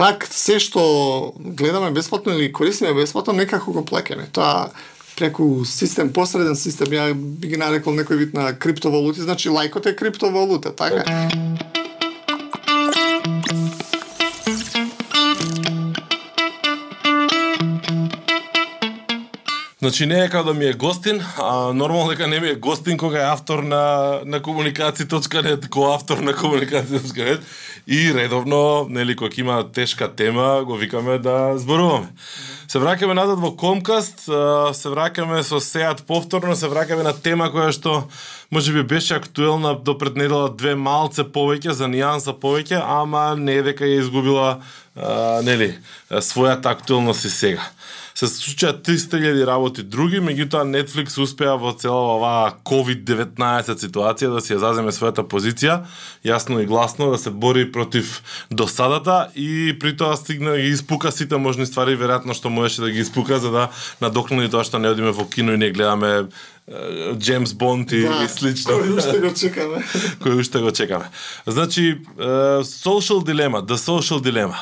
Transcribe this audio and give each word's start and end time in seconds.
пак 0.00 0.24
се 0.32 0.56
што 0.56 0.82
гледаме 1.36 1.90
бесплатно 1.92 2.32
или 2.32 2.52
користиме 2.52 2.94
бесплатно, 2.96 3.36
некако 3.36 3.72
го 3.72 3.84
плакеме. 3.84 4.28
Тоа 4.32 4.70
преку 5.16 5.64
систем, 5.68 6.12
посреден 6.16 6.56
систем, 6.56 6.88
ја 6.96 7.12
би 7.12 7.50
ги 7.52 7.60
нарекол 7.60 7.92
некој 7.92 8.16
вид 8.16 8.32
на 8.32 8.54
криптовалути, 8.56 9.20
значи 9.20 9.52
лајкот 9.52 9.90
е 9.92 9.96
криптовалута, 9.96 10.72
така? 10.72 11.04
Значи 19.90 20.06
не 20.06 20.24
е 20.24 20.28
као 20.28 20.44
да 20.44 20.54
ми 20.54 20.64
е 20.64 20.72
гостин, 20.72 21.22
а 21.38 21.72
нормално 21.72 22.10
дека 22.10 22.26
не 22.26 22.40
ми 22.40 22.48
е 22.48 22.54
гостин 22.54 22.98
кога 22.98 23.18
е 23.18 23.32
автор 23.32 23.58
на 23.58 24.20
на 24.24 24.40
комуникација.нет, 24.40 25.68
кога 25.68 25.94
автор 25.94 26.18
на 26.18 26.32
комуникација.нет 26.32 27.40
и 27.86 28.14
редовно, 28.14 28.86
нели 28.90 29.16
кога 29.16 29.30
има 29.36 29.72
тешка 29.72 30.14
тема, 30.14 30.62
го 30.64 30.76
викаме 30.76 31.18
да 31.18 31.58
зборуваме. 31.58 32.06
Се 32.68 32.78
враќаме 32.78 33.18
назад 33.18 33.42
во 33.42 33.50
Комкаст, 33.50 34.30
се 34.78 34.92
враќаме 34.94 35.42
со 35.42 35.58
Сеат 35.58 36.06
повторно, 36.06 36.54
се 36.54 36.70
враќаме 36.70 37.02
на 37.02 37.12
тема 37.12 37.50
која 37.50 37.74
што 37.74 38.06
може 38.50 38.72
би 38.72 38.86
беше 38.86 39.18
актуелна 39.18 39.74
до 39.74 39.98
пред 39.98 40.14
недела 40.14 40.54
две 40.54 40.78
малце 40.78 41.26
повеќе, 41.26 41.74
за 41.74 41.90
нијанса 41.90 42.38
повеќе, 42.38 42.78
ама 42.78 43.34
не 43.34 43.58
дека 43.58 43.90
ја 43.90 44.06
изгубила 44.06 44.62
а, 44.94 45.42
нели, 45.42 45.74
својата 46.14 46.70
актуелност 46.78 47.26
и 47.26 47.30
сега 47.30 47.66
се 48.20 48.28
случија 48.28 48.74
300.000 48.84 49.46
работи 49.48 49.82
други, 49.82 50.18
меѓутоа 50.20 50.66
Netflix 50.68 51.16
успеа 51.22 51.54
во 51.60 51.72
цела 51.72 52.18
оваа 52.18 52.50
COVID-19 52.68 53.80
ситуација 53.80 54.34
да 54.34 54.42
си 54.44 54.52
ја 54.52 54.60
заземе 54.60 54.92
својата 54.92 55.24
позиција, 55.24 55.78
јасно 56.26 56.60
и 56.60 56.68
гласно 56.68 57.10
да 57.14 57.18
се 57.18 57.32
бори 57.32 57.64
против 57.72 58.20
досадата 58.50 59.30
и 59.34 59.72
при 59.80 59.96
тоа 59.96 60.18
стигна 60.20 60.58
и 60.60 60.68
испука 60.74 61.12
сите 61.12 61.40
можни 61.40 61.64
ствари 61.66 61.96
веројатно 61.96 62.36
што 62.36 62.52
можеше 62.52 62.84
да 62.84 62.92
ги 62.92 63.00
испука 63.00 63.40
за 63.40 63.54
да 63.56 63.68
надокнали 64.04 64.52
тоа 64.52 64.68
што 64.68 64.78
не 64.78 64.92
одиме 64.92 65.16
во 65.16 65.24
кино 65.24 65.56
и 65.56 65.62
не 65.64 65.72
гледаме 65.72 66.28
Джеймс 67.16 67.54
Бонд 67.54 67.92
и, 67.92 68.04
да, 68.04 68.28
слично. 68.28 68.76
Кој 68.76 69.00
уште 69.00 69.18
го 69.18 69.32
чекаме. 69.40 69.80
кој 70.20 70.40
уште 70.44 70.60
го 70.60 70.70
чекаме. 70.70 71.08
Значи, 71.46 71.98
social 72.62 73.24
dilemma, 73.24 73.64
the 73.64 73.80
social 73.80 74.20
dilemma. 74.20 74.60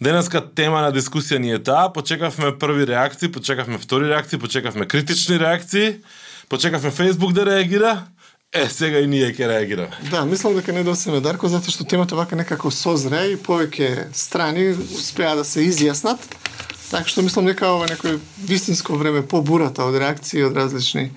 Денеска 0.00 0.42
тема 0.54 0.82
на 0.84 0.92
дискусија 0.92 1.38
ни 1.40 1.54
е 1.56 1.62
таа, 1.62 1.88
почекавме 1.92 2.52
први 2.58 2.86
реакции, 2.86 3.32
почекавме 3.32 3.78
втори 3.78 4.10
реакции, 4.10 4.38
почекавме 4.38 4.86
критични 4.86 5.38
реакции, 5.40 5.96
почекавме 6.48 6.90
Facebook 6.90 7.32
да 7.32 7.46
реагира, 7.46 8.06
Е, 8.54 8.68
сега 8.70 9.00
и 9.02 9.06
ние 9.10 9.32
ќе 9.34 9.48
реагираме. 9.50 9.96
Да, 10.10 10.24
мислам 10.24 10.54
дека 10.54 10.72
не 10.72 10.84
досеме 10.86 11.20
Дарко, 11.20 11.48
затоа 11.50 11.72
што 11.74 11.84
темата 11.84 12.16
вака 12.16 12.38
некако 12.38 12.70
созре 12.70 13.32
и 13.32 13.36
повеќе 13.36 14.06
страни 14.16 14.70
успеа 14.72 15.34
да 15.36 15.44
се 15.44 15.66
изјаснат. 15.66 16.22
Така 16.88 17.10
што 17.10 17.24
мислам 17.26 17.50
дека 17.50 17.72
ова 17.74 17.88
некој 17.90 18.20
вистинско 18.46 18.96
време 18.96 19.26
по 19.26 19.42
бурата 19.42 19.84
од 19.84 19.98
реакции 19.98 20.46
од 20.46 20.56
различни 20.56 21.10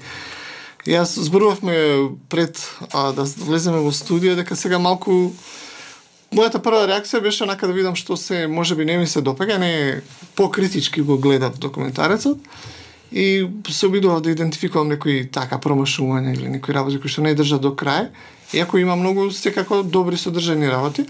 Јас 0.89 1.19
зборувавме 1.21 2.17
пред 2.29 2.57
а, 2.93 3.11
да 3.11 3.23
влеземе 3.23 3.83
во 3.83 3.91
студија 3.93 4.35
дека 4.39 4.55
сега 4.55 4.79
малку 4.79 5.35
Мојата 6.29 6.61
прва 6.61 6.83
реакција 6.85 7.23
беше 7.25 7.47
нака 7.49 7.67
да 7.67 7.73
видам 7.73 7.95
што 7.97 8.17
се 8.17 8.43
можеби 8.47 8.85
не 8.85 8.99
ми 9.01 9.07
се 9.07 9.23
допаѓа, 9.25 9.57
не 9.57 10.01
покритички 10.37 11.01
го 11.01 11.17
гледав 11.17 11.57
документарецот 11.57 12.37
и 13.11 13.47
се 13.69 13.87
обидував 13.87 14.21
да 14.21 14.31
идентификувам 14.31 14.93
некои 14.93 15.25
така 15.31 15.57
промашувања 15.57 16.35
или 16.37 16.49
некои 16.49 16.75
работи 16.75 16.99
кои 17.01 17.09
што 17.09 17.25
не 17.25 17.33
држат 17.33 17.61
до 17.65 17.73
крај, 17.73 18.11
иако 18.53 18.77
има 18.77 18.95
многу 18.95 19.31
секако 19.31 19.81
добри 19.83 20.17
содржани 20.17 20.69
работи. 20.69 21.05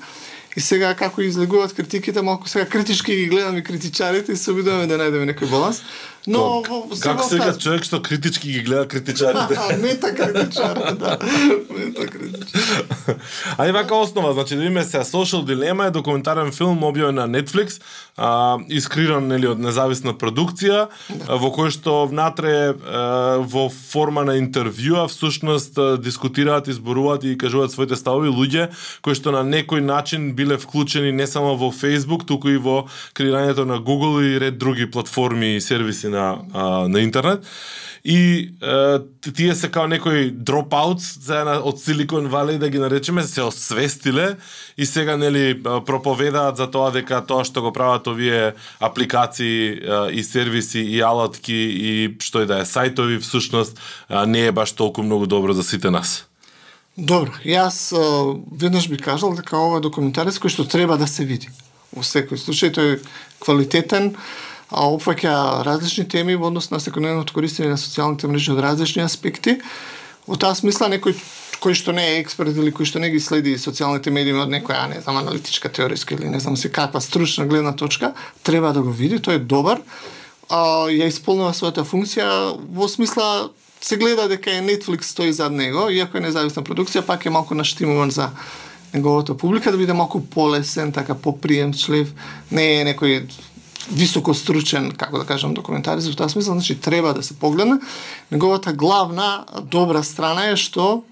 И 0.58 0.62
сега 0.62 0.96
како 0.98 1.22
излегуваат 1.22 1.76
критиките, 1.78 2.22
малку 2.22 2.50
сега 2.50 2.66
критички 2.66 3.16
ги 3.16 3.28
гледам 3.28 3.58
и 3.58 3.64
критичарите 3.64 4.32
и 4.32 4.36
се 4.36 4.52
обидуваме 4.52 4.88
да 4.88 4.98
најдеме 4.98 5.30
некој 5.30 5.52
баланс. 5.52 5.84
Но 6.28 6.62
во, 6.68 6.82
како 7.00 7.24
сега 7.24 7.54
човек 7.56 7.86
што 7.88 8.02
критички 8.04 8.52
ги 8.52 8.64
гледа 8.66 8.88
критичарите? 8.88 9.56
мета 9.84 10.12
критичар, 10.16 10.80
да. 11.00 11.18
Мета 11.78 12.08
критичар. 12.12 13.16
Ајде 13.58 13.74
вака 13.74 13.96
основа, 13.96 14.34
значи 14.34 14.56
да 14.56 14.62
видиме 14.62 14.84
се 14.84 15.04
Social 15.08 15.46
Dilemma 15.48 15.88
е 15.88 15.96
документарен 15.96 16.52
филм 16.52 16.84
објавен 16.84 17.16
на 17.16 17.28
Netflix, 17.30 17.80
а, 18.18 18.60
искриран 18.68 19.28
нели 19.32 19.48
од 19.48 19.60
независна 19.64 20.14
продукција, 20.14 20.90
да. 21.10 21.40
во 21.40 21.54
кој 21.56 21.72
што 21.72 22.04
внатре 22.12 22.74
а, 22.76 23.40
во 23.40 23.70
форма 23.70 24.26
на 24.28 24.36
интервјуа 24.42 25.08
всушност 25.08 25.80
дискутираат, 26.04 26.68
изборуваат 26.68 27.24
и 27.24 27.38
кажуваат 27.38 27.72
своите 27.72 27.96
ставови 27.96 28.28
луѓе 28.30 28.70
кои 29.02 29.16
што 29.16 29.32
на 29.32 29.46
некој 29.48 29.80
начин 29.86 30.34
биле 30.36 30.58
вклучени 30.60 31.12
не 31.16 31.28
само 31.28 31.56
во 31.56 31.72
Facebook, 31.72 32.26
туку 32.28 32.52
и 32.52 32.60
во 32.60 32.84
креирањето 33.16 33.66
на 33.66 33.80
Google 33.80 34.20
и 34.26 34.40
ред 34.40 34.60
други 34.60 34.90
платформи 34.92 35.56
и 35.56 35.62
сервиси 35.62 36.09
на, 36.10 36.38
а, 36.54 36.88
на 36.88 37.00
интернет. 37.00 37.46
И 38.06 38.50
а, 38.62 39.02
тие 39.36 39.56
се 39.56 39.68
као 39.72 39.88
некои 39.88 40.32
дропаутс 40.32 41.20
заедно 41.20 41.60
од 41.68 41.82
Силикон 41.84 42.30
Вали 42.32 42.58
да 42.58 42.70
ги 42.70 42.80
наречеме 42.80 43.24
се 43.24 43.44
освестиле 43.44 44.38
и 44.78 44.86
сега 44.86 45.18
нели 45.18 45.64
проповедаат 45.64 46.58
за 46.58 46.72
тоа 46.72 46.92
дека 46.96 47.20
тоа 47.28 47.44
што 47.44 47.62
го 47.62 47.74
прават 47.76 48.08
овие 48.08 48.56
апликации 48.80 49.76
а, 49.84 50.08
и 50.12 50.24
сервиси 50.24 50.80
и 50.80 51.04
алатки 51.04 51.54
и 51.54 52.16
што 52.24 52.44
и 52.44 52.48
да 52.48 52.64
е 52.64 52.70
сајтови 52.70 53.20
всушност 53.20 53.76
а, 54.08 54.26
не 54.26 54.48
е 54.48 54.56
баш 54.56 54.72
толку 54.72 55.04
многу 55.04 55.28
добро 55.28 55.54
за 55.54 55.64
сите 55.64 55.92
нас. 55.92 56.24
Добро, 57.00 57.32
јас 57.44 57.92
веднаш 58.52 58.90
би 58.92 58.98
кажал 58.98 59.36
дека 59.36 59.56
ова 59.56 59.80
е 59.80 59.84
документарец 59.84 60.40
кој 60.40 60.52
што 60.52 60.64
треба 60.68 60.98
да 60.98 61.08
се 61.08 61.24
види. 61.24 61.48
Во 61.96 62.04
секој 62.04 62.36
случај 62.36 62.72
тој 62.76 62.96
е 62.96 63.00
квалитетен, 63.40 64.16
а 64.70 64.86
опфаќа 64.86 65.64
различни 65.66 66.08
теми 66.08 66.38
во 66.38 66.48
однос 66.48 66.70
на 66.70 66.80
секојдневното 66.80 67.34
користење 67.34 67.74
на 67.74 67.82
социјалните 67.82 68.30
мрежи 68.30 68.54
од 68.54 68.62
различни 68.64 69.04
аспекти. 69.04 69.58
Во 70.28 70.38
таа 70.38 70.54
смисла 70.58 70.90
некој 70.94 71.18
кој 71.60 71.76
што 71.76 71.92
не 71.92 72.06
е 72.06 72.20
експерт 72.22 72.56
или 72.56 72.72
кој 72.72 72.88
што 72.88 73.02
не 73.04 73.10
ги 73.12 73.20
следи 73.20 73.58
социјалните 73.60 74.14
медии 74.16 74.36
од 74.38 74.52
некоја, 74.52 74.88
не 74.92 75.02
знам, 75.02 75.20
аналитичка 75.20 75.70
теориска 75.70 76.16
или 76.16 76.30
не 76.32 76.40
знам 76.40 76.56
се 76.58 76.72
каква 76.72 77.02
стручна 77.02 77.46
гледна 77.46 77.74
точка, 77.76 78.14
треба 78.44 78.72
да 78.74 78.82
го 78.82 78.92
види, 78.92 79.20
тој 79.20 79.36
е 79.36 79.44
добар. 79.44 79.82
А, 80.50 80.88
ја 80.88 81.10
исполнува 81.12 81.52
својата 81.54 81.84
функција 81.84 82.56
во 82.74 82.88
смисла 82.88 83.50
се 83.82 83.98
гледа 83.98 84.28
дека 84.28 84.52
е 84.52 84.64
Netflix 84.64 85.12
стои 85.12 85.34
зад 85.34 85.52
него, 85.52 85.90
иако 85.90 86.18
е 86.18 86.26
независна 86.28 86.64
продукција, 86.64 87.06
пак 87.06 87.26
е 87.26 87.30
малку 87.30 87.56
наштимуван 87.56 88.12
за 88.12 88.30
неговото 88.94 89.38
публика 89.38 89.72
да 89.72 89.78
биде 89.78 89.94
малку 89.94 90.22
полесен, 90.22 90.92
така 90.92 91.16
поприемчлив, 91.16 92.14
не 92.52 92.82
е 92.82 92.86
некој 92.86 93.30
високостручен 93.92 94.92
како 94.98 95.20
да 95.20 95.26
кажам, 95.26 95.54
документарец 95.54 96.08
во 96.08 96.16
таа 96.16 96.30
смисла, 96.30 96.54
значи 96.54 96.76
треба 96.76 97.14
да 97.14 97.24
се 97.24 97.34
погледне. 97.34 97.80
Неговата 98.32 98.74
главна 98.74 99.46
добра 99.72 100.04
страна 100.04 100.50
е 100.52 100.58
што 100.58 101.04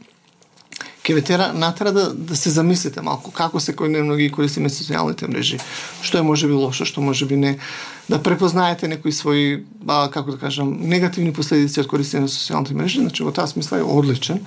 ќе 1.08 1.16
ве 1.16 1.22
тера 1.24 1.52
натера 1.56 1.94
да, 1.96 2.10
да 2.12 2.36
се 2.36 2.52
замислите 2.52 3.02
малку 3.02 3.32
како 3.32 3.62
секојдневно 3.64 4.18
ги 4.20 4.28
користиме 4.34 4.68
социјалните 4.70 5.30
мрежи, 5.32 5.60
што 6.04 6.20
е 6.20 6.26
можеби 6.28 6.58
лошо, 6.58 6.86
што 6.86 7.02
можеби 7.02 7.38
не, 7.40 7.54
да 8.12 8.20
препознаете 8.20 8.90
некои 8.92 9.16
своји, 9.16 9.62
а, 9.88 10.10
како 10.12 10.36
да 10.36 10.42
кажам, 10.42 10.76
негативни 10.84 11.32
последици 11.34 11.80
од 11.80 11.88
користење 11.88 12.28
на 12.28 12.32
социјалните 12.32 12.76
мрежи, 12.76 13.06
значи 13.06 13.24
во 13.24 13.32
таа 13.32 13.48
смисла 13.48 13.80
е 13.80 13.88
одличен 13.88 14.44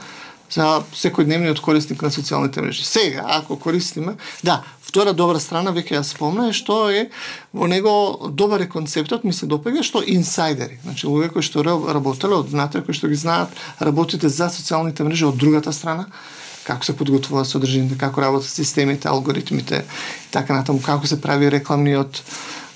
за 0.51 0.83
секојдневниот 0.97 1.61
корисник 1.63 2.03
на 2.03 2.11
социјалните 2.11 2.63
мрежи. 2.63 2.85
Сега, 2.85 3.25
ако 3.27 3.59
користиме, 3.59 4.17
да, 4.43 4.63
втора 4.83 5.15
добра 5.15 5.41
страна, 5.41 5.73
веќе 5.75 6.01
ја 6.01 6.03
спомна, 6.07 6.49
е 6.51 6.57
што 6.57 6.91
е 6.91 7.07
во 7.55 7.69
него 7.71 8.31
добар 8.31 8.67
е 8.67 8.69
концептот, 8.69 9.25
ми 9.25 9.33
се 9.33 9.47
допаѓа, 9.47 9.87
што 9.87 10.03
инсайдери, 10.03 10.81
значи 10.83 11.07
луѓе 11.07 11.31
кои 11.35 11.47
што 11.47 11.63
работеле 11.63 12.35
од 12.35 12.51
внатре, 12.51 12.83
кои 12.83 12.97
што 12.97 13.09
ги 13.09 13.19
знаат, 13.19 13.55
работите 13.79 14.29
за 14.29 14.51
социјалните 14.51 15.07
мрежи 15.07 15.29
од 15.31 15.39
другата 15.39 15.73
страна, 15.73 16.11
како 16.71 16.87
се 16.87 16.97
подготвува 16.97 17.45
содржината, 17.45 17.99
како 17.99 18.23
работат 18.23 18.51
системите, 18.51 19.11
алгоритмите, 19.11 19.83
така 20.31 20.55
натаму, 20.55 20.83
како 20.83 21.09
се 21.11 21.21
прави 21.21 21.51
рекламниот 21.51 22.23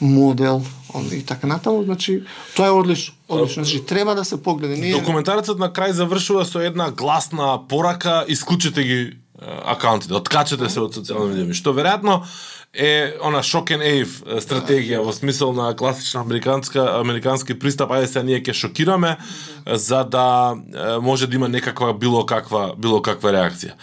модел, 0.01 0.65
и 1.13 1.23
така 1.27 1.47
натаму, 1.47 1.85
значи 1.87 2.23
тоа 2.57 2.71
е 2.71 2.75
одлично. 2.75 3.15
Одлично, 3.29 3.65
значи 3.65 3.85
треба 3.87 4.15
да 4.15 4.25
се 4.25 4.43
погледа. 4.43 4.77
Ние... 4.77 4.95
Документарецот 4.95 5.59
на 5.59 5.71
крај 5.71 5.95
завршува 5.95 6.45
со 6.47 6.63
една 6.63 6.91
гласна 6.91 7.59
порака, 7.69 8.25
исклучете 8.29 8.83
ги 8.83 8.99
акаунтите, 9.45 10.15
откачете 10.15 10.71
се 10.71 10.83
од 10.83 10.95
социјални 10.95 11.35
медиуми, 11.35 11.55
што 11.55 11.75
веројатно 11.75 12.23
е 12.75 13.15
она 13.23 13.43
шок 13.43 13.71
and 13.71 13.83
ейв 13.87 14.19
стратегија 14.43 15.03
во 15.05 15.13
смисол 15.13 15.53
на 15.55 15.71
класична 15.77 16.21
американска 16.21 16.83
американски 16.99 17.55
пристап, 17.59 17.95
ајде 17.95 18.11
се 18.11 18.23
ние 18.23 18.43
ќе 18.43 18.53
шокираме 18.53 19.17
за 19.67 20.05
да 20.05 20.57
може 21.03 21.27
да 21.27 21.37
има 21.37 21.49
некаква 21.49 21.95
било 21.95 22.27
каква 22.27 22.75
било 22.77 23.03
каква 23.03 23.33
реакција. 23.33 23.79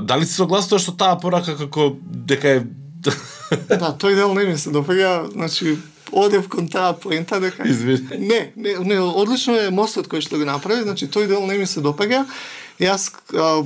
Дали 0.00 0.26
си 0.26 0.34
согласен 0.34 0.78
што 0.78 0.96
таа 0.96 1.20
порака 1.20 1.56
како 1.56 1.96
дека 2.02 2.48
е 2.48 2.62
Да, 3.68 3.92
тој 3.92 4.14
дел 4.14 4.34
не 4.34 4.44
ми 4.44 4.58
се 4.58 4.70
допаѓа, 4.70 5.32
значи 5.32 5.76
одев 6.12 6.48
кон 6.48 6.68
таа 6.68 6.92
поента 6.92 7.40
дека 7.40 7.68
Извини. 7.68 8.18
Не, 8.18 8.52
не, 8.56 8.74
не, 8.78 9.00
одлично 9.00 9.56
е 9.58 9.70
мостот 9.70 10.08
кој 10.08 10.24
што 10.24 10.38
го 10.38 10.48
направи, 10.48 10.82
значи 10.82 11.08
тој 11.10 11.28
дел 11.28 11.46
не 11.46 11.58
ми 11.58 11.66
се 11.66 11.80
допаѓа. 11.80 12.24
Јас 12.80 13.10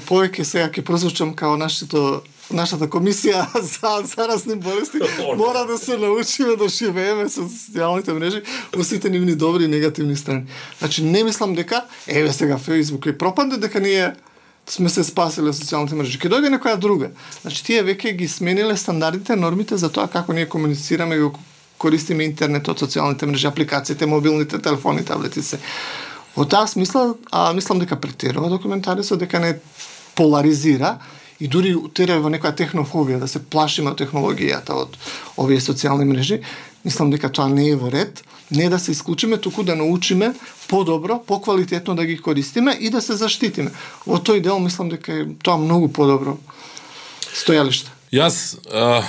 повеќе 0.08 0.42
сега 0.42 0.68
ќе 0.68 0.82
прозвучам 0.82 1.34
као 1.34 1.56
нашето 1.56 2.22
нашата 2.50 2.88
комисија 2.90 3.46
за 3.72 4.02
заразни 4.16 4.56
болести 4.56 4.98
мора 5.36 5.64
да 5.66 5.78
се 5.78 5.96
научиме 5.96 6.56
да 6.56 6.68
живееме 6.68 7.28
со 7.28 7.46
социјалните 7.46 8.12
мрежи 8.12 8.42
во 8.74 8.84
сите 8.84 9.10
нивни 9.10 9.34
добри 9.34 9.64
и 9.64 9.68
негативни 9.68 10.16
страни. 10.16 10.44
Значи 10.78 11.04
не 11.04 11.24
мислам 11.24 11.54
дека 11.54 11.84
еве 12.06 12.32
сега 12.32 12.58
Facebook 12.58 13.08
и 13.08 13.18
пропаде 13.18 13.56
дека 13.56 13.80
ние 13.80 14.14
сме 14.66 14.88
се 14.88 15.04
спасиле 15.04 15.52
социјалните 15.52 15.96
мрежи. 15.96 16.18
Ке 16.18 16.28
дојде 16.28 16.52
некоја 16.52 16.76
друга. 16.78 17.10
Значи 17.42 17.64
тие 17.64 17.82
веќе 17.84 18.16
ги 18.16 18.28
смениле 18.28 18.76
стандардите, 18.76 19.36
нормите 19.36 19.76
за 19.76 19.92
тоа 19.92 20.08
како 20.08 20.32
ние 20.32 20.48
комуницираме 20.48 21.16
и 21.16 21.28
користиме 21.78 22.24
интернетот, 22.24 22.80
социјалните 22.80 23.28
мрежи, 23.28 23.46
апликациите, 23.46 24.06
мобилните 24.06 24.58
телефони, 24.58 25.04
таблети 25.04 25.42
се. 25.42 25.58
Во 26.36 26.44
таа 26.44 26.66
смисла, 26.66 27.14
а, 27.30 27.52
мислам 27.52 27.78
дека 27.78 28.00
претерува 28.00 28.48
документарисот, 28.48 29.18
дека 29.18 29.40
не 29.40 29.58
поларизира 30.14 30.98
и 31.40 31.48
дури 31.48 31.74
утера 31.74 32.20
во 32.22 32.30
некоја 32.30 32.54
технофобија, 32.56 33.18
да 33.22 33.28
се 33.28 33.42
плашиме 33.42 33.90
од 33.90 34.00
технологијата, 34.00 34.76
од 34.76 34.96
овие 35.40 35.60
социјални 35.60 36.06
мрежи, 36.08 36.40
мислам 36.84 37.10
дека 37.10 37.32
тоа 37.32 37.48
не 37.48 37.70
е 37.72 37.76
во 37.76 37.90
ред, 37.90 38.22
не 38.50 38.68
да 38.68 38.78
се 38.78 38.92
исклучиме, 38.92 39.38
туку 39.38 39.62
да 39.62 39.76
научиме 39.76 40.34
подобро, 40.68 41.18
поквалитетно 41.26 41.94
да 41.94 42.04
ги 42.06 42.18
користиме 42.18 42.76
и 42.80 42.90
да 42.90 43.02
се 43.02 43.16
заштитиме. 43.16 43.72
Во 44.06 44.20
тој 44.20 44.40
дел 44.40 44.58
мислам 44.58 44.92
дека 44.92 45.12
е 45.12 45.26
тоа 45.42 45.56
многу 45.58 45.88
подобро 45.88 46.36
стојалиште. 47.34 47.90
Јас 48.14 48.60
а, 48.70 49.02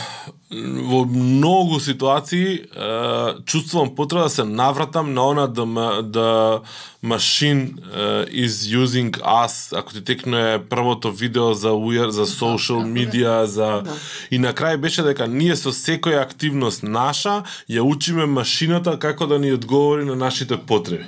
во 0.51 1.05
многу 1.05 1.79
ситуации 1.79 2.61
а, 2.75 3.35
чувствувам 3.45 3.95
потреба 3.95 4.23
да 4.23 4.29
се 4.29 4.43
навратам 4.43 5.13
на 5.13 5.29
она 5.29 5.47
да, 5.47 5.65
да 6.03 6.61
uh, 7.05 8.25
is 8.29 8.77
using 8.77 9.11
us, 9.21 9.79
ако 9.79 9.93
ти 9.93 10.03
текне 10.03 10.59
првото 10.69 11.11
видео 11.11 11.53
за 11.53 11.69
weird, 11.69 12.09
за 12.09 12.25
social 12.25 12.81
media, 12.85 13.43
за 13.43 13.81
да. 13.85 13.93
и 14.31 14.39
на 14.39 14.53
крај 14.53 14.77
беше 14.77 15.03
дека 15.03 15.27
ние 15.27 15.55
со 15.55 15.69
секоја 15.69 16.21
активност 16.21 16.83
наша 16.83 17.43
ја 17.69 17.81
учиме 17.81 18.25
машината 18.25 18.99
како 18.99 19.27
да 19.27 19.39
ни 19.39 19.53
одговори 19.53 20.05
на 20.05 20.15
нашите 20.15 20.57
потреби. 20.57 21.05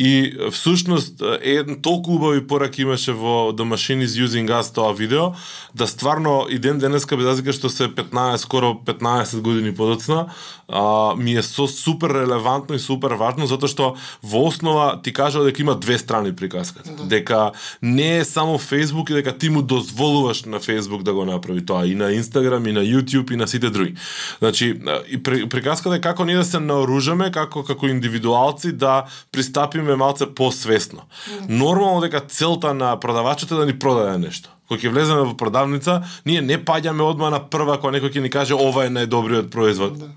И 0.00 0.34
всушност 0.50 1.22
еден 1.42 1.82
толку 1.82 2.14
убави 2.14 2.46
пораки 2.46 2.82
имаше 2.82 3.12
во 3.12 3.50
The 3.50 3.66
Machine 3.66 4.04
is 4.06 4.14
Using 4.26 4.46
Us 4.46 4.74
тоа 4.74 4.94
видео, 4.94 5.32
да 5.74 5.86
стварно 5.86 6.46
и 6.50 6.58
ден 6.58 6.78
денеска 6.78 7.16
без 7.16 7.26
разлика 7.26 7.52
што 7.52 7.66
се 7.66 7.88
15 7.90 8.36
скоро 8.36 8.78
15 8.86 9.40
години 9.40 9.74
подоцна, 9.74 10.30
а, 10.68 11.14
ми 11.18 11.34
е 11.34 11.42
со 11.42 11.66
супер 11.66 12.14
релевантно 12.14 12.76
и 12.76 12.78
супер 12.78 13.18
важно 13.18 13.50
затоа 13.50 13.66
што 13.66 13.96
во 14.22 14.46
основа 14.46 15.02
ти 15.02 15.10
кажа 15.12 15.42
дека 15.42 15.62
има 15.66 15.74
две 15.74 15.98
страни 15.98 16.30
приказката. 16.30 16.94
Да. 16.94 17.02
Дека 17.02 17.50
не 17.82 18.22
е 18.22 18.24
само 18.24 18.58
Facebook 18.58 19.10
и 19.10 19.18
дека 19.18 19.34
ти 19.34 19.50
му 19.50 19.62
дозволуваш 19.62 20.44
на 20.44 20.60
Facebook 20.60 21.02
да 21.02 21.12
го 21.12 21.24
направи 21.24 21.66
тоа 21.66 21.86
и 21.86 21.98
на 21.98 22.14
Instagram 22.14 22.68
и 22.68 22.72
на 22.72 22.86
YouTube 22.86 23.32
и 23.32 23.36
на 23.36 23.48
сите 23.48 23.70
други. 23.70 23.94
Значи 24.38 24.78
и 25.10 25.22
приказката 25.22 25.96
е 25.96 26.00
како 26.00 26.24
ние 26.24 26.36
да 26.36 26.44
се 26.44 26.60
наоружаме 26.62 27.32
како 27.34 27.64
како 27.66 27.90
индивидуалци 27.90 28.72
да 28.72 29.04
пристапиме 29.32 29.87
малце 29.96 30.26
посвесно. 30.26 31.08
Нормално 31.48 32.00
дека 32.00 32.20
целта 32.20 32.74
на 32.74 32.96
продавачот 33.00 33.50
е 33.50 33.54
да 33.54 33.66
ни 33.66 33.78
продаде 33.78 34.18
нешто 34.18 34.50
кога 34.68 34.80
ќе 34.84 34.92
влеземе 34.92 35.24
во 35.24 35.34
продавница, 35.36 36.02
ние 36.28 36.42
не 36.44 36.58
паѓаме 36.60 37.00
одма 37.00 37.30
на 37.32 37.40
прва 37.40 37.78
кога 37.80 37.94
некој 37.96 38.12
ќе 38.12 38.24
ни 38.24 38.30
каже 38.30 38.54
ова 38.54 38.84
е 38.84 38.92
најдобриот 38.92 39.48
производ. 39.50 39.96
Да. 39.98 40.12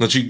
Значи, 0.00 0.24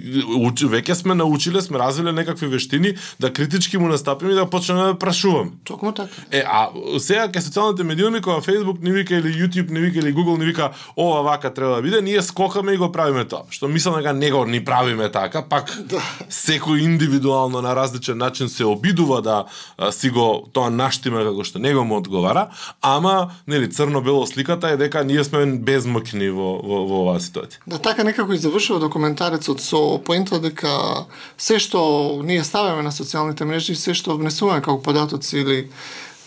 веќе 0.67 0.94
сме 0.99 1.14
научиле, 1.14 1.62
сме 1.62 1.78
развиле 1.78 2.12
некакви 2.12 2.49
вештини 2.50 2.94
да 3.20 3.32
критички 3.32 3.78
му 3.78 3.88
настапиме 3.88 4.32
и 4.32 4.34
да 4.34 4.46
почнеме 4.50 4.82
да 4.82 4.99
прашуваме. 4.99 5.50
Токму 5.64 5.93
така. 5.93 6.11
Е, 6.31 6.43
а 6.43 6.70
сега 6.99 7.28
кај 7.31 7.38
социјалните 7.38 7.87
медиуми 7.87 8.20
кога 8.20 8.40
Facebook 8.43 8.82
не 8.82 8.90
вика 8.93 9.14
или 9.14 9.31
YouTube 9.31 9.70
не 9.70 9.81
вика 9.81 9.99
или 9.99 10.14
Google 10.14 10.38
не 10.38 10.44
вика 10.44 10.70
ова 10.96 11.22
вака 11.22 11.55
треба 11.55 11.76
да 11.76 11.82
биде, 11.82 12.02
ние 12.02 12.22
скокаме 12.22 12.72
и 12.72 12.76
го 12.76 12.90
правиме 12.93 13.25
тоа. 13.25 13.46
Што 13.50 13.69
мислам 13.69 14.00
дека 14.02 14.12
не 14.12 14.31
го 14.31 14.44
ни 14.44 14.64
правиме 14.64 15.11
така, 15.12 15.43
пак 15.43 15.70
да. 15.90 16.02
секој 16.26 16.82
индивидуално 16.82 17.62
на 17.62 17.76
различен 17.76 18.19
начин 18.19 18.49
се 18.49 18.64
обидува 18.64 19.23
да 19.23 19.44
а, 19.78 19.93
си 19.93 20.11
го 20.11 20.50
тоа 20.52 20.70
наштиме 20.70 21.23
како 21.23 21.46
што 21.46 21.62
него 21.62 21.84
му 21.84 22.02
одговара, 22.02 22.49
ама 22.82 23.31
нели 23.46 23.70
црно-бело 23.70 24.26
сликата 24.26 24.75
е 24.75 24.76
дека 24.76 25.05
ние 25.05 25.25
сме 25.25 25.46
безмокни 25.46 26.31
во, 26.34 26.58
во, 26.58 26.82
во 26.90 27.02
оваа 27.06 27.23
ситуација. 27.23 27.62
Да 27.66 27.78
така 27.78 28.02
некако 28.05 28.32
и 28.34 28.43
завршува 28.43 28.81
документарецот 28.82 29.60
со 29.61 30.01
поента 30.05 30.41
дека 30.41 31.07
се 31.39 31.59
што 31.62 32.23
ние 32.25 32.45
ставаме 32.45 32.83
на 32.83 32.93
социјалните 32.93 33.45
мрежи, 33.45 33.77
се 33.77 33.95
што 33.95 34.17
внесуваме 34.17 34.65
како 34.65 34.83
податоци 34.83 35.39
или 35.39 35.59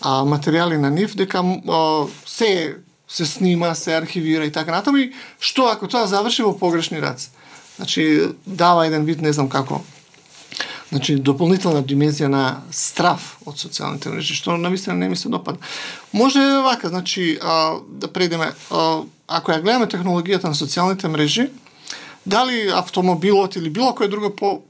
а, 0.00 0.22
материјали 0.24 0.78
на 0.78 0.90
нив, 0.90 1.16
дека 1.18 1.42
а, 1.42 2.06
се 2.26 2.76
се 3.08 3.26
снима, 3.26 3.74
се 3.74 3.96
архивира 3.96 4.44
и 4.44 4.52
така 4.52 4.72
натаму 4.72 4.98
и 4.98 5.12
што 5.38 5.68
ако 5.68 5.88
тоа 5.88 6.06
заврши 6.06 6.42
во 6.42 6.54
погрешни 6.58 7.00
раце. 7.00 7.30
Значи 7.76 8.32
дава 8.46 8.86
еден 8.86 9.04
вид, 9.04 9.20
не 9.20 9.32
знам 9.32 9.48
како, 9.48 9.82
значи 10.94 11.16
дополнителна 11.16 11.82
димензија 11.82 12.30
на 12.30 12.44
страф 12.70 13.34
од 13.46 13.58
социјалните 13.58 14.12
мрежи, 14.14 14.36
што 14.38 14.56
навистина 14.56 14.94
не 14.94 15.08
ми 15.08 15.16
се 15.16 15.28
допада. 15.28 15.58
Може 16.12 16.40
вака, 16.62 16.88
значи 16.88 17.38
а, 17.42 17.80
да 17.88 18.08
предеме, 18.08 18.52
а, 18.70 19.02
ако 19.26 19.52
ја 19.52 19.62
гледаме 19.62 19.90
технологијата 19.90 20.48
на 20.48 20.54
социјалните 20.54 21.08
мрежи, 21.08 21.50
дали 22.26 22.68
автомобилот 22.68 23.56
или 23.56 23.70
било 23.70 23.94
кое 23.94 24.08
друго 24.08 24.30
по, 24.30 24.62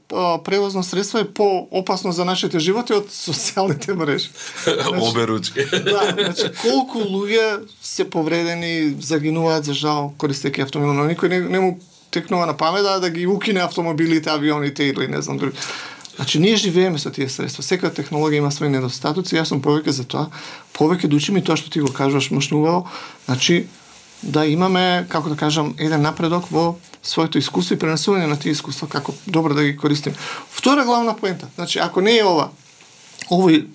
превозно 0.43 0.83
средство 0.83 1.17
е 1.17 1.33
по-опасно 1.33 2.11
за 2.11 2.25
нашите 2.25 2.59
животи 2.59 2.93
од 2.93 3.07
социјалните 3.09 3.95
мрежи. 3.95 4.29
Значи, 4.63 5.01
Обе 5.01 5.27
ручки. 5.27 5.65
да, 5.71 6.13
значи 6.13 6.51
колку 6.61 6.99
луѓе 6.99 7.63
се 7.81 8.09
повредени, 8.09 8.95
загинуваат 9.01 9.65
за 9.65 9.73
жал 9.73 10.13
користејќи 10.19 10.63
автомобил, 10.63 10.93
но 10.93 11.07
никој 11.07 11.29
не, 11.29 11.39
не 11.39 11.59
му 11.59 11.79
текнува 12.11 12.45
на 12.45 12.57
памет 12.57 12.83
да, 12.83 12.99
да 12.99 13.09
ги 13.09 13.27
укине 13.27 13.63
автомобилите, 13.63 14.29
авионите 14.29 14.83
или 14.83 15.07
не 15.07 15.21
знам 15.21 15.37
други. 15.37 15.57
Значи, 16.15 16.39
ние 16.39 16.55
живееме 16.55 16.99
со 16.99 17.11
тие 17.11 17.27
средства. 17.29 17.63
Секоја 17.63 17.91
технологија 17.91 18.39
има 18.39 18.51
своји 18.51 18.71
недостатоци. 18.71 19.35
Јас 19.35 19.51
сум 19.51 19.59
повеќе 19.59 19.91
за 19.91 20.05
тоа. 20.07 20.29
Повеќе 20.71 21.11
да 21.11 21.15
учиме 21.19 21.43
тоа 21.43 21.59
што 21.59 21.67
ти 21.69 21.83
го 21.83 21.91
кажуваш 21.91 22.31
мошнувало. 22.31 22.87
Значи, 23.27 23.67
да 24.23 24.45
имаме, 24.45 25.05
како 25.09 25.29
да 25.29 25.35
кажам, 25.35 25.75
еден 25.77 26.01
напредок 26.01 26.47
во 26.51 26.75
своето 27.03 27.37
искуство 27.37 27.75
и 27.75 27.79
пренесување 27.79 28.27
на 28.29 28.39
тие 28.39 28.51
искуства, 28.51 28.87
како 28.87 29.13
добро 29.27 29.53
да 29.53 29.63
ги 29.63 29.77
користиме. 29.77 30.15
Втора 30.49 30.85
главна 30.85 31.15
поента, 31.15 31.47
значи, 31.55 31.79
ако 31.79 32.01
не 32.01 32.17
е 32.17 32.25
ова, 32.25 32.49
овој 33.29 33.65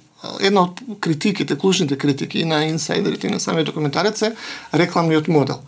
една 0.41 0.67
од 0.69 0.81
критиките, 1.01 1.57
клучните 1.59 1.99
критики 1.99 2.41
и 2.41 2.45
на 2.45 2.65
инсайдерите 2.65 3.27
и 3.27 3.31
на 3.31 3.41
самиот 3.41 3.67
документарец 3.67 4.23
е 4.23 4.35
рекламниот 4.75 5.29
модел. 5.29 5.61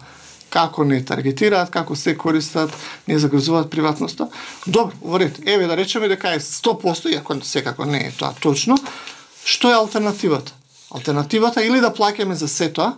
Како 0.51 0.85
не 0.85 1.01
таргетираат, 1.05 1.71
како 1.73 1.97
се 1.97 2.17
користат, 2.19 2.73
не 3.09 3.19
загрозуваат 3.19 3.71
приватноста. 3.71 4.29
Добро, 4.67 4.93
во 5.01 5.21
ред. 5.21 5.39
Еве 5.47 5.67
да 5.67 5.76
речеме 5.76 6.09
дека 6.09 6.35
е 6.35 6.41
100%, 6.41 7.09
иако 7.14 7.38
секако 7.43 7.85
не 7.85 7.99
е 8.07 8.12
тоа 8.19 8.35
точно, 8.41 8.76
што 9.45 9.71
е 9.71 9.79
алтернативата? 9.81 10.52
Алтернативата 10.93 11.64
или 11.64 11.81
да 11.81 11.88
плаќаме 11.88 12.33
за 12.33 12.49
сето, 12.49 12.93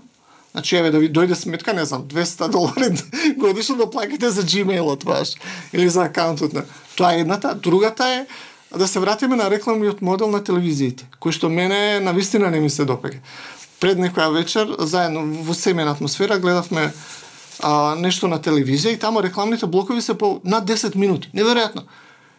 Значи, 0.55 0.77
еве 0.77 0.91
да 0.95 0.99
ви 1.03 1.09
дојде 1.11 1.35
сметка, 1.35 1.73
не 1.75 1.85
знам, 1.85 2.05
200 2.07 2.49
долари 2.49 2.95
годишно 3.37 3.77
да 3.77 3.91
плакате 3.91 4.31
за 4.31 4.43
Gmailот 4.43 5.05
ваш 5.05 5.35
или 5.73 5.89
за 5.89 6.05
акаунтот 6.05 6.53
на. 6.53 6.63
Тоа 6.97 7.15
е 7.15 7.21
едната, 7.21 7.55
другата 7.55 8.07
е 8.09 8.27
да 8.79 8.89
се 8.89 9.01
вратиме 9.01 9.37
на 9.37 9.51
рекламниот 9.51 10.03
модел 10.03 10.31
на 10.31 10.45
телевизиите, 10.45 11.11
кој 11.19 11.35
што 11.35 11.51
мене 11.51 11.99
на 11.99 12.15
вистина 12.15 12.51
не 12.55 12.61
ми 12.61 12.71
се 12.71 12.87
допега. 12.87 13.19
Пред 13.83 13.99
некоја 13.99 14.31
вечер, 14.31 14.71
заедно 14.79 15.27
во 15.43 15.59
семејна 15.59 15.91
атмосфера, 15.91 16.39
гледавме 16.39 16.93
а, 17.59 17.99
нешто 17.99 18.31
на 18.31 18.39
телевизија 18.39 18.95
и 18.95 18.99
таму 18.99 19.27
рекламните 19.27 19.67
блокови 19.67 20.03
се 20.03 20.15
по 20.15 20.39
над 20.45 20.71
10 20.71 20.95
минути. 20.95 21.35
Неверојатно. 21.35 21.83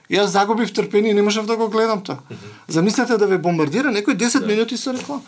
Јас 0.09 0.31
загубив 0.31 0.71
трпение 0.73 1.11
и 1.11 1.13
не 1.13 1.21
можев 1.21 1.45
да 1.45 1.57
го 1.57 1.67
гледам 1.67 1.99
тоа. 1.99 2.23
Замислете 2.67 3.17
да 3.17 3.27
ве 3.27 3.37
бомбардира 3.37 3.91
некој 3.91 4.15
10 4.15 4.39
да. 4.39 4.47
минути 4.47 4.77
со 4.77 4.93
реклама. 4.93 5.21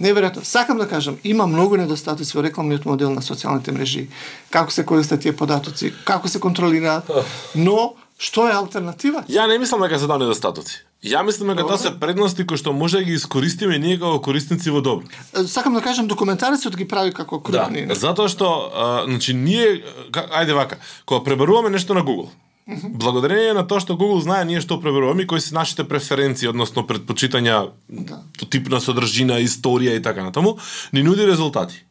Неверојатно. 0.00 0.44
Сакам 0.44 0.78
да 0.78 0.88
кажам, 0.88 1.18
има 1.24 1.46
многу 1.46 1.76
недостатоци 1.76 2.36
во 2.36 2.42
рекламниот 2.42 2.86
модел 2.86 3.10
на 3.10 3.20
социјалните 3.22 3.74
мрежи. 3.74 4.08
Како 4.50 4.72
се 4.72 4.86
користат 4.86 5.20
тие 5.22 5.32
податоци, 5.36 5.92
како 6.04 6.28
се 6.28 6.40
контролираат, 6.40 7.10
но 7.54 7.94
што 8.18 8.46
е 8.48 8.54
алтернатива? 8.54 9.24
Ја 9.28 9.48
не 9.50 9.58
мислам 9.58 9.82
дека 9.82 9.98
се 9.98 10.06
тоа 10.06 10.18
недостатоци. 10.22 10.82
Ја 11.02 11.24
мислам 11.26 11.50
дека 11.50 11.66
тоа 11.66 11.78
се 11.82 11.90
предности 11.98 12.46
кои 12.46 12.56
што 12.60 12.72
може 12.72 13.00
да 13.00 13.04
ги 13.04 13.16
искористиме 13.18 13.78
ние 13.82 13.98
како 13.98 14.20
корисници 14.22 14.70
во 14.70 14.80
добро. 14.80 15.06
Сакам 15.46 15.74
да 15.74 15.82
кажам 15.82 16.06
документарецот 16.06 16.76
ги 16.78 16.86
прави 16.88 17.10
како 17.12 17.40
крупни. 17.42 17.86
Да, 17.90 17.98
затоа 17.98 18.30
што 18.30 18.46
а, 18.70 18.86
значи 19.10 19.34
ние 19.34 19.82
ајде 20.12 20.54
вака, 20.54 20.78
кога 21.04 21.24
пребаруваме 21.26 21.74
нешто 21.74 21.94
на 21.98 22.06
Google, 22.06 22.30
Благодарение 22.66 23.54
на 23.54 23.66
тоа 23.66 23.82
што 23.82 23.96
Google 23.98 24.22
знае 24.22 24.46
ние 24.46 24.62
што 24.62 24.78
пребаруваме 24.80 25.24
и 25.24 25.26
кои 25.26 25.40
се 25.40 25.54
нашите 25.54 25.84
преференции, 25.84 26.48
односно 26.48 26.86
предпочитања 26.86 27.72
да. 27.88 28.22
тип 28.50 28.70
на 28.70 28.80
содржина, 28.80 29.40
историја 29.42 29.96
и 29.98 30.02
така 30.02 30.22
натаму, 30.22 30.58
ни 30.92 31.02
нуди 31.02 31.26
резултати. 31.26 31.82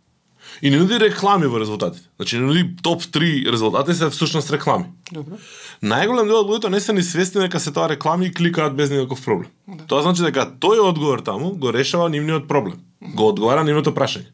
И 0.61 0.69
не 0.69 0.77
нуди 0.77 0.99
реклами 0.99 1.47
во 1.47 1.59
резултатите. 1.59 2.07
Значи 2.19 2.37
не 2.37 2.45
нуди 2.45 2.75
топ 2.83 3.01
3 3.01 3.51
резултати 3.51 3.93
се 3.93 4.09
всушност 4.09 4.51
реклами. 4.51 4.85
Добро. 5.11 5.39
Најголем 5.81 6.27
дел 6.29 6.43
од 6.43 6.47
луѓето 6.47 6.69
не 6.69 6.79
се 6.79 6.93
ни 6.93 7.03
свесни 7.03 7.41
дека 7.41 7.59
се 7.59 7.73
тоа 7.73 7.89
реклами 7.89 8.27
и 8.29 8.33
кликаат 8.33 8.75
без 8.75 8.91
никаков 8.91 9.23
проблем. 9.25 9.49
Да. 9.67 9.83
Тоа 9.87 10.03
значи 10.03 10.21
дека 10.21 10.45
тој 10.45 10.83
одговор 10.85 11.23
таму 11.25 11.55
го 11.55 11.73
решава 11.73 12.09
нивниот 12.09 12.47
проблем. 12.47 12.79
Го 13.01 13.31
одговара 13.33 13.63
нивното 13.63 13.91
прашање. 13.95 14.29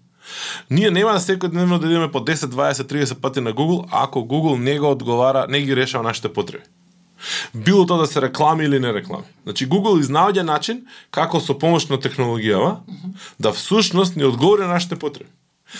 Ние 0.69 0.91
нема 0.91 1.13
да 1.13 1.19
секојдневно 1.19 1.79
да 1.79 1.87
идеме 1.87 2.11
по 2.11 2.19
10, 2.19 2.35
20, 2.35 2.71
30 2.71 3.21
пати 3.21 3.41
на 3.41 3.53
Google, 3.53 3.87
ако 3.91 4.19
Google 4.19 4.57
не 4.59 4.79
го 4.79 4.91
одговара, 4.91 5.45
не 5.49 5.61
ги 5.61 5.75
решава 5.75 6.03
нашите 6.03 6.33
потреби. 6.33 6.63
Било 7.55 7.85
тоа 7.85 7.97
да 7.97 8.07
се 8.07 8.21
реклами 8.21 8.65
или 8.65 8.79
не 8.79 8.93
реклами. 8.93 9.25
Значи 9.43 9.69
Google 9.69 10.01
изнаоѓа 10.01 10.41
начин 10.41 10.85
како 11.11 11.41
со 11.41 11.57
помош 11.57 11.87
на 11.89 11.97
технологијава 11.97 12.77
да 13.39 13.51
всушност 13.51 14.15
не 14.15 14.25
одговори 14.25 14.61
на 14.61 14.77
нашите 14.77 14.95
потреби. 14.95 15.29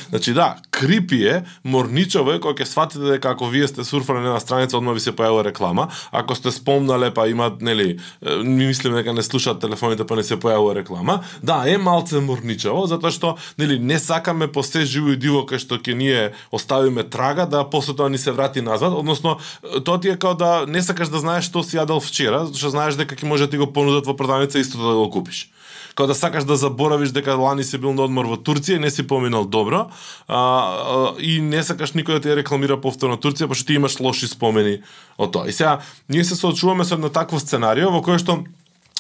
Значи 0.09 0.33
да, 0.33 0.55
крипи 0.71 1.23
е, 1.27 1.43
морничаво 1.63 2.31
е 2.31 2.39
кога 2.39 2.63
ќе 2.63 2.67
сватите 2.67 3.03
дека 3.07 3.31
ако 3.33 3.47
вие 3.47 3.67
сте 3.67 3.83
сурфале 3.83 4.19
на 4.19 4.27
една 4.33 4.39
страница, 4.39 4.77
одма 4.77 4.93
ви 4.93 4.99
се 4.99 5.15
појавува 5.15 5.45
реклама. 5.47 5.87
Ако 6.11 6.35
сте 6.35 6.51
спомнале 6.51 7.13
па 7.13 7.27
имат, 7.29 7.61
нели, 7.61 7.97
ми 8.43 8.67
мислим 8.67 8.93
дека 8.93 9.13
не 9.13 9.23
слушаат 9.23 9.61
телефоните 9.61 10.07
па 10.07 10.15
не 10.15 10.23
се 10.23 10.37
појавува 10.37 10.75
реклама. 10.75 11.23
Да, 11.43 11.63
е 11.67 11.77
малце 11.77 12.19
морничаво, 12.19 12.85
затоа 12.87 13.11
што 13.11 13.35
нели 13.57 13.79
не 13.79 13.99
сакаме 13.99 14.47
по 14.51 14.63
се 14.63 14.85
живо 14.85 15.15
и 15.15 15.19
диво 15.19 15.45
кај 15.47 15.61
што 15.63 15.79
ќе 15.79 15.95
ние 15.95 16.31
оставиме 16.51 17.03
трага 17.03 17.47
да 17.47 17.63
после 17.63 17.95
тоа 17.95 18.09
ни 18.09 18.17
се 18.17 18.31
врати 18.31 18.61
назад, 18.61 18.93
односно 18.93 19.37
тоа 19.85 19.99
ти 19.99 20.09
е 20.09 20.19
као 20.19 20.35
да 20.35 20.65
не 20.67 20.81
сакаш 20.81 21.09
да 21.09 21.19
знаеш 21.23 21.47
што 21.47 21.63
си 21.63 21.79
јадел 21.79 22.03
вчера, 22.03 22.45
што 22.51 22.73
знаеш 22.73 22.99
дека 22.99 23.15
ќе 23.15 23.25
може 23.25 23.47
да 23.47 23.55
ти 23.55 23.57
го 23.57 23.71
понудат 23.71 24.05
во 24.05 24.15
продавница 24.17 24.59
исто 24.59 24.77
да 24.77 24.95
го 24.99 25.09
купиш 25.09 25.47
као 25.97 26.07
да 26.07 26.15
сакаш 26.15 26.45
да 26.45 26.55
заборавиш 26.55 27.09
дека 27.09 27.33
лани 27.33 27.63
си 27.65 27.77
бил 27.81 27.93
на 27.97 28.05
одмор 28.05 28.29
во 28.29 28.37
Турција 28.37 28.77
и 28.77 28.83
не 28.83 28.91
си 28.93 29.07
поминал 29.07 29.47
добро, 29.49 29.87
а, 30.27 30.37
а, 30.37 31.13
и 31.17 31.41
не 31.41 31.63
сакаш 31.65 31.95
никој 31.97 32.19
да 32.19 32.21
ти 32.21 32.35
рекламира 32.37 32.77
повторно 32.77 33.17
Турција, 33.17 33.49
пошто 33.49 33.65
ти 33.65 33.79
имаш 33.81 33.97
лоши 33.99 34.29
спомени 34.29 34.83
од 35.17 35.33
тоа. 35.33 35.49
И 35.49 35.53
сега, 35.53 35.79
ние 36.09 36.23
се 36.23 36.37
соочуваме 36.37 36.85
со 36.85 36.95
едно 37.01 37.09
такво 37.09 37.41
сценарио 37.41 37.89
во 37.89 38.03
кое 38.05 38.21
што 38.21 38.43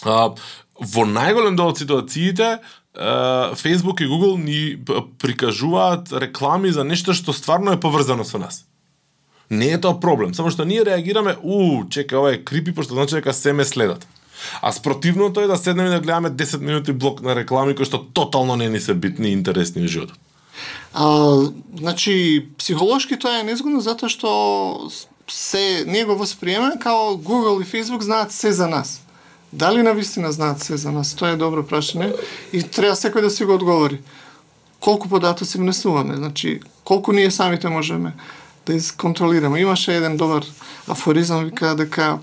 а, 0.01 0.33
во 0.81 1.05
најголем 1.05 1.55
дел 1.55 1.69
од 1.69 1.77
ситуациите 1.77 2.57
Facebook 2.97 4.01
и 4.01 4.09
Google 4.09 4.37
ни 4.41 4.73
прикажуваат 5.21 6.09
реклами 6.17 6.71
за 6.73 6.83
нешто 6.83 7.13
што 7.13 7.33
стварно 7.33 7.77
е 7.77 7.79
поврзано 7.79 8.25
со 8.25 8.41
нас. 8.41 8.65
Не 9.49 9.69
е 9.77 9.77
тоа 9.77 9.99
проблем, 10.01 10.33
само 10.33 10.49
што 10.49 10.65
ние 10.65 10.83
реагираме, 10.83 11.37
у, 11.43 11.85
чека, 11.89 12.17
ова 12.17 12.33
е 12.33 12.41
крипи, 12.41 12.73
пошто 12.73 12.97
значи 12.97 13.15
дека 13.15 13.33
се 13.33 13.53
ме 13.53 13.65
следат. 13.65 14.07
А 14.61 14.71
спротивното 14.71 15.41
е 15.41 15.47
да 15.47 15.57
седнеме 15.57 15.89
да 15.89 15.99
гледаме 15.99 16.29
10 16.31 16.61
минути 16.61 16.91
блок 16.93 17.21
на 17.21 17.35
реклами 17.35 17.75
кои 17.75 17.85
што 17.85 18.03
тотално 18.13 18.55
не 18.55 18.69
ни 18.69 18.79
се 18.79 18.93
битни 18.93 19.29
и 19.29 19.33
интересни 19.33 19.81
во 19.81 19.87
животот. 19.87 20.17
А, 20.93 21.35
значи, 21.77 22.45
психолошки 22.57 23.19
тоа 23.19 23.39
е 23.39 23.43
незгодно 23.43 23.81
затоа 23.81 24.09
што 24.09 24.89
се 25.29 25.83
ние 25.87 26.05
го 26.05 26.15
восприемаме 26.15 26.79
као 26.79 27.17
Google 27.17 27.61
и 27.61 27.65
Facebook 27.65 28.01
знаат 28.01 28.31
се 28.31 28.51
за 28.51 28.67
нас. 28.67 29.01
Дали 29.53 29.83
на 29.83 29.93
вистина 29.93 30.31
знаат 30.31 30.59
се 30.59 30.77
за 30.77 30.91
нас? 30.91 31.13
Тоа 31.15 31.33
е 31.33 31.39
добро 31.39 31.63
прашање 31.63 32.11
и 32.53 32.63
треба 32.63 32.95
секој 32.95 33.21
да 33.21 33.29
си 33.29 33.45
го 33.45 33.55
одговори. 33.55 34.01
Колку 34.79 35.09
податоци 35.09 35.57
внесуваме, 35.57 36.15
значи 36.15 36.59
колку 36.83 37.11
ние 37.11 37.31
самите 37.31 37.69
можеме 37.69 38.13
да 38.65 38.73
изконтролираме. 38.73 39.59
Имаше 39.59 39.95
еден 39.95 40.17
добар 40.17 40.45
афоризам 40.87 41.45
вика 41.45 41.75
дека 41.75 42.19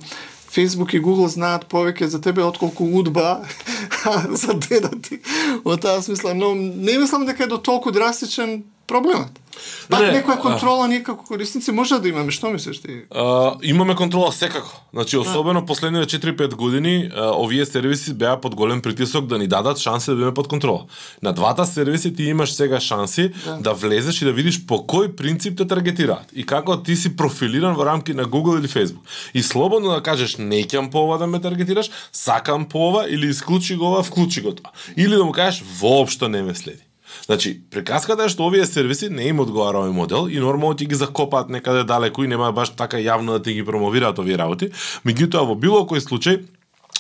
Facebook 0.55 0.95
и 0.95 1.03
Google 1.03 1.27
знаат 1.29 1.67
повеќе 1.69 2.07
за 2.07 2.21
тебе 2.23 2.45
отколку 2.45 2.87
удба 2.87 3.43
за 4.43 4.55
дедати. 4.55 5.21
Во 5.65 5.77
таа 5.77 6.03
смисла, 6.03 6.35
но 6.35 6.55
не 6.55 6.99
мислам 6.99 7.27
дека 7.27 7.45
е 7.45 7.51
до 7.51 7.59
толку 7.59 7.91
драстичен 7.91 8.63
проблемот. 8.87 9.41
Пак 9.89 10.01
не, 10.03 10.11
некоја 10.19 10.39
контрола 10.41 10.87
ние 10.89 11.03
како 11.05 11.25
корисници 11.25 11.73
може 11.73 11.99
да 12.03 12.09
имаме, 12.09 12.33
што 12.35 12.51
мислиш 12.51 12.81
ти? 12.83 13.05
А, 13.11 13.55
имаме 13.63 13.95
контрола 13.95 14.33
секако. 14.33 14.81
Значи 14.93 15.17
особено 15.17 15.65
последните 15.67 16.19
4-5 16.19 16.55
години 16.55 17.11
а, 17.15 17.31
овие 17.39 17.67
сервиси 17.67 18.15
беа 18.15 18.41
под 18.41 18.55
голем 18.55 18.83
притисок 18.83 19.27
да 19.27 19.39
ни 19.39 19.47
дадат 19.47 19.79
шанси 19.79 20.11
да 20.11 20.17
бидеме 20.17 20.35
под 20.35 20.49
контрола. 20.49 20.87
На 21.23 21.33
двата 21.33 21.67
сервиси 21.67 22.15
ти 22.15 22.23
имаш 22.23 22.53
сега 22.53 22.81
шанси 22.81 23.31
да, 23.45 23.57
да 23.57 23.75
влезеш 23.75 24.23
и 24.23 24.25
да 24.25 24.33
видиш 24.33 24.65
по 24.67 24.83
кој 24.83 25.15
принцип 25.17 25.59
те 25.59 25.67
таргетираат 25.69 26.33
и 26.33 26.47
како 26.47 26.77
ти 26.83 26.97
си 26.97 27.17
профилиран 27.17 27.75
во 27.75 27.87
рамки 27.87 28.15
на 28.15 28.25
Google 28.25 28.59
или 28.59 28.69
Facebook. 28.69 29.05
И 29.35 29.43
слободно 29.43 29.91
да 29.91 30.03
кажеш 30.03 30.37
не 30.39 30.65
ќам 30.65 30.91
по 30.91 31.05
ова 31.05 31.19
да 31.19 31.27
ме 31.27 31.41
таргетираш, 31.41 31.91
сакам 32.13 32.67
по 32.69 32.89
ова 32.89 33.07
или 33.09 33.31
исклучи 33.31 33.77
го 33.77 33.93
ова, 33.93 34.03
вклучи 34.03 34.41
го 34.41 34.55
тоа. 34.55 34.73
Или 34.97 35.15
да 35.17 35.25
му 35.25 35.33
кажеш 35.33 35.65
воопшто 35.81 36.29
не 36.29 36.43
ме 36.43 36.55
следи. 36.55 36.83
Значи, 37.27 37.61
приказката 37.71 38.25
е 38.25 38.33
што 38.33 38.47
овие 38.47 38.67
сервиси 38.67 39.09
не 39.09 39.31
им 39.31 39.41
одговара 39.41 39.81
овој 39.81 39.93
модел 39.97 40.29
и 40.29 40.41
нормално 40.43 40.77
ти 40.77 40.87
ги 40.87 40.95
закопаат 40.95 41.49
некаде 41.49 41.85
далеку 41.85 42.25
и 42.25 42.29
нема 42.29 42.53
баш 42.53 42.75
така 42.77 43.01
јавно 43.01 43.39
да 43.39 43.43
ти 43.43 43.55
ги 43.55 43.65
промовираат 43.65 44.19
овие 44.19 44.39
работи, 44.39 44.71
меѓутоа 45.05 45.47
во 45.49 45.55
било 45.55 45.85
кој 45.89 46.05
случај 46.05 46.43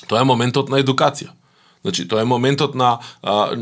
тоа 0.08 0.20
е 0.20 0.28
моментот 0.28 0.70
на 0.70 0.80
едукација. 0.80 1.32
Значи, 1.84 2.08
тоа 2.08 2.22
е 2.22 2.24
моментот 2.24 2.74
на 2.74 2.98
а, 3.22 3.52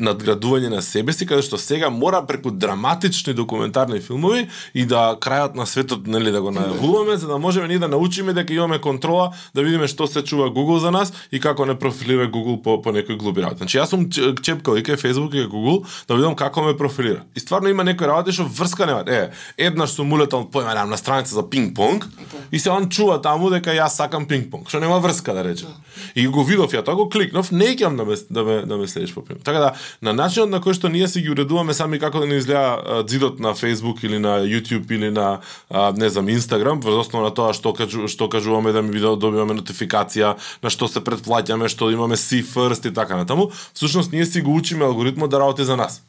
надградување 0.00 0.70
на 0.72 0.80
себе 0.82 1.12
си, 1.12 1.26
каде 1.28 1.44
што 1.44 1.58
сега 1.60 1.90
мора 1.92 2.22
преку 2.24 2.48
драматични 2.50 3.34
документарни 3.36 4.00
филмови 4.00 4.46
и 4.72 4.86
да 4.88 5.12
крајот 5.20 5.58
на 5.60 5.66
светот 5.68 6.06
нели 6.08 6.32
да 6.32 6.40
го 6.40 6.54
најавуваме 6.56 7.18
за 7.20 7.28
да 7.28 7.36
можеме 7.38 7.68
ние 7.68 7.78
да 7.78 7.88
научиме 7.92 8.32
дека 8.32 8.54
имаме 8.54 8.78
контрола, 8.80 9.34
да 9.54 9.62
видиме 9.62 9.90
што 9.92 10.06
се 10.08 10.24
чува 10.24 10.48
Google 10.48 10.78
за 10.80 10.90
нас 10.90 11.12
и 11.32 11.40
како 11.40 11.66
не 11.66 11.76
профилира 11.76 12.30
Google 12.32 12.62
по, 12.62 12.78
по 12.80 12.96
некој 12.96 13.20
глуби 13.20 13.44
работи. 13.44 13.60
Значи, 13.60 13.76
јас 13.76 13.92
сум 13.92 14.08
чепкал 14.08 14.80
и 14.80 14.84
кај 14.86 14.96
Facebook 14.96 15.36
и 15.36 15.44
кај 15.44 15.52
Google 15.52 15.84
да 16.08 16.16
видам 16.16 16.36
како 16.36 16.64
ме 16.64 16.76
профилира. 16.76 17.26
И 17.36 17.40
стварно 17.40 17.68
има 17.68 17.84
некои 17.84 18.08
работи 18.08 18.32
што 18.32 18.48
врска 18.48 18.86
нема. 18.88 19.04
Е, 19.04 19.30
еднаш 19.58 19.98
сум 20.00 20.16
улетал 20.16 20.48
појма 20.48 20.88
на 20.88 20.96
страница 20.96 21.34
за 21.34 21.44
пинг-понг 21.44 22.08
и 22.50 22.58
се 22.58 22.70
он 22.70 22.88
чува 22.88 23.20
таму 23.20 23.50
дека 23.52 23.76
јас 23.76 24.00
сакам 24.00 24.24
пинг-понг, 24.24 24.72
што 24.72 24.80
нема 24.80 24.96
врска 25.04 25.36
да 25.36 25.44
рече. 25.44 25.68
И 26.14 26.26
го 26.26 26.44
видов 26.44 26.72
ја 26.72 26.80
тоа 26.84 26.96
го 26.96 27.08
кликнав, 27.12 27.52
не 27.52 27.65
неќам 27.66 27.96
да 27.98 28.04
ме 28.06 28.16
да 28.30 28.44
ме 28.44 28.56
да 28.66 28.76
ме 28.76 28.88
следиш 28.88 29.14
по 29.14 29.24
пример. 29.24 29.42
Така 29.44 29.58
да 29.58 29.72
на 30.02 30.14
начинот 30.14 30.50
на 30.50 30.60
кој 30.60 30.78
што 30.78 30.88
ние 30.88 31.08
се 31.08 31.20
ги 31.20 31.30
уредуваме 31.30 31.74
сами 31.74 31.98
како 31.98 32.22
да 32.22 32.26
не 32.26 32.38
изгледа 32.40 33.02
дзидот 33.06 33.40
на 33.40 33.54
Facebook 33.54 34.04
или 34.04 34.18
на 34.18 34.40
YouTube 34.46 34.90
или 34.90 35.10
на 35.10 35.40
а, 35.70 35.92
не 35.96 36.08
знам 36.08 36.26
Instagram 36.26 36.82
врз 36.84 37.06
основа 37.06 37.28
на 37.28 37.34
тоа 37.34 37.52
што 37.52 37.74
кажу, 37.74 38.08
што 38.08 38.28
кажуваме 38.28 38.72
да 38.72 38.82
ми 38.82 38.90
видео 38.94 39.16
добиваме 39.16 39.58
нотификација, 39.58 40.36
на 40.62 40.70
што 40.70 40.88
се 40.88 41.00
претплаќаме, 41.00 41.68
што 41.68 41.90
имаме 41.90 42.16
see 42.16 42.44
first 42.44 42.86
и 42.86 42.94
така 42.94 43.16
натаму, 43.16 43.50
всушност 43.74 44.12
ние 44.12 44.26
си 44.26 44.40
го 44.40 44.54
учиме 44.54 44.84
алгоритмот 44.84 45.30
да 45.30 45.40
работи 45.40 45.64
за 45.64 45.76
нас. 45.76 46.02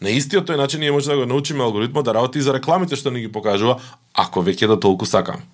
На 0.00 0.10
истиот 0.10 0.48
тој 0.48 0.56
начин 0.56 0.80
ние 0.80 0.92
може 0.92 1.10
да 1.10 1.16
го 1.16 1.26
научиме 1.26 1.64
алгоритмот 1.64 2.04
да 2.04 2.14
работи 2.14 2.38
и 2.38 2.42
за 2.42 2.54
рекламите 2.54 2.96
што 2.96 3.10
ни 3.10 3.20
ги 3.20 3.32
покажува, 3.32 3.78
ако 4.14 4.42
веќе 4.42 4.66
да 4.66 4.80
толку 4.80 5.06
сакаме. 5.06 5.46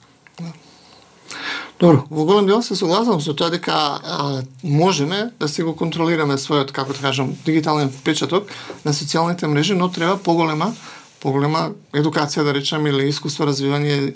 Добро, 1.80 2.04
во 2.10 2.24
голем 2.24 2.46
дел 2.46 2.62
се 2.62 2.76
согласувам 2.76 3.22
со 3.24 3.32
тоа 3.32 3.48
дека 3.48 3.72
а, 3.72 4.42
можеме 4.62 5.30
да 5.40 5.48
се 5.48 5.64
го 5.64 5.72
контролираме 5.72 6.36
својот, 6.36 6.74
како 6.76 6.92
да 6.92 7.00
кажам, 7.00 7.32
дигитален 7.46 7.88
впечаток 7.88 8.52
на 8.84 8.92
социјалните 8.92 9.48
мрежи, 9.48 9.74
но 9.74 9.88
треба 9.88 10.18
поголема 10.20 10.74
поголема 11.20 11.70
едукација, 11.92 12.44
да 12.44 12.54
речеме, 12.56 12.90
или 12.90 13.08
искуство, 13.08 13.44
развивање, 13.48 14.12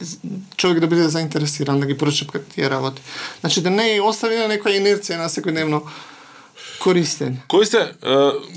човек 0.56 0.80
да 0.80 0.88
биде 0.88 1.08
заинтересиран 1.08 1.80
да 1.80 1.86
ги 1.86 1.96
прочепка 1.96 2.40
тие 2.54 2.70
работи. 2.70 3.02
Значи 3.40 3.62
да 3.62 3.70
не 3.70 4.00
остави 4.00 4.36
на 4.40 4.48
некоја 4.48 4.80
инерција 4.80 5.20
на 5.20 5.28
секојдневно 5.28 5.82
користен. 6.80 7.38
Кои 7.48 7.66
се, 7.66 7.92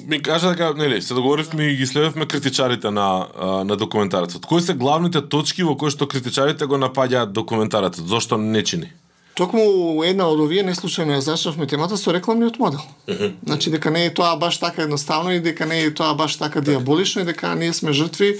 ми 0.07 0.21
кажа 0.21 0.49
дека, 0.49 0.73
нели, 0.77 1.01
се 1.01 1.13
договоривме 1.13 1.63
и 1.63 1.75
ги 1.75 1.87
следевме 1.87 2.25
критичарите 2.25 2.91
на, 2.91 3.27
на 3.65 3.75
документарецот. 3.75 4.45
Кои 4.45 4.61
се 4.61 4.73
главните 4.73 5.21
точки 5.21 5.63
во 5.63 5.77
кои 5.77 5.91
што 5.91 6.07
критичарите 6.07 6.65
го 6.65 6.77
напаѓаат 6.77 7.31
документарецот? 7.31 8.07
Зошто 8.07 8.37
не 8.37 8.63
чини? 8.63 8.91
Токму 9.37 10.01
една 10.03 10.25
од 10.33 10.39
овие 10.41 10.63
не 10.65 10.73
случајно 10.73 11.19
ја 11.19 11.21
зачнавме 11.21 11.67
темата 11.67 11.97
со 11.97 12.13
рекламниот 12.13 12.59
модел. 12.59 12.81
Uh 13.07 13.19
-huh. 13.19 13.33
Значи 13.45 13.71
дека 13.71 13.91
не 13.91 14.05
е 14.05 14.13
тоа 14.13 14.35
баш 14.35 14.57
така 14.57 14.81
едноставно 14.81 15.31
и 15.31 15.39
дека 15.39 15.65
не 15.65 15.83
е 15.83 15.93
тоа 15.93 16.13
баш 16.13 16.35
така 16.35 16.61
диаболично 16.61 17.21
и 17.21 17.25
дека 17.25 17.55
ние 17.55 17.73
сме 17.73 17.93
жртви 17.93 18.39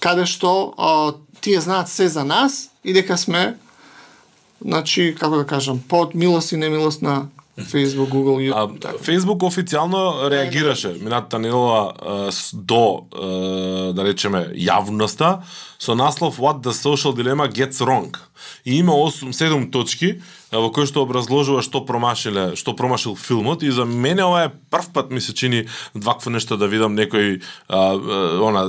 каде 0.00 0.26
што 0.26 0.74
а, 0.78 1.12
тие 1.40 1.60
знаат 1.60 1.88
се 1.88 2.08
за 2.08 2.24
нас 2.24 2.70
и 2.84 2.92
дека 2.92 3.18
сме 3.18 3.56
значи 4.64 5.14
како 5.18 5.36
да 5.36 5.46
кажам 5.46 5.80
под 5.88 6.14
милост 6.14 6.52
и 6.52 6.56
немилост 6.56 7.02
на 7.02 7.28
Facebook, 7.64 8.08
Google, 8.08 8.40
YouTube. 8.40 8.76
А, 8.76 8.80
така. 8.80 8.98
Facebook 8.98 9.38
официјално 9.38 10.30
реагираше 10.30 10.94
минатата 11.00 11.38
недела 11.38 11.92
до 12.54 13.06
да 13.94 14.04
речеме 14.04 14.48
јавноста 14.54 15.38
со 15.78 15.94
наслов 15.94 16.38
What 16.38 16.62
the 16.62 16.72
Social 16.72 17.14
Dilemma 17.14 17.48
Gets 17.48 17.84
Wrong. 17.84 18.16
И 18.66 18.78
има 18.78 18.92
8 18.92 19.32
7 19.32 19.72
точки 19.72 20.20
Да, 20.50 20.58
во 20.58 20.72
кој 20.74 20.88
што 20.90 21.04
образложува 21.06 21.62
што 21.62 21.84
промашиле, 21.86 22.56
што 22.58 22.74
промашил 22.74 23.14
филмот 23.14 23.62
и 23.62 23.70
за 23.70 23.84
мене 23.86 24.24
ова 24.26 24.48
е 24.48 24.50
прв 24.50 24.90
пат 24.90 25.12
ми 25.14 25.20
се 25.22 25.34
чини 25.34 25.66
вакво 25.94 26.30
нешто 26.34 26.58
да 26.58 26.66
видам 26.66 26.96
некој 26.98 27.38
а, 27.68 27.94
она 28.42 28.66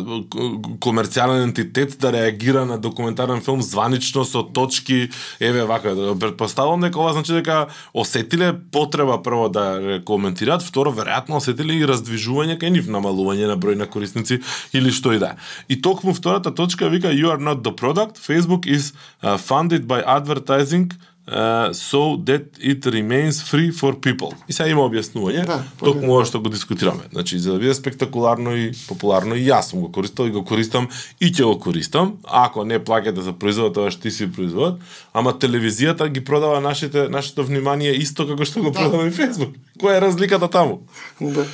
комерцијален 0.77 1.50
ентитет 1.50 1.97
да 1.97 2.13
реагира 2.13 2.67
на 2.69 2.77
документарен 2.77 3.41
филм 3.41 3.65
званично 3.65 4.25
со 4.25 4.43
точки 4.43 5.09
еве 5.39 5.65
вака 5.65 5.95
да 5.95 6.13
претпоставувам 6.13 6.85
дека 6.85 7.01
ова 7.01 7.13
значи 7.17 7.33
дека 7.33 7.67
осетиле 7.93 8.53
потреба 8.71 9.17
прво 9.17 9.50
да 9.50 10.01
коментираат, 10.05 10.61
второ 10.61 10.93
веројатно 10.93 11.41
осетиле 11.41 11.81
и 11.81 11.89
раздвижување 11.89 12.61
кај 12.61 12.77
нив 12.77 12.93
намалување 12.93 13.50
на 13.50 13.57
број 13.57 13.81
на 13.81 13.89
корисници 13.89 14.43
или 14.73 14.93
што 14.93 15.17
и 15.17 15.19
да. 15.19 15.33
И 15.67 15.81
токму 15.81 16.13
втората 16.13 16.53
точка 16.53 16.89
вика 16.89 17.09
you 17.09 17.25
are 17.33 17.41
not 17.41 17.65
the 17.65 17.73
product, 17.73 18.21
Facebook 18.21 18.69
is 18.69 18.93
funded 19.41 19.89
by 19.89 20.05
advertising 20.05 20.91
uh, 21.31 21.73
so 21.73 22.17
that 22.17 22.43
it 22.59 22.85
remains 22.85 23.41
free 23.41 23.71
for 23.71 23.93
people. 23.95 24.35
И 24.47 24.53
сега 24.53 24.69
има 24.69 24.81
објаснување, 24.81 25.45
Да, 25.45 25.63
токму 25.79 26.13
ова 26.13 26.25
што 26.25 26.41
го 26.41 26.50
дискутираме. 26.50 27.07
Значи, 27.11 27.39
за 27.39 27.53
да 27.53 27.59
биде 27.59 27.73
спектакуларно 27.73 28.55
и 28.57 28.71
популарно, 28.88 29.35
и 29.35 29.47
јас 29.47 29.71
сум 29.71 29.81
го 29.81 29.91
користел 29.91 30.27
и 30.27 30.35
го 30.35 30.43
користам 30.45 30.89
и 31.19 31.31
ќе 31.31 31.47
го 31.47 31.57
користам. 31.59 32.17
Ако 32.27 32.65
не 32.65 32.79
плаќате 32.79 33.23
за 33.23 33.33
производот, 33.33 33.79
тоа 33.79 33.91
што 33.91 34.03
ти 34.03 34.11
си 34.11 34.27
производ, 34.31 34.79
ама 35.13 35.33
телевизијата 35.33 36.09
ги 36.11 36.23
продава 36.23 36.61
нашите 36.61 37.07
нашето 37.09 37.47
внимание 37.47 37.95
исто 37.95 38.27
како 38.27 38.45
што 38.45 38.61
го 38.61 38.71
продава 38.71 39.07
и 39.07 39.11
Facebook. 39.11 39.55
Која 39.79 39.97
е 39.97 40.01
разликата 40.01 40.47
таму? 40.51 40.81
Да. 41.19 41.47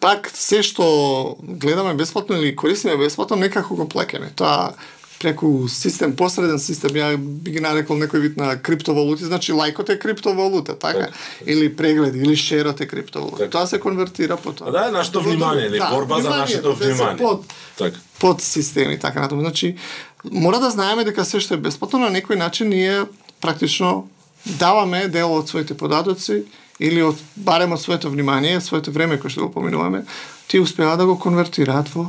Пак 0.00 0.30
се 0.34 0.62
што 0.64 1.36
гледаме 1.42 1.94
бесплатно 1.94 2.36
или 2.36 2.56
користиме 2.56 2.96
бесплатно, 2.96 3.36
некако 3.36 3.76
го 3.76 3.88
плакеме. 3.88 4.32
Тоа 4.36 4.72
преку 5.20 5.68
систем, 5.68 6.14
посреден 6.16 6.58
систем, 6.58 6.96
ја 6.96 7.12
би 7.20 7.52
ги 7.52 7.60
нарекол 7.60 7.98
некој 8.00 8.22
вид 8.24 8.36
на 8.40 8.54
криптовалути, 8.56 9.26
значи 9.28 9.52
лајкот 9.52 9.92
е 9.92 9.98
криптовалута, 10.00 10.78
така? 10.80 11.10
Или 11.46 11.68
преглед, 11.76 12.16
или 12.16 12.36
шерот 12.36 12.80
е 12.80 12.86
криптовалута. 12.88 13.50
Тоа 13.50 13.66
се 13.66 13.80
конвертира 13.80 14.36
по 14.40 14.52
тоа. 14.52 14.68
А 14.68 14.72
да, 14.72 14.88
е 14.88 14.90
нашето 14.90 15.22
внимание, 15.22 15.66
или 15.66 15.80
борба 15.90 16.20
за 16.20 16.30
нашето 16.30 16.72
да 16.72 16.74
внимание. 16.74 17.16
Под, 17.16 17.44
Така. 17.76 17.98
под 18.20 18.40
системи, 18.40 18.98
така 18.98 19.20
натаму. 19.20 19.40
Значи, 19.40 19.76
мора 20.24 20.58
да 20.58 20.70
знаеме 20.70 21.04
дека 21.04 21.24
се 21.24 21.40
што 21.40 21.54
е 21.54 21.60
бесплатно 21.60 22.00
на 22.00 22.08
некој 22.08 22.40
начин 22.40 22.72
ние 22.72 23.04
практично 23.44 24.08
даваме 24.56 25.08
дел 25.08 25.36
од 25.36 25.48
своите 25.52 25.76
податоци 25.76 26.44
или 26.80 27.02
од 27.04 27.20
барем 27.36 27.76
од 27.76 27.80
своето 27.80 28.08
внимание, 28.10 28.60
своето 28.60 28.88
време 28.92 29.20
кое 29.20 29.28
што 29.28 29.48
го 29.48 29.52
поминуваме, 29.52 30.04
ти 30.48 30.60
успеа 30.60 30.96
да 30.96 31.04
го 31.04 31.20
конвертираат 31.20 31.92
во 31.92 32.08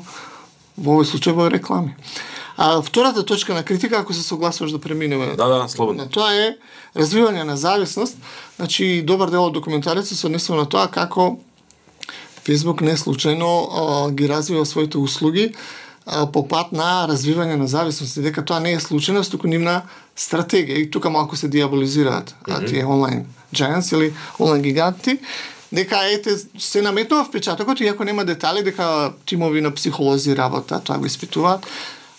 во 0.77 0.95
овој 0.95 1.11
случај 1.11 1.35
во 1.35 1.51
реклами. 1.51 1.95
А 2.63 2.81
втората 2.81 3.25
точка 3.25 3.53
на 3.53 3.63
критика, 3.63 3.97
ако 3.97 4.13
се 4.13 4.23
согласуваш 4.23 4.71
да 4.71 4.79
преминеме 4.79 5.25
Да, 5.25 5.47
да, 5.47 5.69
слободно. 5.69 6.03
на 6.03 6.09
тоа 6.09 6.29
е 6.33 6.57
развивање 6.95 7.43
на 7.43 7.57
зависност. 7.57 8.17
Значи, 8.55 9.01
добар 9.01 9.29
дел 9.33 9.47
од 9.49 9.53
документарецот 9.53 10.17
се 10.17 10.27
однесува 10.27 10.59
на 10.59 10.69
тоа 10.69 10.85
како 10.87 11.39
Facebook 12.45 12.83
не 12.85 12.93
случајно 12.93 13.49
а, 13.49 14.11
ги 14.11 14.29
развива 14.29 14.65
своите 14.65 15.01
услуги 15.01 15.55
а, 16.05 16.27
по 16.29 16.45
пат 16.47 16.69
на 16.71 17.07
развивање 17.09 17.57
на 17.57 17.65
зависност, 17.67 18.17
и 18.17 18.21
дека 18.21 18.45
тоа 18.45 18.59
не 18.61 18.75
е 18.77 18.79
случајност, 18.79 19.33
туку 19.33 19.49
нивна 19.49 19.81
стратегија. 20.13 20.85
И 20.85 20.91
тука 20.91 21.09
малку 21.09 21.35
се 21.35 21.47
диаболизираат 21.47 22.29
mm 22.29 22.53
-hmm. 22.53 22.69
тие 22.69 22.85
онлайн 22.85 23.25
giants 23.55 23.89
или 23.97 24.13
онлайн 24.39 24.61
гиганти, 24.61 25.17
дека 25.73 25.97
ете 26.13 26.37
се 26.59 26.81
наметнува 26.81 27.25
впечатокот 27.25 27.79
иако 27.79 28.03
нема 28.03 28.25
детали 28.25 28.63
дека 28.63 29.13
тимови 29.25 29.61
на 29.61 29.71
психолози 29.71 30.37
работа, 30.37 30.81
тоа 30.83 30.97
го 30.97 31.05
испитуваат 31.05 31.65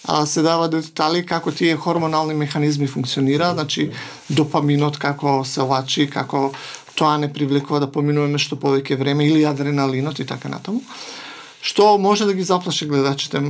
а, 0.04 0.26
се 0.26 0.42
дава 0.42 0.68
детали 0.68 1.26
како 1.26 1.52
тие 1.52 1.76
хормонални 1.76 2.34
механизми 2.34 2.86
функционира, 2.86 3.52
значи 3.54 3.90
допаминот 4.30 4.98
како 4.98 5.44
се 5.44 5.62
лачи, 5.62 6.08
како 6.10 6.52
тоа 6.94 7.18
не 7.18 7.32
привлекува 7.32 7.80
да 7.80 7.90
поминуваме 7.90 8.38
што 8.38 8.58
повеќе 8.60 8.98
време 8.98 9.26
или 9.28 9.44
адреналинот 9.48 10.18
и 10.18 10.26
така 10.26 10.48
натаму. 10.48 10.82
Што 11.62 11.96
може 11.98 12.26
да 12.26 12.34
ги 12.34 12.42
заплаши 12.42 12.86
гледачите 12.90 13.42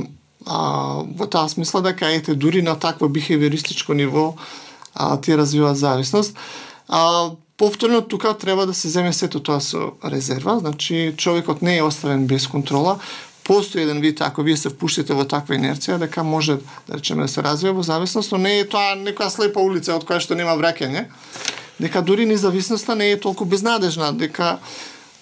а, 0.45 1.03
во 1.17 1.27
таа 1.27 1.49
смисла 1.49 1.81
дека 1.81 2.11
ете 2.13 2.35
дури 2.35 2.61
на 2.61 2.75
такво 2.79 3.09
бихевиористичко 3.09 3.93
ниво 3.93 4.35
а, 4.93 5.17
ти 5.21 5.37
развива 5.37 5.75
зависност. 5.75 6.37
А, 6.87 7.31
повторно 7.57 8.01
тука 8.01 8.37
треба 8.37 8.65
да 8.65 8.73
се 8.73 8.89
земе 8.89 9.13
сето 9.13 9.39
тоа 9.39 9.61
со 9.61 9.93
резерва, 10.05 10.59
значи 10.59 11.13
човекот 11.17 11.61
не 11.61 11.77
е 11.77 11.83
оставен 11.83 12.27
без 12.27 12.47
контрола, 12.47 12.99
постои 13.43 13.81
еден 13.81 14.01
вид 14.01 14.21
ако 14.21 14.41
вие 14.41 14.57
се 14.57 14.69
впуштите 14.69 15.13
во 15.13 15.25
таква 15.27 15.55
инерција 15.55 15.97
дека 15.99 16.23
може 16.23 16.57
да 16.87 16.97
речеме 16.97 17.27
да 17.27 17.27
се 17.27 17.43
развива 17.43 17.73
во 17.73 17.83
зависност, 17.83 18.31
но 18.31 18.37
не 18.37 18.59
е 18.59 18.67
тоа 18.69 18.95
некоја 18.95 19.29
слепа 19.29 19.59
улица 19.59 19.95
од 19.95 20.05
која 20.07 20.23
што 20.23 20.35
нема 20.35 20.55
враќање. 20.59 21.05
Дека 21.79 22.01
дури 22.01 22.25
независноста 22.25 22.95
не 22.95 23.11
е 23.11 23.19
толку 23.19 23.45
безнадежна, 23.45 24.13
дека 24.13 24.59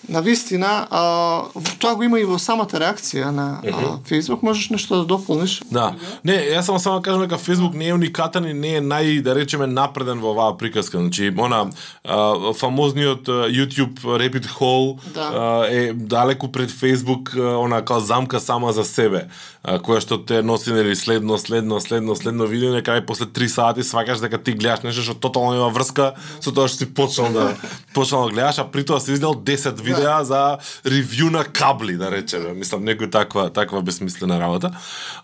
на 0.10 0.22
вистина 0.22 0.88
а, 0.90 1.44
тоа 1.80 1.96
го 1.96 2.04
има 2.04 2.20
и 2.20 2.26
во 2.26 2.40
самата 2.40 2.80
реакција 2.82 3.30
на 3.30 3.62
а, 3.64 3.98
Facebook, 4.10 4.42
можеш 4.44 4.70
нешто 4.70 5.02
да 5.02 5.06
дополниш? 5.06 5.62
Да. 5.72 5.94
Не, 6.24 6.34
јас 6.34 6.62
само 6.62 6.80
само 6.80 7.02
кажам 7.02 7.22
дека 7.22 7.38
Facebook 7.38 7.76
не 7.76 7.88
е 7.88 7.94
уникатен 7.94 8.46
и 8.50 8.54
не 8.54 8.76
е 8.76 8.82
нај 8.82 9.22
да 9.22 9.36
речеме 9.36 9.68
напреден 9.68 10.20
во 10.20 10.34
оваа 10.34 10.58
приказка. 10.58 10.98
Значи, 10.98 11.32
она 11.38 11.70
а, 12.04 12.54
фамозниот 12.54 13.28
YouTube 13.28 14.02
Rabbit 14.02 14.48
Hole 14.58 14.98
Да. 15.14 15.30
а, 15.34 15.68
е 15.70 15.94
далеку 15.94 16.52
пред 16.52 16.72
Facebook, 16.72 17.38
она 17.38 17.82
као 17.86 18.00
замка 18.00 18.40
сама 18.40 18.74
за 18.74 18.84
себе, 18.84 19.28
а, 19.64 19.78
која 19.80 20.02
што 20.02 20.18
те 20.18 20.42
носи 20.42 20.74
нели 20.74 20.96
следно, 20.96 21.38
следно, 21.38 21.80
следно, 21.80 22.16
следно 22.16 22.46
видео, 22.46 22.72
на 22.74 22.82
крај 22.82 23.06
после 23.06 23.26
3 23.26 23.48
сати 23.48 23.82
сваќаш 23.86 24.22
дека 24.22 24.42
ти 24.42 24.54
гледаш 24.54 24.84
нешто 24.84 25.02
што 25.02 25.14
тотално 25.14 25.54
нема 25.54 25.70
врска 25.70 26.14
со 26.42 26.52
тоа 26.52 26.68
што 26.68 26.78
си 26.78 26.94
почнал 26.94 27.30
да 27.32 27.54
почнал 27.94 28.26
да 28.26 28.34
гледаш, 28.34 28.60
а 28.60 28.66
при 28.66 28.86
тоа 28.86 29.00
си 29.00 29.14
издел 29.14 29.34
10 29.34 29.78
видеа 29.82 29.91
за 30.24 30.58
ревју 30.86 31.30
на 31.32 31.44
кабли, 31.44 31.98
да 31.98 32.12
речеме. 32.12 32.54
Мислам 32.54 32.86
некој 32.88 33.12
таква 33.12 33.50
таква 33.50 33.82
безсмислена 33.82 34.40
работа. 34.40 34.72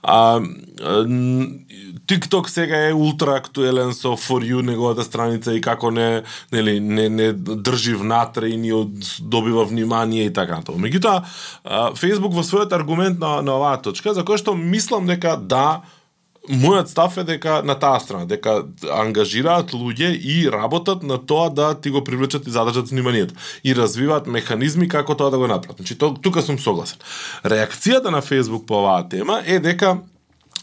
А, 0.04 0.40
TikTok 2.08 2.48
сега 2.48 2.88
е 2.88 2.94
ултра 2.94 3.36
актуелен 3.36 3.94
со 3.94 4.16
For 4.18 4.44
You 4.44 4.62
неговата 4.62 5.04
страница 5.04 5.54
и 5.54 5.62
како 5.62 5.92
не 5.92 6.24
нели 6.52 6.80
не 6.80 7.10
не 7.10 7.34
држи 7.34 7.96
внатре 7.96 8.50
и 8.50 8.58
ни 8.58 8.72
од, 8.74 8.90
добива 9.20 9.66
внимание 9.66 10.26
и 10.26 10.34
така 10.34 10.62
натаму. 10.62 10.80
Меѓутоа, 10.80 11.24
а, 11.64 11.92
Facebook 11.96 12.34
во 12.34 12.44
својот 12.44 12.74
аргумент 12.74 13.20
на 13.20 13.42
на 13.42 13.58
оваа 13.58 13.82
точка 13.82 14.14
за 14.14 14.24
кој 14.24 14.38
што 14.38 14.56
мислам 14.56 15.08
дека 15.08 15.38
да 15.38 15.82
Мојот 16.48 16.88
став 16.88 17.18
е 17.18 17.24
дека 17.28 17.62
на 17.64 17.76
таа 17.80 18.00
страна, 18.00 18.26
дека 18.26 18.64
ангажираат 18.94 19.74
луѓе 19.76 20.14
и 20.16 20.52
работат 20.52 21.04
на 21.04 21.18
тоа 21.18 21.50
да 21.50 21.74
ти 21.76 21.90
го 21.90 22.04
привлечат 22.04 22.48
и 22.48 22.52
задржат 22.52 22.90
вниманието 22.90 23.34
и 23.64 23.76
развиваат 23.76 24.28
механизми 24.28 24.88
како 24.88 25.16
тоа 25.16 25.32
да 25.32 25.38
го 25.38 25.48
направат. 25.48 25.78
Значи, 25.78 25.98
тука 25.98 26.42
сум 26.42 26.60
согласен. 26.60 26.98
Реакцијата 27.44 28.10
на 28.10 28.22
Facebook 28.22 28.66
по 28.66 28.80
оваа 28.84 29.10
тема 29.10 29.42
е 29.46 29.60
дека 29.60 29.98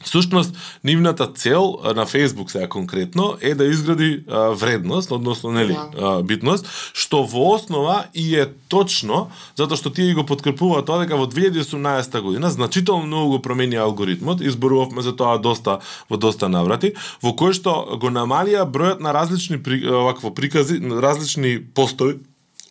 Всушност, 0.04 0.56
нивната 0.84 1.26
цел 1.26 1.78
на 1.84 2.06
Facebook 2.06 2.50
сега 2.50 2.68
конкретно 2.68 3.36
е 3.40 3.54
да 3.54 3.64
изгради 3.64 4.24
а, 4.30 4.38
вредност, 4.38 5.10
односно 5.10 5.52
нели 5.52 5.72
Да. 5.72 5.88
а, 6.06 6.22
битност, 6.22 6.66
што 6.92 7.24
во 7.24 7.54
основа 7.54 8.04
и 8.14 8.36
е 8.36 8.46
точно 8.68 9.30
затоа 9.56 9.76
што 9.76 9.90
тие 9.90 10.14
го 10.14 10.24
подкрепуваат 10.26 10.86
тоа 10.86 11.02
дека 11.02 11.16
во 11.16 11.26
2018 11.26 12.20
година 12.20 12.50
значително 12.50 13.06
многу 13.06 13.36
го 13.36 13.42
промени 13.42 13.76
алгоритмот, 13.76 14.40
изборувавме 14.40 15.02
за 15.02 15.16
тоа 15.16 15.38
доста 15.38 15.78
во 16.10 16.16
доста 16.16 16.48
наврати, 16.48 16.94
во 17.22 17.32
кој 17.32 17.56
што 17.56 17.98
го 17.98 18.12
намалија 18.12 18.68
бројот 18.68 19.00
на 19.00 19.12
различни 19.12 19.62
при, 19.62 19.80
овакво 19.88 20.34
прикази, 20.34 20.80
на 20.80 21.00
различни 21.02 21.58
постови, 21.74 22.20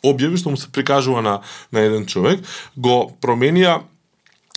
објави 0.03 0.37
што 0.37 0.51
му 0.51 0.57
се 0.57 0.71
прикажува 0.71 1.21
на 1.21 1.39
на 1.71 1.79
еден 1.79 2.05
човек, 2.05 2.43
го 2.75 3.11
променија 3.21 3.81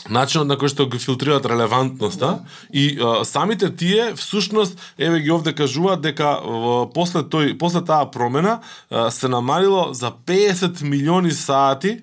начинот 0.08 0.48
на 0.48 0.56
кој 0.58 0.70
што 0.72 0.86
го 0.90 0.98
филтрираат 1.00 1.46
релевантноста 1.46 2.40
и 2.72 2.98
а, 2.98 3.24
самите 3.24 3.70
тие 3.76 4.14
всушност 4.14 4.78
еве 4.98 5.20
ги 5.20 5.30
овде 5.30 5.54
кажуваат 5.54 6.00
дека 6.00 6.38
во, 6.42 6.86
после 6.92 7.26
тој 7.26 7.56
после 7.58 7.82
таа 7.84 8.10
промена 8.10 8.60
а, 8.90 9.10
се 9.10 9.28
намалило 9.28 9.92
за 9.92 10.10
50 10.10 10.82
милиони 10.82 11.30
сати 11.30 12.00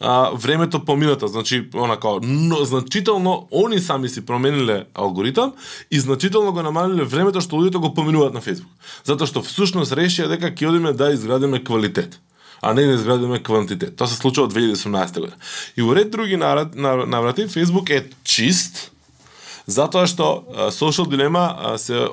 а, 0.00 0.30
времето 0.34 0.84
поминато, 0.84 1.26
значи 1.26 1.68
онака 1.74 2.08
но, 2.22 2.64
значително 2.64 3.48
они 3.52 3.80
сами 3.80 4.08
си 4.08 4.26
промениле 4.26 4.84
алгоритам 4.94 5.52
и 5.90 6.00
значително 6.00 6.52
го 6.52 6.62
намалиле 6.62 7.04
времето 7.04 7.40
што 7.40 7.56
луѓето 7.56 7.78
го 7.78 7.94
поминуваат 7.94 8.34
на 8.34 8.40
Facebook. 8.40 8.72
Затоа 9.04 9.26
што 9.26 9.42
всушност 9.42 9.92
решија 9.92 10.28
дека 10.28 10.52
ќе 10.52 10.68
одиме 10.68 10.92
да 10.92 11.12
изградиме 11.12 11.64
квалитет 11.64 12.20
а 12.62 12.74
не 12.74 12.82
да 12.82 12.92
изградиме 12.92 13.42
квантитет. 13.42 13.96
Тоа 13.96 14.06
се 14.06 14.16
случува 14.16 14.46
од 14.46 14.54
2018 14.54 15.20
година. 15.20 15.36
И 15.76 15.82
во 15.82 15.96
ред 15.96 16.10
други 16.10 16.36
наврат- 16.36 16.74
наврати 17.06 17.46
Facebook 17.48 17.90
е 17.90 18.06
чист 18.24 18.92
затоа 19.66 20.06
што 20.06 20.46
social 20.70 21.08
дилема 21.10 21.44
а, 21.58 21.78
се 21.78 22.06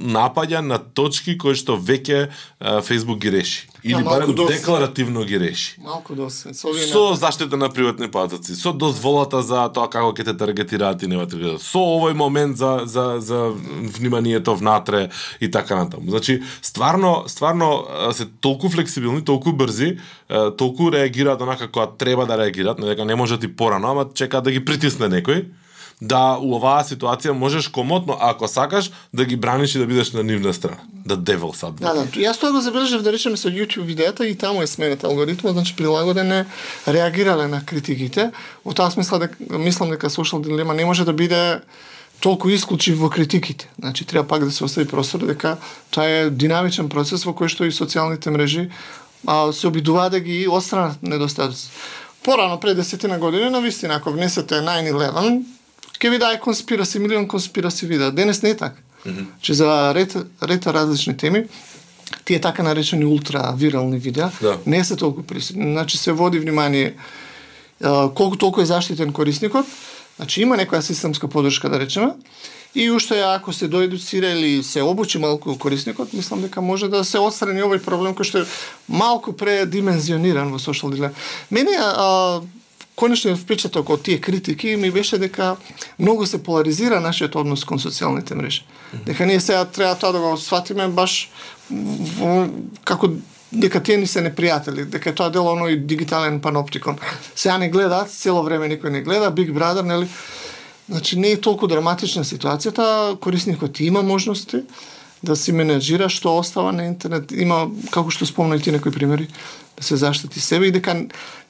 напаѓа 0.00 0.60
на 0.60 0.78
точки 0.78 1.38
кои 1.38 1.54
што 1.54 1.76
веќе 1.76 2.28
Facebook 2.60 3.20
ги 3.20 3.30
реши 3.30 3.68
или 3.84 3.94
малку 3.94 4.10
барем 4.10 4.34
доста. 4.34 4.52
декларативно 4.52 5.24
ги 5.24 5.40
реши. 5.40 5.76
Малку 5.84 6.14
досе. 6.14 6.54
Со 6.54 6.68
Со 6.72 7.14
заштита 7.14 7.56
на 7.56 7.68
приватни 7.68 8.08
податоци, 8.10 8.56
со 8.56 8.72
дозволата 8.72 9.42
за 9.42 9.68
тоа 9.68 9.90
како 9.92 10.12
ќе 10.16 10.24
те 10.24 10.32
таргетираат 10.32 11.02
и 11.02 11.06
нема 11.06 11.28
таргетираат, 11.28 11.60
со 11.60 11.78
овој 11.78 12.16
момент 12.16 12.56
за, 12.56 12.88
за, 12.88 13.20
за 13.20 13.52
вниманието 13.98 14.56
внатре 14.56 15.10
и 15.40 15.50
така 15.50 15.76
натаму. 15.76 16.10
Значи, 16.10 16.42
стварно, 16.62 17.24
стварно 17.26 17.84
се 18.12 18.26
толку 18.40 18.68
флексибилни, 18.68 19.24
толку 19.24 19.52
брзи, 19.52 19.98
толку 20.56 20.88
реагираат 20.90 21.42
онака 21.42 21.68
која 21.68 21.92
треба 21.98 22.26
да 22.26 22.38
реагираат, 22.40 22.78
не 22.78 22.86
дека 22.86 23.04
не 23.04 23.14
може 23.14 23.38
ти 23.38 23.48
порано, 23.56 23.90
ама 23.90 24.08
чека 24.14 24.40
да 24.40 24.50
ги 24.50 24.64
притисне 24.64 25.12
некој, 25.12 25.44
да 26.00 26.38
у 26.40 26.54
оваа 26.56 26.82
ситуација 26.84 27.32
можеш 27.32 27.68
комотно, 27.68 28.16
ако 28.20 28.48
сакаш, 28.48 28.90
да 29.12 29.24
ги 29.24 29.36
браниш 29.36 29.74
и 29.74 29.78
да 29.78 29.86
бидеш 29.86 30.12
на 30.12 30.22
нивна 30.22 30.54
страна. 30.54 30.76
Да 31.06 31.16
devil 31.16 31.54
сад. 31.56 31.74
Да, 31.80 31.94
да. 31.94 32.04
Јас 32.18 32.40
тоа 32.40 32.52
го 32.52 32.60
забележав 32.60 33.02
да 33.02 33.12
речеме 33.12 33.36
со 33.36 33.48
YouTube 33.48 33.84
видеата 33.84 34.26
и 34.26 34.34
таму 34.34 34.62
е 34.62 34.66
сменет 34.66 35.04
алгоритмот, 35.04 35.52
значи 35.52 35.76
прилагоден 35.76 36.32
е 36.32 36.46
реагирале 36.88 37.46
на 37.48 37.64
критиките. 37.64 38.30
Во 38.64 38.74
таа 38.74 38.90
смисла 38.90 39.18
дека 39.18 39.58
мислам 39.58 39.90
дека 39.90 40.10
social 40.10 40.42
дилема 40.42 40.74
не 40.74 40.84
може 40.84 41.04
да 41.04 41.12
биде 41.12 41.60
толку 42.20 42.48
исклучив 42.48 42.98
во 42.98 43.10
критиките. 43.10 43.70
Значи 43.78 44.04
треба 44.04 44.28
пак 44.28 44.44
да 44.44 44.50
се 44.50 44.64
остави 44.64 44.88
простор 44.88 45.26
дека 45.26 45.56
тоа 45.90 46.04
е 46.04 46.30
динамичен 46.30 46.88
процес 46.88 47.24
во 47.24 47.32
кој 47.32 47.48
што 47.48 47.64
и 47.64 47.72
социјалните 47.72 48.30
мрежи 48.30 48.70
а, 49.26 49.52
се 49.52 49.66
обидуваат 49.66 50.12
да 50.12 50.20
ги 50.20 50.48
отстранат 50.48 51.02
недостатоци. 51.02 51.70
Порано 52.24 52.60
пред 52.60 52.76
десетина 52.76 53.18
години, 53.18 53.50
на 53.50 53.60
вистина, 53.60 53.94
ако 53.94 54.10
внесете 54.10 54.54
9-11, 54.54 55.42
ќе 56.04 56.10
ви 56.10 56.18
даде 56.18 56.40
конспираси, 56.40 56.98
милион 56.98 57.28
конспираси 57.28 57.86
видеа. 57.86 58.10
Денес 58.12 58.42
не 58.42 58.50
е 58.50 58.56
така. 58.56 58.80
Mm 59.06 59.12
-hmm. 59.12 59.24
Че 59.40 59.54
за 59.54 59.94
ред, 59.94 60.16
ред 60.42 60.66
различни 60.66 61.16
теми, 61.16 61.44
тие 62.24 62.40
така 62.40 62.62
наречени 62.62 63.04
ултра 63.04 63.54
вирални 63.56 63.98
видеа 63.98 64.30
Да. 64.42 64.58
не 64.66 64.84
се 64.84 64.96
толку 64.96 65.22
присутни. 65.22 65.72
Значи 65.72 65.98
се 65.98 66.12
води 66.12 66.38
внимание 66.38 66.94
колку 68.14 68.36
толку 68.36 68.60
е 68.60 68.64
заштитен 68.64 69.12
корисникот, 69.12 69.66
значи 70.16 70.42
има 70.42 70.56
некоја 70.56 70.80
системска 70.80 71.28
подршка 71.28 71.68
да 71.68 71.80
речеме, 71.80 72.12
и 72.74 72.90
уште 72.90 73.20
ако 73.20 73.52
се 73.52 73.68
доедуцира 73.68 74.26
или 74.26 74.62
се 74.62 74.82
обучи 74.82 75.18
малку 75.18 75.58
корисникот, 75.58 76.12
мислам 76.12 76.42
дека 76.42 76.60
може 76.60 76.88
да 76.88 77.04
се 77.04 77.18
отстрани 77.18 77.62
овој 77.62 77.84
проблем 77.84 78.14
кој 78.14 78.24
што 78.24 78.38
е 78.38 78.46
малку 78.88 79.32
предимензиониран 79.32 80.50
во 80.50 80.58
social 80.58 80.94
дилема. 80.94 81.14
Мене 81.50 81.76
а, 81.78 82.40
конечниот 82.94 83.38
впечаток 83.38 83.90
од 83.90 84.02
тие 84.02 84.20
критики 84.20 84.76
ми 84.76 84.90
беше 84.90 85.18
дека 85.18 85.56
многу 85.98 86.26
се 86.26 86.42
поларизира 86.42 87.00
нашиот 87.00 87.36
однос 87.36 87.64
кон 87.64 87.78
социјалните 87.78 88.34
мрежи. 88.34 88.64
Дека 89.06 89.26
ние 89.26 89.40
сега 89.40 89.64
треба 89.64 89.94
тоа 89.98 90.12
да 90.12 90.18
го 90.18 90.36
сватиме 90.36 90.88
баш 90.88 91.30
во, 91.70 92.46
како 92.84 93.10
дека 93.52 93.82
тие 93.82 93.96
ни 93.96 94.06
се 94.06 94.22
непријатели, 94.22 94.84
дека 94.84 95.14
тоа 95.14 95.30
дел 95.30 95.46
оној 95.50 95.76
дигитален 95.86 96.40
паноптикон. 96.40 96.98
Сега 97.34 97.58
не 97.58 97.70
гледаат, 97.70 98.10
цело 98.10 98.42
време 98.42 98.70
никој 98.70 98.90
не 98.90 99.02
гледа, 99.02 99.30
Big 99.34 99.50
Brother, 99.50 99.82
нели? 99.82 100.08
Значи 100.88 101.18
не 101.18 101.32
е 101.32 101.40
толку 101.40 101.66
драматична 101.66 102.24
ситуацијата, 102.24 103.18
корисникот 103.18 103.80
има 103.80 104.02
можности 104.02 104.62
да 105.24 105.36
си 105.36 105.52
менеджира 105.52 106.08
што 106.08 106.36
остава 106.38 106.72
на 106.72 106.86
интернет. 106.86 107.32
Има, 107.32 107.68
како 107.90 108.12
што 108.14 108.26
спомна 108.28 108.58
ти 108.58 108.72
некои 108.72 108.92
примери, 108.92 109.28
да 109.76 109.84
се 109.84 109.96
заштити 109.96 110.40
себе 110.40 110.66
и 110.66 110.72
дека 110.72 110.94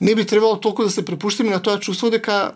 не 0.00 0.14
би 0.14 0.24
требало 0.24 0.60
толку 0.60 0.84
да 0.84 0.90
се 0.90 1.04
препуштиме 1.04 1.50
на 1.50 1.60
тоа 1.62 1.80
чувство 1.80 2.10
дека 2.10 2.54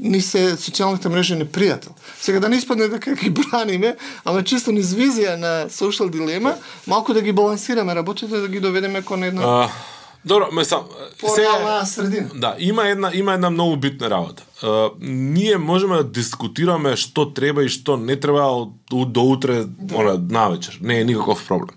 ни 0.00 0.20
се 0.20 0.56
социјалните 0.60 1.08
мрежи 1.08 1.36
непријател. 1.40 1.96
Сега 2.20 2.40
да 2.40 2.48
не 2.48 2.56
испадне 2.56 2.88
дека 2.88 3.14
ги 3.14 3.30
браниме, 3.38 3.96
ама 4.24 4.44
чисто 4.44 4.72
низ 4.72 4.92
визија 4.92 5.36
на 5.40 5.52
социјал 5.72 6.10
дилема, 6.12 6.56
малку 6.86 7.14
да 7.14 7.22
ги 7.22 7.32
балансираме 7.32 7.94
работите, 7.94 8.36
да 8.36 8.48
ги 8.48 8.60
доведеме 8.60 9.02
кон 9.02 9.24
една 9.24 9.42
А, 9.42 9.70
добро, 10.26 10.48
ме 10.52 10.64
сам 10.64 10.82
сега 11.34 11.84
средина. 11.84 12.28
Да, 12.34 12.54
има 12.58 12.88
една 12.88 13.10
има 13.14 13.32
една 13.32 13.50
многу 13.50 13.76
битна 13.76 14.10
работа. 14.10 14.42
Uh, 14.62 14.90
ние 15.00 15.58
можеме 15.58 15.96
да 15.96 16.04
дискутираме 16.04 16.96
што 16.96 17.28
треба 17.36 17.64
и 17.64 17.68
што 17.68 17.96
не 18.00 18.16
треба 18.16 18.48
од, 18.48 18.72
од 18.88 19.12
до 19.12 19.22
утре, 19.36 19.64
да. 19.68 19.96
она, 20.00 20.14
навечер. 20.16 20.78
Не 20.80 21.00
е 21.00 21.04
никаков 21.04 21.44
проблем. 21.48 21.76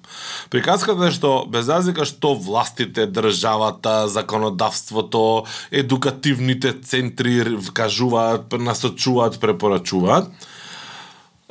Приказката 0.50 1.08
е 1.08 1.12
што 1.12 1.44
без 1.44 1.68
разлика 1.68 2.08
што 2.08 2.34
властите, 2.40 3.04
државата, 3.08 4.08
законодавството, 4.08 5.44
едукативните 5.72 6.74
центри 6.82 7.44
кажуваат, 7.74 8.56
насочуваат, 8.56 9.40
препорачуваат, 9.40 10.32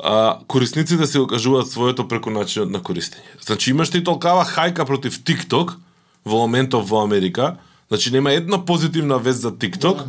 а, 0.02 0.38
корисниците 0.46 1.06
се 1.06 1.20
окажуваат 1.20 1.68
своето 1.68 2.08
преку 2.08 2.30
начинот 2.30 2.70
на 2.70 2.80
користење. 2.80 3.36
Значи 3.44 3.70
имаш 3.70 3.92
и 3.94 4.04
толкава 4.04 4.48
хајка 4.48 4.86
против 4.86 5.20
TikTok 5.20 5.76
во 6.24 6.38
моментов 6.38 6.88
во 6.88 7.02
Америка, 7.02 7.56
значи 7.88 8.10
нема 8.10 8.32
една 8.32 8.64
позитивна 8.64 9.18
вест 9.18 9.40
за 9.40 9.52
TikTok, 9.52 10.04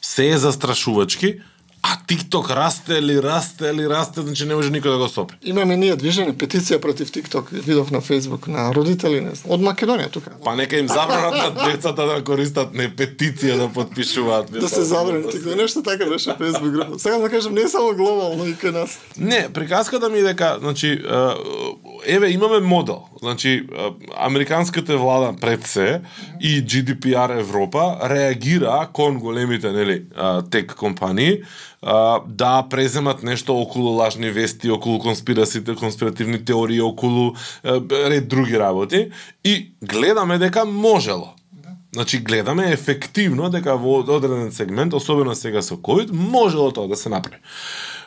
се 0.00 0.28
е 0.30 0.38
застрашувачки, 0.38 1.40
а 1.82 1.96
TikTok 2.08 2.50
расте 2.56 3.02
ли, 3.02 3.22
расте 3.22 3.74
ли, 3.74 3.88
расте, 3.88 4.20
значи 4.22 4.46
не 4.46 4.54
може 4.54 4.70
никој 4.70 4.96
да 4.96 4.98
го 4.98 5.08
сопре. 5.08 5.36
Имаме 5.42 5.76
ние 5.76 5.96
движење, 5.96 6.34
петиција 6.34 6.80
против 6.82 7.12
TikTok, 7.14 7.52
видов 7.52 7.90
на 7.90 8.00
Facebook, 8.00 8.48
на 8.48 8.72
родители, 8.74 9.20
не 9.20 9.34
знам, 9.34 9.54
од 9.54 9.62
Македонија 9.62 10.10
тука. 10.10 10.32
Па 10.44 10.56
нека 10.56 10.78
им 10.78 10.88
забранат 10.88 11.34
на 11.34 11.70
децата 11.70 12.06
да 12.06 12.18
користат 12.24 12.74
не 12.74 12.88
петиција 12.90 13.58
да 13.58 13.68
подпишуваат. 13.68 14.50
Да 14.50 14.68
се 14.68 14.82
забрани 14.82 15.24
TikTok, 15.24 15.56
нешто 15.62 15.82
така 15.82 16.06
беше 16.06 16.30
Facebook 16.30 16.70
група. 16.70 16.98
Сега 16.98 17.18
да 17.18 17.30
кажам, 17.30 17.54
не 17.54 17.60
е 17.60 17.68
само 17.68 17.94
глобално 17.94 18.46
и 18.46 18.54
кај 18.54 18.72
нас. 18.72 18.98
Не, 19.18 19.48
приказката 19.52 20.08
ми 20.08 20.18
е 20.18 20.22
дека, 20.22 20.56
значи, 20.60 21.02
еве 22.06 22.30
имаме 22.30 22.60
модел. 22.60 23.02
Значи, 23.22 23.66
американската 24.16 24.98
влада 24.98 25.34
пред 25.40 25.66
се 25.66 26.00
и 26.40 26.64
GDPR 26.64 27.40
Европа 27.40 27.98
реагира 28.02 28.88
кон 28.92 29.18
големите, 29.18 29.72
нели, 29.72 30.02
тек 30.50 30.74
компании, 30.74 31.38
а, 31.86 32.20
да 32.26 32.66
преземат 32.70 33.22
нешто 33.22 33.54
околу 33.54 33.90
лажни 33.90 34.30
вести, 34.30 34.70
околу 34.70 34.98
конспирасите, 34.98 35.74
конспиративни 35.74 36.44
теории, 36.44 36.80
околу 36.80 37.34
ред 37.64 38.28
други 38.28 38.58
работи 38.58 39.10
и 39.44 39.72
гледаме 39.82 40.38
дека 40.38 40.64
можело. 40.64 41.34
Значи 41.94 42.18
гледаме 42.18 42.72
ефективно 42.72 43.50
дека 43.50 43.76
во 43.76 44.00
одреден 44.00 44.52
сегмент, 44.52 44.94
особено 44.94 45.34
сега 45.34 45.62
со 45.62 45.76
ковид, 45.76 46.10
можело 46.12 46.72
тоа 46.72 46.88
да 46.88 46.96
се 46.96 47.08
направи. 47.08 47.38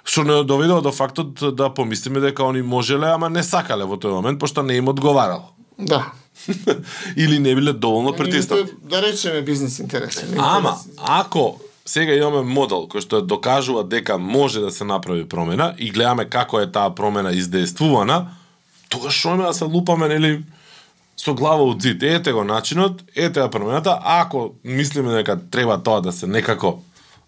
Што 0.04 0.24
не 0.24 0.44
доведува 0.44 0.82
до 0.82 0.92
фактот 0.92 1.40
да 1.56 1.70
помислиме 1.74 2.20
дека 2.20 2.44
они 2.50 2.62
можеле, 2.62 3.08
ама 3.08 3.30
не 3.30 3.44
сакале 3.44 3.86
во 3.86 3.96
тој 3.96 4.12
момент, 4.20 4.40
пошто 4.40 4.62
не 4.62 4.76
им 4.76 4.90
одговарало. 4.90 5.56
Да. 5.78 6.12
Или 7.16 7.40
не 7.40 7.56
биле 7.56 7.74
доволно 7.74 8.14
притиснати. 8.14 8.76
Да 8.84 9.02
речеме 9.02 9.42
бизнес 9.42 9.80
интереси. 9.80 10.26
Ама, 10.38 10.78
ако 10.98 11.60
сега 11.90 12.14
имаме 12.14 12.46
модел 12.46 12.86
кој 12.92 13.02
што 13.02 13.22
докажува 13.26 13.84
дека 13.84 14.20
може 14.22 14.62
да 14.62 14.70
се 14.72 14.86
направи 14.86 15.26
промена 15.30 15.74
и 15.78 15.90
гледаме 15.90 16.28
како 16.30 16.62
е 16.62 16.70
таа 16.70 16.94
промена 16.96 17.34
издействувана, 17.34 18.28
тогаш 18.90 19.18
што 19.18 19.34
има 19.34 19.50
да 19.50 19.54
се 19.54 19.66
лупаме, 19.66 20.08
нели, 20.08 20.44
со 21.18 21.34
глава 21.34 21.66
од 21.66 21.82
зид. 21.82 22.04
Ете 22.04 22.34
го 22.34 22.44
начинот, 22.46 23.02
ете 23.16 23.42
ја 23.42 23.50
промената, 23.50 23.98
ако 24.04 24.54
мислиме 24.64 25.18
дека 25.18 25.40
треба 25.52 25.80
тоа 25.84 26.02
да 26.02 26.12
се 26.12 26.28
некако 26.28 26.80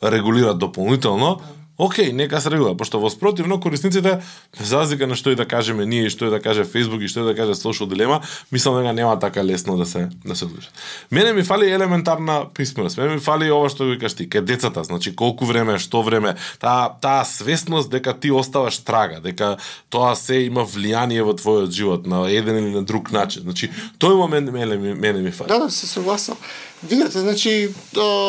регулира 0.03 0.53
дополнително, 0.53 1.39
Океј, 1.81 2.11
нека 2.13 2.37
се 2.41 2.51
регулира, 2.53 2.75
пошто 2.77 2.99
во 3.01 3.09
спротивно 3.09 3.57
корисниците, 3.59 4.19
без 4.59 4.69
разлика 4.71 5.07
на 5.09 5.15
што 5.17 5.31
и 5.33 5.35
да 5.35 5.47
кажеме 5.49 5.85
ние, 5.89 6.09
што 6.13 6.27
и 6.27 6.29
да 6.29 6.37
каже 6.39 6.61
Facebook 6.61 7.01
и 7.01 7.07
што 7.09 7.25
и 7.25 7.33
да 7.33 7.35
каже 7.35 7.55
Social 7.57 7.89
Dilemma, 7.89 8.21
мислам 8.51 8.77
дека 8.77 8.93
нема 8.93 9.17
така 9.19 9.41
лесно 9.43 9.77
да 9.77 9.85
се 9.85 10.09
да 10.25 10.35
се 10.35 10.45
одлучат. 10.45 10.69
Мене 11.11 11.33
ми 11.33 11.43
фали 11.43 11.71
елементарна 11.71 12.45
писменост. 12.53 12.97
Мене 12.97 13.13
ми 13.13 13.19
фали 13.19 13.49
ова 13.51 13.69
што 13.69 13.89
ви 13.89 13.97
кажеш 13.97 14.13
ти, 14.17 14.29
кај 14.29 14.41
децата, 14.45 14.83
значи 14.83 15.15
колку 15.15 15.45
време, 15.45 15.79
што 15.81 16.03
време, 16.05 16.35
таа 16.61 16.93
таа 17.01 17.25
свесност 17.25 17.89
дека 17.89 18.13
ти 18.13 18.29
оставаш 18.31 18.77
трага, 18.85 19.17
дека 19.21 19.57
тоа 19.89 20.13
се 20.15 20.45
има 20.45 20.61
влијание 20.61 21.25
во 21.25 21.33
твојот 21.33 21.71
живот 21.73 22.05
на 22.05 22.29
еден 22.29 22.57
или 22.61 22.69
на 22.77 22.83
друг 22.85 23.09
начин. 23.11 23.41
Значи, 23.41 23.71
тој 23.97 24.13
момент 24.21 24.51
мене, 24.53 24.77
ми- 24.77 24.93
мене 24.93 25.19
ми 25.21 25.31
фали. 25.31 25.47
Да, 25.47 25.57
да, 25.59 25.71
се 25.71 25.87
согласам. 25.87 26.37
Видете, 26.83 27.19
значи, 27.19 27.69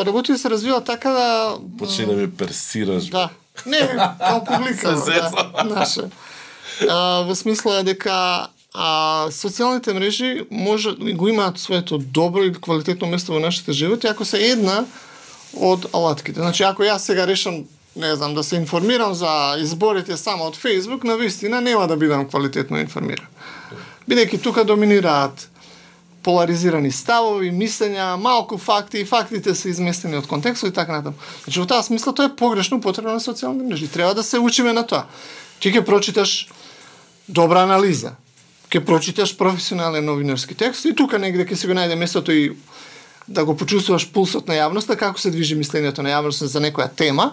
работите 0.06 0.38
се 0.38 0.50
развива 0.50 0.80
така 0.84 1.10
да... 1.10 1.56
Почни 1.78 2.06
да 2.06 2.12
ми 2.12 2.30
персираш. 2.30 3.04
Да. 3.12 3.28
Не, 3.66 3.78
као 4.18 4.44
публика, 4.44 4.92
да, 4.92 5.64
наше. 5.64 6.08
А, 6.88 7.22
во 7.28 7.34
смисла 7.34 7.82
дека 7.84 8.48
а, 8.74 9.28
социјалните 9.30 9.92
мрежи 9.92 10.46
може 10.50 10.94
го 10.96 11.28
имаат 11.28 11.58
своето 11.58 11.98
добро 11.98 12.42
и 12.42 12.52
квалитетно 12.52 13.06
место 13.06 13.32
во 13.32 13.40
нашите 13.40 13.72
животи 13.72 14.06
ако 14.06 14.24
се 14.24 14.40
една 14.52 14.84
од 15.52 15.86
алатките. 15.92 16.40
Значи 16.40 16.62
ако 16.62 16.82
јас 16.82 17.04
сега 17.04 17.26
решам 17.26 17.64
не 17.96 18.16
знам, 18.16 18.34
да 18.34 18.42
се 18.42 18.56
информирам 18.56 19.14
за 19.14 19.56
изборите 19.58 20.16
само 20.16 20.44
од 20.44 20.56
Facebook, 20.56 21.04
на 21.04 21.16
вистина 21.16 21.60
нема 21.60 21.86
да 21.88 21.96
бидам 21.96 22.28
квалитетно 22.28 22.80
информиран. 22.80 23.26
Бидејќи 24.08 24.40
тука 24.42 24.64
доминираат 24.64 25.48
поларизирани 26.22 26.90
ставови, 26.92 27.50
мислења, 27.50 28.16
малку 28.16 28.58
факти 28.58 29.02
и 29.02 29.04
фактите 29.04 29.54
се 29.54 29.68
изместени 29.70 30.16
од 30.16 30.26
контекстот 30.26 30.70
и 30.70 30.74
така 30.74 30.98
натаму. 30.98 31.16
Значи 31.44 31.60
во 31.60 31.66
таа 31.66 31.82
смисла 31.82 32.14
тоа 32.14 32.30
е 32.30 32.36
погрешно 32.36 32.80
потребно 32.80 33.14
на 33.18 33.20
социјалните 33.20 33.68
мрежи. 33.68 33.88
Треба 33.88 34.14
да 34.14 34.22
се 34.22 34.38
учиме 34.38 34.72
на 34.72 34.86
тоа. 34.86 35.06
Ти 35.60 35.72
ќе 35.72 35.84
прочиташ 35.86 36.48
добра 37.28 37.62
анализа, 37.66 38.16
ќе 38.70 38.84
прочиташ 38.84 39.36
професионален 39.38 40.04
новинарски 40.04 40.54
текст 40.54 40.84
и 40.84 40.94
тука 40.94 41.18
негде 41.18 41.46
ќе 41.46 41.54
се 41.54 41.66
го 41.66 41.74
најде 41.74 41.98
местото 41.98 42.32
и 42.32 42.52
да 43.28 43.44
го 43.44 43.56
почувствуваш 43.56 44.08
пулсот 44.12 44.48
на 44.48 44.54
јавноста, 44.58 44.96
како 44.98 45.20
се 45.20 45.30
движи 45.30 45.56
мислењето 45.56 46.02
на 46.02 46.10
јавноста 46.10 46.50
за 46.50 46.60
некоја 46.60 46.90
тема, 46.90 47.32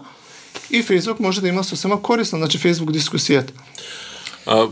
и 0.69 0.83
Facebook 0.83 1.19
може 1.19 1.41
да 1.41 1.49
има 1.49 1.63
сосема 1.63 2.01
корисно, 2.01 2.37
значи 2.37 2.59
Facebook 2.59 2.91
дискусијата. 2.93 3.51
А, 4.45 4.67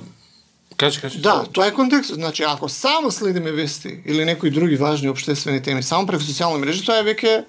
кажи, 0.77 1.01
кажи. 1.01 1.19
Да, 1.21 1.43
тоа 1.45 1.67
е 1.67 1.73
контекстот. 1.73 2.15
Значи, 2.15 2.43
ако 2.43 2.69
само 2.69 3.11
следиме 3.11 3.51
вести 3.51 3.99
или 4.05 4.25
некои 4.25 4.51
други 4.51 4.75
важни 4.75 5.09
обштествени 5.09 5.61
теми 5.61 5.83
само 5.83 6.07
преку 6.07 6.23
социјални 6.23 6.61
мрежи, 6.61 6.85
тоа 6.85 7.01
е 7.01 7.07
веќе 7.07 7.43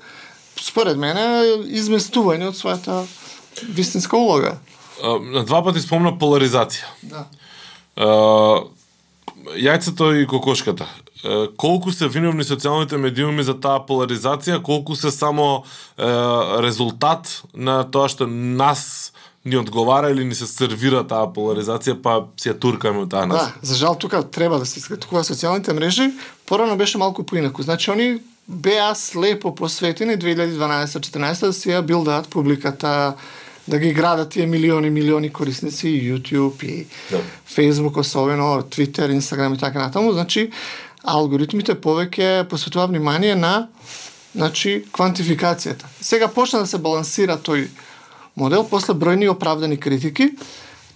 според 0.61 0.99
мене 0.99 1.45
изместување 1.69 2.49
од 2.49 2.57
својата 2.59 3.05
вистинска 3.63 4.17
улога. 4.17 4.59
На 5.33 5.45
два 5.45 5.63
пати 5.63 5.81
спомна 5.81 6.13
поларизација. 6.19 6.89
Да. 7.03 7.27
А, 7.97 8.09
јајцето 9.55 10.15
и 10.23 10.27
кокошката. 10.27 10.89
Колку 11.59 11.91
се 11.93 12.07
виновни 12.09 12.45
социјалните 12.47 12.99
медиуми 12.99 13.43
за 13.43 13.57
таа 13.59 13.83
поларизација, 13.87 14.63
колку 14.63 14.95
се 14.95 15.11
само 15.11 15.65
е, 15.99 16.07
резултат 16.63 17.43
на 17.55 17.83
тоа 17.91 18.07
што 18.09 18.29
нас 18.31 19.08
ни 19.49 19.57
одговара 19.57 20.11
или 20.11 20.25
ни 20.25 20.35
се 20.35 20.47
сервира 20.47 21.03
таа 21.09 21.29
поларизација, 21.33 21.97
па 22.03 22.21
си 22.37 22.51
ја 22.53 22.59
туркаме 22.61 23.05
од 23.07 23.11
таа. 23.11 23.27
Да, 23.27 23.53
за 23.63 23.75
жал 23.75 23.97
тука 23.99 24.23
треба 24.23 24.59
да 24.59 24.67
се 24.67 24.79
искритикува 24.79 25.25
социјалните 25.25 25.73
мрежи, 25.73 26.11
порано 26.47 26.77
беше 26.77 26.99
малку 26.99 27.25
поинаку. 27.25 27.63
Значи 27.63 27.91
они 27.91 28.21
беа 28.49 28.95
слепо 28.95 29.55
посветени 29.55 30.17
2012-14 30.17 31.47
да 31.47 31.53
си 31.53 31.69
ја 31.71 31.83
билдаат 31.83 32.29
публиката, 32.29 33.15
да 33.69 33.79
ги 33.79 33.93
градат 33.93 34.31
тие 34.31 34.47
милиони 34.47 34.91
милиони 34.91 35.33
корисници 35.33 35.87
YouTube 35.87 36.65
и 36.65 36.87
Да. 37.11 37.21
Facebook 37.49 37.97
особено, 37.99 38.63
Twitter, 38.63 39.19
Instagram 39.19 39.55
и 39.55 39.59
така 39.59 39.79
натаму. 39.79 40.13
Значи 40.13 40.51
алгоритмите 41.05 41.75
повеќе 41.75 42.49
посветува 42.49 42.87
внимание 42.87 43.35
на 43.35 43.69
значи 44.35 44.85
квантификацијата. 44.93 45.85
Сега 46.01 46.29
почна 46.29 46.59
да 46.59 46.67
се 46.67 46.79
балансира 46.79 47.37
тој 47.37 47.69
модел 48.39 48.65
после 48.71 48.95
бројни 48.95 49.29
оправдани 49.31 49.77
критики. 49.77 50.31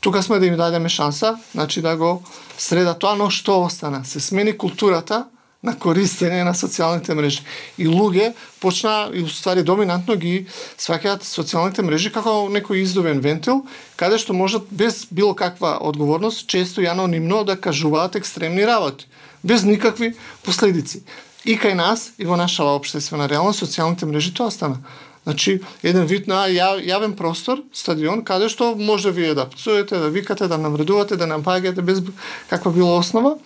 Тука 0.01 0.23
сме 0.23 0.39
да 0.39 0.47
им 0.47 0.57
дадеме 0.57 0.89
шанса, 0.89 1.39
значи 1.53 1.83
да 1.83 1.97
го 1.97 2.23
среда 2.59 2.95
тоа, 2.95 3.15
но 3.19 3.31
што 3.31 3.63
остана? 3.63 4.05
Се 4.05 4.21
смени 4.21 4.55
културата 4.59 5.27
на 5.63 5.75
користење 5.79 6.43
на 6.43 6.55
социјалните 6.59 7.15
мрежи. 7.15 7.45
И 7.79 7.87
луѓе 7.87 8.33
почна 8.61 9.11
и 9.15 9.23
уствари 9.23 9.63
доминантно 9.63 10.17
ги 10.19 10.47
сваќаат 10.79 11.23
социјалните 11.27 11.87
мрежи 11.87 12.11
како 12.11 12.49
некој 12.51 12.83
издувен 12.83 13.23
вентил, 13.23 13.63
каде 13.97 14.19
што 14.19 14.35
можат 14.35 14.67
без 14.71 15.07
било 15.11 15.35
каква 15.39 15.79
одговорност, 15.81 16.49
често 16.51 16.83
и 16.83 16.91
анонимно 16.91 17.45
да 17.45 17.57
кажуваат 17.57 18.19
екстремни 18.19 18.67
работи, 18.67 19.07
без 19.45 19.63
никакви 19.63 20.15
последици. 20.43 21.05
И 21.45 21.55
кај 21.59 21.75
нас, 21.75 22.13
и 22.19 22.27
во 22.27 22.37
нашава 22.37 22.75
обштествена 22.79 23.29
реалност, 23.31 23.63
социјалните 23.63 24.07
мрежи 24.07 24.35
тоа 24.35 24.51
стана. 24.51 24.83
Значи, 25.23 25.61
еден 25.83 26.07
вид 26.07 26.27
на 26.27 26.49
ја, 26.51 26.75
јавен 26.83 27.15
простор, 27.15 27.63
стадион, 27.73 28.25
каде 28.27 28.49
што 28.51 28.75
може 28.75 29.13
вие 29.15 29.35
да 29.39 29.47
пцуете, 29.47 29.99
да 30.03 30.11
викате, 30.11 30.49
да 30.51 30.59
навредувате, 30.59 31.17
да 31.17 31.31
напаѓате 31.31 31.81
без 31.81 32.03
каква 32.51 32.73
било 32.73 32.99
основа, 32.99 33.37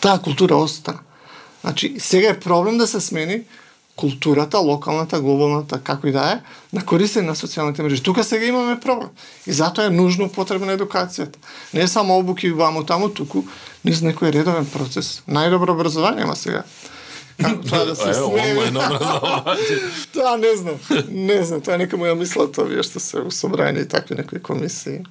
таа 0.00 0.18
култура 0.18 0.56
остана. 0.56 0.98
Значи, 1.60 1.94
сега 1.98 2.28
е 2.28 2.40
проблем 2.40 2.78
да 2.78 2.86
се 2.86 3.00
смени 3.00 3.44
културата, 3.96 4.58
локалната, 4.58 5.20
глобалната, 5.20 5.78
како 5.80 6.08
и 6.10 6.12
да 6.12 6.24
е, 6.32 6.38
на 6.74 6.82
користење 6.82 7.30
на 7.30 7.36
социјалните 7.38 7.86
мрежи. 7.86 8.02
Тука 8.02 8.24
сега 8.24 8.46
имаме 8.46 8.80
проблем. 8.80 9.14
И 9.46 9.52
затоа 9.52 9.86
е 9.86 9.94
нужно 9.94 10.28
потребна 10.28 10.74
едукацијата. 10.74 11.38
Не 11.74 11.86
е 11.86 11.88
само 11.88 12.18
обуки 12.18 12.50
ваму 12.50 12.82
таму, 12.82 13.08
туку 13.08 13.44
низ 13.84 14.02
некој 14.02 14.34
редовен 14.34 14.66
процес. 14.66 15.22
Најдобро 15.30 15.78
образование 15.78 16.26
има 16.26 16.34
сега. 16.36 16.64
Тоа 17.38 17.84
да 17.84 17.96
се 17.96 18.10
Е, 18.10 18.14
смени? 18.14 18.50
онлайн 18.50 18.76
образование. 18.76 19.78
Тоа 20.12 20.36
не 20.36 20.56
знам. 20.56 20.76
Не 21.08 21.42
знам, 21.42 21.60
тоа 21.60 21.76
нека 21.76 21.96
моја 21.96 22.14
мисла 22.14 22.46
тоа 22.48 22.64
вие 22.64 22.82
што 22.82 23.00
се 23.00 23.18
усобраени 23.20 23.80
и 23.80 23.88
такви 23.88 24.14
некои 24.14 24.38
комисии. 24.38 25.02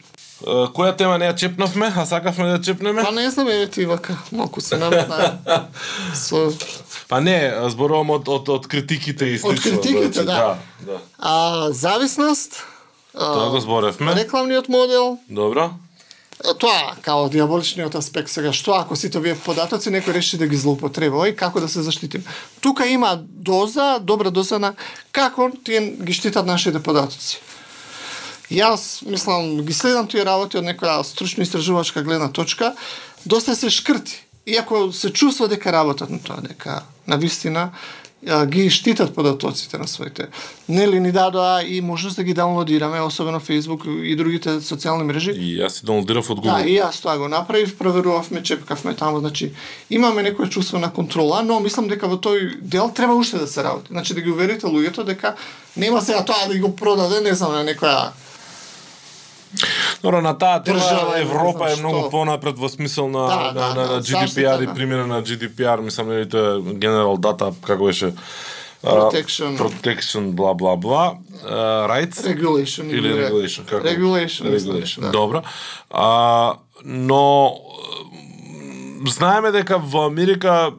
Која 0.43 0.95
тема 0.97 1.17
не 1.17 1.25
ја 1.25 1.35
чепнавме, 1.35 1.87
а 1.89 2.05
сакавме 2.05 2.45
да 2.45 2.57
ја 2.57 2.63
чепнеме? 2.63 3.03
Па 3.03 3.11
не 3.11 3.29
знам, 3.29 3.47
еве 3.47 3.67
ти 3.67 3.85
вака, 3.85 4.17
малку 4.31 4.61
се 4.61 4.77
наметна 4.77 5.37
со 6.13 6.51
Па 7.07 7.19
не, 7.21 7.37
зборувам 7.69 8.09
од, 8.11 8.27
од, 8.27 8.49
од 8.49 8.67
критиките 8.67 9.25
и 9.25 9.37
слично. 9.37 9.71
критиките, 9.71 10.11
значи, 10.13 10.25
да. 10.25 10.57
да. 10.79 10.91
да. 10.91 10.97
а, 11.19 11.71
зависност, 11.71 12.63
Тоа 13.13 13.49
го 13.49 13.59
зборевме. 13.59 14.15
рекламниот 14.15 14.69
модел, 14.69 15.17
Добро 15.29 15.69
тоа 16.59 16.95
као 17.01 17.29
диаболичниот 17.31 17.95
аспект 17.95 18.29
сега, 18.29 18.51
што 18.51 18.75
ако 18.75 18.95
сите 18.99 19.17
овие 19.17 19.35
податоци 19.39 19.93
некој 19.93 20.17
реши 20.19 20.37
да 20.37 20.47
ги 20.47 20.59
злоупотреба 20.59 21.29
и 21.29 21.35
како 21.35 21.63
да 21.63 21.69
се 21.71 21.81
заштити? 21.81 22.19
Тука 22.59 22.87
има 22.87 23.15
доза, 23.23 23.99
добра 24.01 24.31
доза 24.31 24.59
на 24.59 24.73
како 25.11 25.51
тие 25.63 25.95
ги 26.03 26.13
штитат 26.13 26.45
нашите 26.45 26.83
податоци. 26.83 27.39
Јас, 28.51 29.05
мислам, 29.07 29.63
ги 29.63 29.73
следам 29.73 30.07
тие 30.07 30.25
работи 30.27 30.59
од 30.59 30.67
некоја 30.67 30.99
стручно-истражувачка 31.07 32.03
гледна 32.03 32.27
точка, 32.29 32.75
доста 33.25 33.55
се 33.55 33.69
шкрти. 33.69 34.19
Иако 34.45 34.91
се 34.91 35.13
чувства 35.13 35.47
дека 35.47 35.71
работат 35.71 36.09
на 36.09 36.19
тоа, 36.19 36.41
дека 36.43 36.83
на 37.07 37.17
вистина 37.17 37.71
ги 38.45 38.69
штитат 38.69 39.15
податоците 39.15 39.77
на 39.77 39.87
своите. 39.87 40.27
Нели 40.69 40.99
ни 40.99 41.11
дадоа 41.11 41.63
и 41.63 41.81
можност 41.81 42.15
да 42.15 42.23
ги 42.23 42.33
даунлодираме, 42.33 43.01
особено 43.01 43.39
Facebook 43.39 44.01
и 44.03 44.15
другите 44.15 44.49
социјални 44.49 45.03
мрежи. 45.03 45.31
И 45.31 45.57
јас 45.59 45.69
си 45.79 45.85
доwnloadирав 45.85 46.29
од 46.31 46.39
Да, 46.41 46.41
Google. 46.41 46.65
и 46.67 46.79
јас 46.79 47.01
тоа 47.01 47.17
го 47.17 47.27
направив, 47.27 47.77
проверувавме, 47.77 48.43
чепкавме 48.43 48.95
таму, 48.95 49.19
значи 49.19 49.51
имаме 49.89 50.23
некоја 50.23 50.49
чувство 50.49 50.79
на 50.79 50.93
контрола, 50.93 51.43
но 51.43 51.59
мислам 51.59 51.87
дека 51.87 52.07
во 52.07 52.15
тој 52.15 52.61
дел 52.61 52.91
треба 52.95 53.13
уште 53.15 53.37
да 53.37 53.47
се 53.47 53.63
работи. 53.63 53.87
Значи 53.91 54.13
да 54.13 54.21
ги 54.21 54.31
уверите 54.31 54.67
луѓето 54.67 55.03
дека 55.03 55.35
нема 55.77 56.01
сега 56.01 56.25
тоа 56.25 56.47
да 56.47 56.59
го 56.59 56.75
продаде, 56.75 57.21
не 57.21 57.35
знам, 57.35 57.51
на 57.51 57.63
некоја 57.65 58.09
Добро, 60.03 60.21
на 60.21 60.37
таа 60.37 60.59
Држава, 60.59 61.19
Европа 61.19 61.71
е 61.71 61.75
многу 61.75 62.09
понапред 62.09 62.57
во 62.57 62.69
смисол 62.69 63.09
на, 63.09 63.27
Да, 63.27 63.35
на, 63.35 63.53
да, 63.53 63.67
на, 63.67 63.75
на 63.75 63.87
да, 63.87 64.01
GDPR 64.01 64.63
и 64.63 64.65
да. 64.65 64.73
примена 64.73 65.07
на 65.07 65.21
GDPR, 65.23 65.81
мислам 65.81 66.09
нели 66.09 66.29
тоа 66.29 66.39
е 66.39 66.59
General 66.59 67.17
Data, 67.17 67.53
како 67.61 67.85
беше? 67.85 68.13
Protection. 68.83 69.57
protection, 69.57 70.31
бла, 70.31 70.53
бла, 70.53 70.75
бла. 70.75 71.15
А, 71.45 71.87
rights? 71.87 72.19
regulation 72.27 72.89
Или 72.91 73.13
regulation, 73.13 73.65
како? 73.65 73.87
Regulation, 73.87 74.51
Regulation. 74.51 75.01
да. 75.01 75.11
Добро. 75.11 75.41
А, 75.89 76.53
но 76.85 77.55
знаеме 79.09 79.51
дека 79.51 79.77
во 79.77 80.05
Америка 80.07 80.71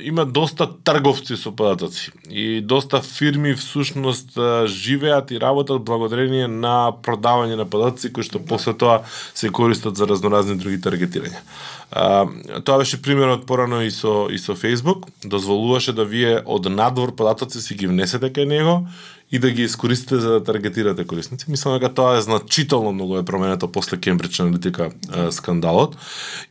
има 0.00 0.24
доста 0.24 0.68
трговци 0.84 1.36
со 1.36 1.50
податоци 1.50 2.12
и 2.30 2.60
доста 2.60 3.02
фирми 3.02 3.54
всушност 3.54 4.38
живеат 4.66 5.30
и 5.30 5.40
работат 5.40 5.82
благодарение 5.82 6.48
на 6.48 6.92
продавање 7.02 7.56
на 7.56 7.66
податоци 7.66 8.12
кои 8.12 8.22
што 8.22 8.38
после 8.38 8.74
тоа 8.74 9.02
се 9.34 9.50
користат 9.50 9.96
за 9.96 10.06
разноразни 10.06 10.56
други 10.56 10.78
таргетирања. 10.78 11.42
А, 11.90 12.26
тоа 12.64 12.78
беше 12.78 13.02
примерот 13.02 13.46
порано 13.46 13.82
и 13.82 13.90
со 13.90 14.28
и 14.30 14.38
со 14.38 14.54
Facebook, 14.54 15.10
дозволуваше 15.24 15.92
да 15.92 16.04
вие 16.04 16.42
од 16.46 16.70
надвор 16.70 17.14
податоци 17.16 17.60
си 17.60 17.74
ги 17.74 17.86
внесете 17.86 18.30
кај 18.30 18.46
него 18.46 18.86
и 19.32 19.38
да 19.38 19.50
ги 19.50 19.62
искористите 19.62 20.16
за 20.16 20.30
да 20.30 20.44
таргетирате 20.44 21.06
корисници. 21.06 21.46
Мислам 21.48 21.78
дека 21.78 21.94
тоа 21.94 22.16
е 22.16 22.20
значително 22.20 22.92
многу 22.92 23.18
е 23.18 23.24
променето 23.24 23.72
после 23.72 23.96
Кембридж 23.96 24.40
аналитика 24.40 24.90
е, 25.16 25.32
скандалот 25.32 25.96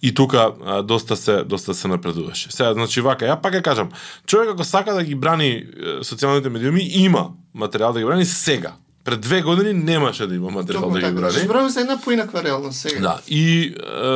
и 0.02 0.14
тука 0.14 0.52
е, 0.68 0.82
доста 0.84 1.16
се 1.16 1.44
доста 1.44 1.74
се 1.74 1.88
напредуваше. 1.88 2.52
Сега 2.52 2.74
значи 2.74 3.02
вака, 3.02 3.26
ја 3.26 3.42
пак 3.42 3.54
ја 3.54 3.62
кажам, 3.62 3.90
човек 4.28 4.50
ако 4.50 4.64
сака 4.64 4.94
да 4.94 5.04
ги 5.04 5.16
брани 5.16 5.66
социјалните 6.02 6.50
медиуми, 6.50 6.82
има 6.82 7.30
материјал 7.56 7.94
да 7.94 8.00
ги 8.00 8.06
брани 8.06 8.26
сега. 8.26 8.74
Пред 9.04 9.22
две 9.22 9.42
години 9.42 9.74
немаше 9.74 10.28
да 10.28 10.36
има 10.36 10.50
материјал 10.50 10.82
Токму 10.82 10.92
да 10.92 11.00
ги 11.00 11.06
така. 11.06 11.22
брани. 11.22 11.40
Зборуваме 11.40 11.70
за 11.70 11.82
една 11.82 12.02
поинаква 12.02 12.44
реалност 12.44 12.80
сега. 12.80 13.02
Да, 13.02 13.22
и 13.28 13.74
е, 13.74 13.74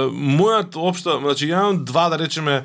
мојот 0.09 0.75
општа, 0.75 1.17
значи 1.21 1.49
ја 1.49 1.61
имам 1.61 1.85
два 1.85 2.09
да 2.09 2.19
речеме 2.19 2.55
е, 2.55 2.63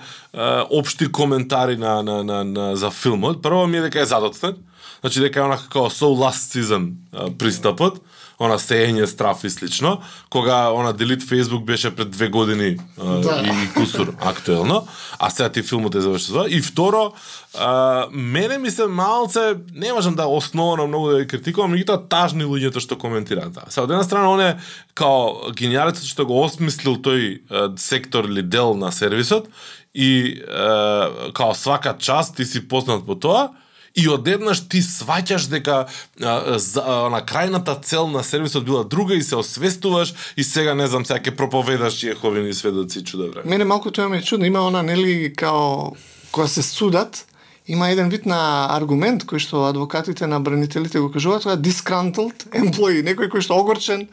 општи 0.71 1.13
коментари 1.13 1.77
на, 1.77 2.03
на, 2.03 2.25
на, 2.25 2.45
на 2.45 2.77
за 2.77 2.91
филмот. 2.91 3.43
Прво 3.43 3.67
ми 3.67 3.77
е 3.77 3.81
дека 3.81 4.01
е 4.01 4.05
задоцнет. 4.05 4.57
Значи 5.01 5.21
дека 5.21 5.41
е 5.41 5.43
онака 5.43 5.63
како 5.69 5.89
so 5.91 6.11
last 6.13 6.53
season 6.53 6.93
пристапот, 7.39 8.01
она 8.41 8.57
сеење 8.57 9.05
страф 9.05 9.45
и 9.45 9.51
слично, 9.51 10.01
кога 10.33 10.73
она 10.73 10.95
Delete 10.97 11.25
Facebook 11.29 11.65
беше 11.65 11.91
пред 11.95 12.11
две 12.11 12.29
години 12.29 12.77
Да. 12.97 13.43
и 13.45 13.73
кусур 13.75 14.15
актуелно, 14.21 14.87
а 15.19 15.31
сега 15.31 15.49
ти 15.49 15.63
филмот 15.63 15.95
е 15.95 16.01
завршува. 16.01 16.47
И 16.49 16.61
второ, 16.63 17.13
а, 17.59 18.07
мене 18.13 18.59
ми 18.59 18.71
се 18.71 18.87
малце, 18.87 19.55
не 19.75 19.93
можам 19.93 20.15
да 20.15 20.27
основано 20.27 20.87
многу 20.87 21.09
да 21.09 21.21
ги 21.21 21.27
критикувам, 21.27 21.73
меѓутоа 21.77 22.09
тажни 22.09 22.45
луѓето 22.45 22.81
што 22.81 22.97
коментираат. 22.97 23.55
таа. 23.55 23.69
Сега 23.69 23.85
од 23.85 23.91
една 23.91 24.05
страна 24.05 24.31
он 24.31 24.41
е 24.41 24.57
као 24.95 25.53
гениалецот 25.53 26.05
што 26.09 26.25
го 26.25 26.41
осмислил 26.45 26.97
тој 26.97 27.45
сектор 27.77 28.25
или 28.25 28.43
дел 28.43 28.75
на 28.75 28.93
сервисот 28.93 29.49
и 29.95 30.41
е, 30.41 31.33
као 31.33 31.53
свака 31.55 31.97
час 31.99 32.33
ти 32.33 32.45
си 32.45 32.69
познат 32.69 33.05
по 33.07 33.15
тоа, 33.15 33.51
И 33.97 34.07
одеднаш 34.09 34.63
ти 34.69 34.83
сваќаш 34.83 35.49
дека 35.51 35.87
а, 36.23 36.59
за, 36.59 36.83
а, 36.87 37.09
на 37.11 37.23
крајната 37.27 37.75
цел 37.83 38.07
на 38.09 38.23
сервисот 38.25 38.65
била 38.65 38.85
друга 38.85 39.15
и 39.15 39.23
се 39.23 39.37
освестуваш 39.37 40.15
и 40.37 40.45
сега 40.45 40.75
не 40.75 40.87
знам 40.87 41.07
сега 41.07 41.19
ќе 41.19 41.37
проповедаш 41.37 41.99
Јеховини 42.07 42.53
сведоци 42.53 43.03
чуда 43.05 43.31
време. 43.31 43.51
Мене 43.51 43.65
малку 43.65 43.91
тоа 43.91 44.09
ми 44.09 44.19
е 44.19 44.23
чудно, 44.23 44.47
има 44.47 44.63
она 44.67 44.83
нели 44.83 45.33
као 45.35 45.97
кога 46.33 46.47
се 46.47 46.63
судат, 46.63 47.27
има 47.67 47.91
еден 47.91 48.09
вид 48.11 48.27
на 48.27 48.67
аргумент 48.71 49.27
кој 49.27 49.43
што 49.43 49.67
адвокатите 49.67 50.27
на 50.27 50.41
бранителите 50.41 51.01
го 51.01 51.11
кажуваат, 51.11 51.43
тоа 51.43 51.59
е 51.59 51.63
disgruntled 51.63 52.47
employee, 52.55 53.03
некој 53.03 53.31
кој 53.31 53.43
што 53.43 53.59
огорчен, 53.59 54.07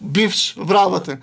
бивш, 0.00 0.54
вработен. 0.56 1.20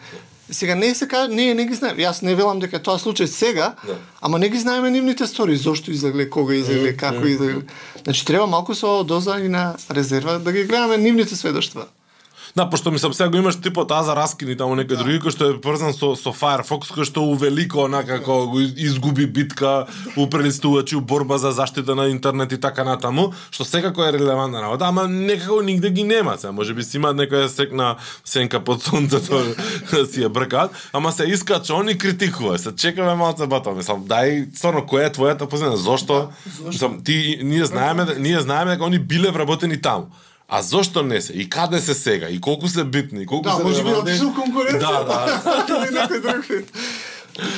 Сега 0.52 0.76
не 0.76 0.96
се 0.96 1.08
каже, 1.08 1.28
не, 1.32 1.54
не 1.54 1.66
ги 1.66 1.74
знаеме. 1.76 2.04
Јас 2.04 2.24
не 2.24 2.36
велам 2.36 2.60
дека 2.60 2.80
тоа 2.80 2.98
случај 3.00 3.26
сега, 3.26 3.76
Да. 3.88 3.96
ама 4.22 4.40
не 4.40 4.50
ги 4.50 4.58
знаеме 4.58 4.90
нивните 4.92 5.28
стори, 5.28 5.56
зошто 5.56 5.92
излегле, 5.92 6.30
кога 6.30 6.54
излегле, 6.56 6.98
како 6.98 7.28
излегле. 7.28 7.62
Значи 8.04 8.26
треба 8.26 8.48
малку 8.48 8.76
со 8.76 9.04
доза 9.04 9.40
и 9.40 9.48
на 9.48 9.76
резерва 9.92 10.40
да 10.40 10.52
ги 10.52 10.64
гледаме 10.64 10.98
нивните 10.98 11.36
сведоштва. 11.36 11.86
Да, 12.56 12.70
пошто 12.70 12.92
мислам 12.92 13.14
сега 13.14 13.30
го 13.30 13.38
имаш 13.38 13.56
типот 13.62 13.88
таа 13.88 14.04
за 14.04 14.16
раскини 14.16 14.56
таму 14.58 14.76
некој 14.76 14.98
да. 14.98 15.04
други 15.04 15.20
кој 15.22 15.34
што 15.34 15.50
е 15.50 15.58
поврзан 15.62 15.94
со 15.94 16.16
со 16.18 16.34
Firefox 16.34 16.92
кој 16.94 17.06
што 17.06 17.24
увелико 17.24 17.86
онака 17.86 18.20
како 18.20 18.48
го 18.50 18.60
изгуби 18.62 19.28
битка, 19.28 19.86
упрелистувачи 20.18 20.96
у 20.96 21.02
борба 21.02 21.38
за 21.38 21.52
заштита 21.52 21.96
на 21.96 22.10
интернет 22.10 22.52
и 22.52 22.58
така 22.58 22.84
натаму, 22.84 23.34
што 23.52 23.66
секако 23.66 24.04
е 24.04 24.14
релевантна 24.14 24.62
работа, 24.62 24.88
ама 24.88 25.08
некако 25.08 25.62
нигде 25.62 25.90
ги 25.90 26.04
нема 26.04 26.38
се. 26.38 26.52
Можеби 26.52 26.84
си 26.84 26.98
имаат 26.98 27.18
некоја 27.18 27.48
секна 27.48 27.96
сенка 28.26 28.60
под 28.60 28.84
сонцето 28.84 29.44
да 29.92 30.06
си 30.06 30.26
ја 30.26 30.30
бркаат, 30.30 30.72
ама 30.94 31.12
се 31.12 31.30
искача 31.30 31.76
они 31.76 31.98
критикува, 31.98 32.58
се 32.58 32.76
чекаме 32.76 33.16
малце 33.16 33.48
бата, 33.48 33.72
мислам, 33.72 34.06
дај 34.10 34.50
стварно 34.56 34.86
која 34.90 35.10
е 35.10 35.14
твојата 35.14 35.46
позиција, 35.46 35.76
зошто? 35.76 36.32
Да, 36.46 36.52
зошто? 36.52 36.70
Мислам, 36.70 37.04
ти 37.04 37.40
ние 37.44 37.66
знаеме 37.66 38.06
ние 38.18 38.40
знаеме 38.40 38.72
дека 38.72 38.86
они 38.86 39.00
биле 39.00 39.32
вработени 39.32 39.82
таму. 39.82 40.10
А 40.50 40.62
зошто 40.62 41.04
не 41.04 41.22
се? 41.22 41.34
И 41.34 41.50
каде 41.50 41.82
се 41.82 41.94
сега? 41.94 42.30
И 42.30 42.42
колку 42.42 42.68
се 42.68 42.84
битни? 42.84 43.22
И 43.22 43.26
колку 43.26 43.50
да, 43.50 43.56
се 43.56 43.64
може 43.64 43.84
би 43.84 43.94
отишол 43.94 44.34
конкуренција. 44.34 44.80
Да, 44.80 45.04
да. 45.06 45.86
Или 45.86 45.94
некој 45.94 46.22
друг 46.22 46.46
вид. 46.50 46.72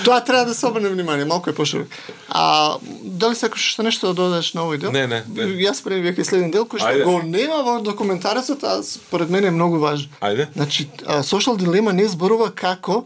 Тоа 0.04 0.20
треба 0.24 0.46
да 0.46 0.54
се 0.54 0.68
обрне 0.68 0.90
внимание, 0.90 1.26
малку 1.26 1.50
е 1.50 1.56
поширок. 1.56 1.88
А 2.30 2.78
дали 3.04 3.36
сакаш 3.36 3.64
што 3.64 3.84
нешто 3.84 4.12
да 4.12 4.14
додадеш 4.14 4.52
на 4.54 4.66
овој 4.68 4.78
дел? 4.78 4.92
Не, 4.92 5.08
не, 5.08 5.24
не. 5.24 5.48
Јас 5.64 5.80
прави 5.84 6.04
веќе 6.04 6.28
следен 6.28 6.52
дел 6.52 6.68
кој 6.68 6.84
што 6.84 6.92
Ајде. 6.92 7.08
го 7.08 7.22
нема 7.24 7.64
во 7.64 7.80
документарецот, 7.80 8.64
а 8.64 8.84
според 8.84 9.30
мене 9.30 9.48
е 9.48 9.56
многу 9.56 9.80
важен. 9.80 10.12
Ајде. 10.20 10.52
Значи, 10.54 10.90
social 11.24 11.58
дилема 11.58 11.94
не 11.94 12.08
зборува 12.12 12.52
како 12.52 13.06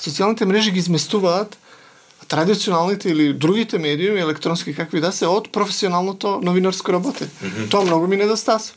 социјалните 0.00 0.48
мрежи 0.48 0.72
ги 0.72 0.80
изместуваат 0.80 1.58
традиционалните 2.28 3.08
или 3.08 3.32
другите 3.32 3.78
медиуми, 3.78 4.20
електронски 4.20 4.74
какви 4.74 5.00
да 5.00 5.12
се, 5.12 5.26
од 5.26 5.52
професионалното 5.52 6.40
новинарско 6.42 6.92
работење. 6.92 7.30
Mm 7.42 7.52
-hmm. 7.52 7.70
Тоа 7.70 7.84
многу 7.84 8.06
ми 8.06 8.16
недостасува. 8.16 8.74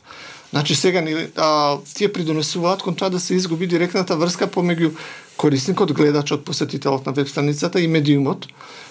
Значи 0.50 0.74
сега 0.74 1.00
ни 1.00 1.26
а, 1.36 1.78
тие 1.94 2.12
придонесуваат 2.12 2.82
кон 2.82 2.94
тоа 2.94 3.10
да 3.10 3.20
се 3.20 3.34
изгуби 3.34 3.66
директната 3.66 4.16
врска 4.16 4.46
помеѓу 4.46 4.96
корисникот, 5.36 5.92
гледачот, 5.92 6.44
посетителот 6.44 7.06
на 7.06 7.12
веб 7.12 7.28
страницата 7.28 7.80
и 7.80 7.86
медиумот. 7.86 8.46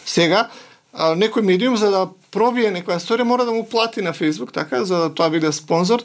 Сега 0.05 0.49
а, 0.93 1.15
некој 1.15 1.41
медиум 1.41 1.77
за 1.77 1.91
да 1.91 2.07
пробие 2.31 2.71
некоја 2.71 2.99
сторија 3.01 3.23
мора 3.27 3.45
да 3.45 3.51
му 3.51 3.65
плати 3.69 4.01
на 4.01 4.13
Facebook, 4.13 4.53
така, 4.53 4.85
за 4.85 4.97
да 4.97 5.13
тоа 5.13 5.29
биде 5.29 5.51
спонзор. 5.51 6.03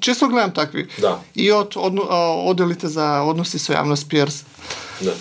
Често 0.00 0.28
гледам 0.28 0.50
такви. 0.50 0.86
Да. 1.00 1.18
И 1.36 1.52
од, 1.52 1.76
од, 1.76 1.94
оделите 2.48 2.88
за 2.88 3.22
односи 3.22 3.58
со 3.58 3.72
јавност, 3.72 4.08
пиарс, 4.08 4.44
Да. 5.00 5.14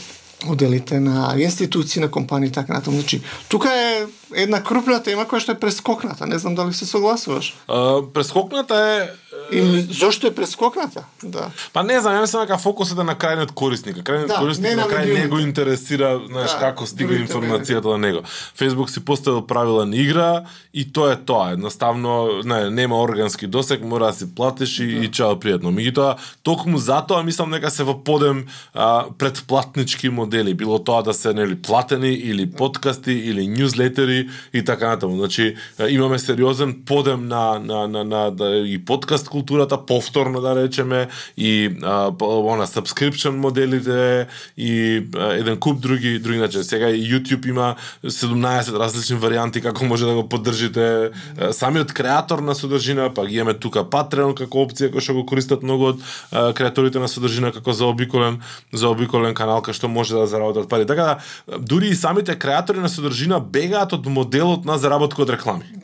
оделите 0.48 1.00
на 1.00 1.36
институции, 1.38 2.02
на 2.02 2.12
компании 2.12 2.52
така 2.52 2.74
натаму. 2.74 2.98
Значи, 2.98 3.22
тука 3.50 3.70
е 3.70 4.06
една 4.34 4.64
крупна 4.64 5.02
тема 5.04 5.26
која 5.26 5.44
што 5.44 5.56
е 5.56 5.60
прескокната. 5.60 6.28
Не 6.28 6.40
знам 6.40 6.56
дали 6.56 6.74
се 6.74 6.86
согласуваш. 6.86 7.56
А, 7.68 8.02
прескокната 8.14 8.76
е 8.76 9.10
Или 9.52 9.82
зошто 9.82 10.28
е 10.28 10.36
прескокната? 10.36 11.04
Да. 11.24 11.50
Па 11.74 11.84
не 11.84 12.00
знам, 12.00 12.16
ја 12.16 12.22
мислам 12.22 12.44
дека 12.46 12.58
фокусот 12.60 13.00
е 13.00 13.06
на 13.08 13.16
крајниот 13.16 13.52
корисник. 13.56 14.00
Крајниот 14.04 14.28
Да, 14.28 14.40
корисник 14.40 14.70
не 14.70 14.76
на 14.76 14.88
крај 14.88 15.14
него 15.24 15.40
интересира, 15.40 16.20
знаеш, 16.28 16.52
Да, 16.52 16.60
како 16.60 16.86
стига 16.86 17.16
информацијата 17.16 17.82
до 17.82 17.98
него. 17.98 18.24
Facebook 18.60 18.90
си 18.90 19.04
поставил 19.06 19.42
правила 19.42 19.86
на 19.86 19.96
игра 19.96 20.44
и 20.74 20.86
тоа 20.94 21.14
е 21.14 21.16
тоа. 21.16 21.52
Едноставно, 21.52 22.42
не, 22.44 22.70
нема 22.70 23.00
органски 23.00 23.48
досек, 23.48 23.84
мора 23.84 24.12
да 24.12 24.14
си 24.14 24.36
платиш 24.36 24.80
и, 24.80 25.04
и 25.04 25.12
чао 25.12 25.36
пријатно. 25.36 25.72
Меѓутоа, 25.72 26.18
токму 26.44 26.78
затоа 26.78 27.24
мислам 27.24 27.52
дека 27.52 27.72
се 27.72 27.84
во 27.84 27.96
подем 28.04 28.46
а, 28.74 29.06
предплатнички 29.18 30.10
модели, 30.10 30.54
било 30.54 30.80
тоа 30.80 31.04
да 31.04 31.14
се 31.14 31.34
нели 31.34 31.56
платени 31.56 32.14
или 32.14 32.52
подкасти 32.52 33.12
или 33.12 33.48
ньюзлетери 33.48 34.21
и 34.54 34.64
така 34.64 34.88
натаму. 34.88 35.16
Значи, 35.16 35.56
имаме 35.90 36.20
сериозен 36.20 36.82
подем 36.86 37.28
на 37.28 37.60
на 37.60 37.88
на, 37.88 38.04
на 38.04 38.32
да, 38.32 38.64
и 38.66 38.86
подкаст 38.86 39.30
културата 39.30 39.86
повторно 39.86 40.42
да 40.42 40.56
речеме 40.56 41.08
и 41.38 41.70
а, 41.84 42.12
она 42.22 42.68
subscription 42.68 43.30
моделите 43.30 44.28
и 44.58 45.04
а, 45.16 45.34
еден 45.34 45.58
куп 45.58 45.82
други 45.82 46.20
други 46.20 46.40
начини. 46.40 46.64
Сега 46.64 46.90
и 46.90 47.04
YouTube 47.12 47.50
има 47.50 47.76
17 48.06 48.80
различни 48.80 49.18
варијанти 49.18 49.62
како 49.62 49.86
може 49.86 50.06
да 50.06 50.14
го 50.14 50.30
поддржите 50.30 51.12
самиот 51.52 51.94
креатор 51.94 52.40
на 52.40 52.56
содржина, 52.56 53.10
па 53.14 53.26
ги 53.26 53.36
имаме 53.36 53.54
тука 53.54 53.84
Patreon 53.84 54.36
како 54.38 54.66
опција 54.66 54.92
која 54.92 55.04
што 55.04 55.18
го 55.18 55.26
користат 55.26 55.64
многу 55.64 55.94
од 55.94 56.02
а, 56.32 56.54
креаторите 56.54 57.00
на 57.00 57.08
содржина 57.08 57.52
како 57.52 57.74
заобиколен 57.74 58.42
заобиколен 58.74 59.34
канал 59.34 59.62
кај 59.62 59.78
што 59.78 59.88
може 59.88 60.16
да 60.16 60.28
заработат 60.28 60.70
пари. 60.70 60.88
Така 60.88 61.04
да 61.48 61.60
дури 61.60 61.88
и 61.88 61.96
самите 61.96 62.36
креатори 62.36 62.80
на 62.80 62.90
содржина 62.90 63.40
бегаат 63.40 63.94
од 63.94 64.08
моделот 64.12 64.66
на 64.66 64.78
заработка 64.78 65.24
од 65.24 65.34
реклами 65.34 65.82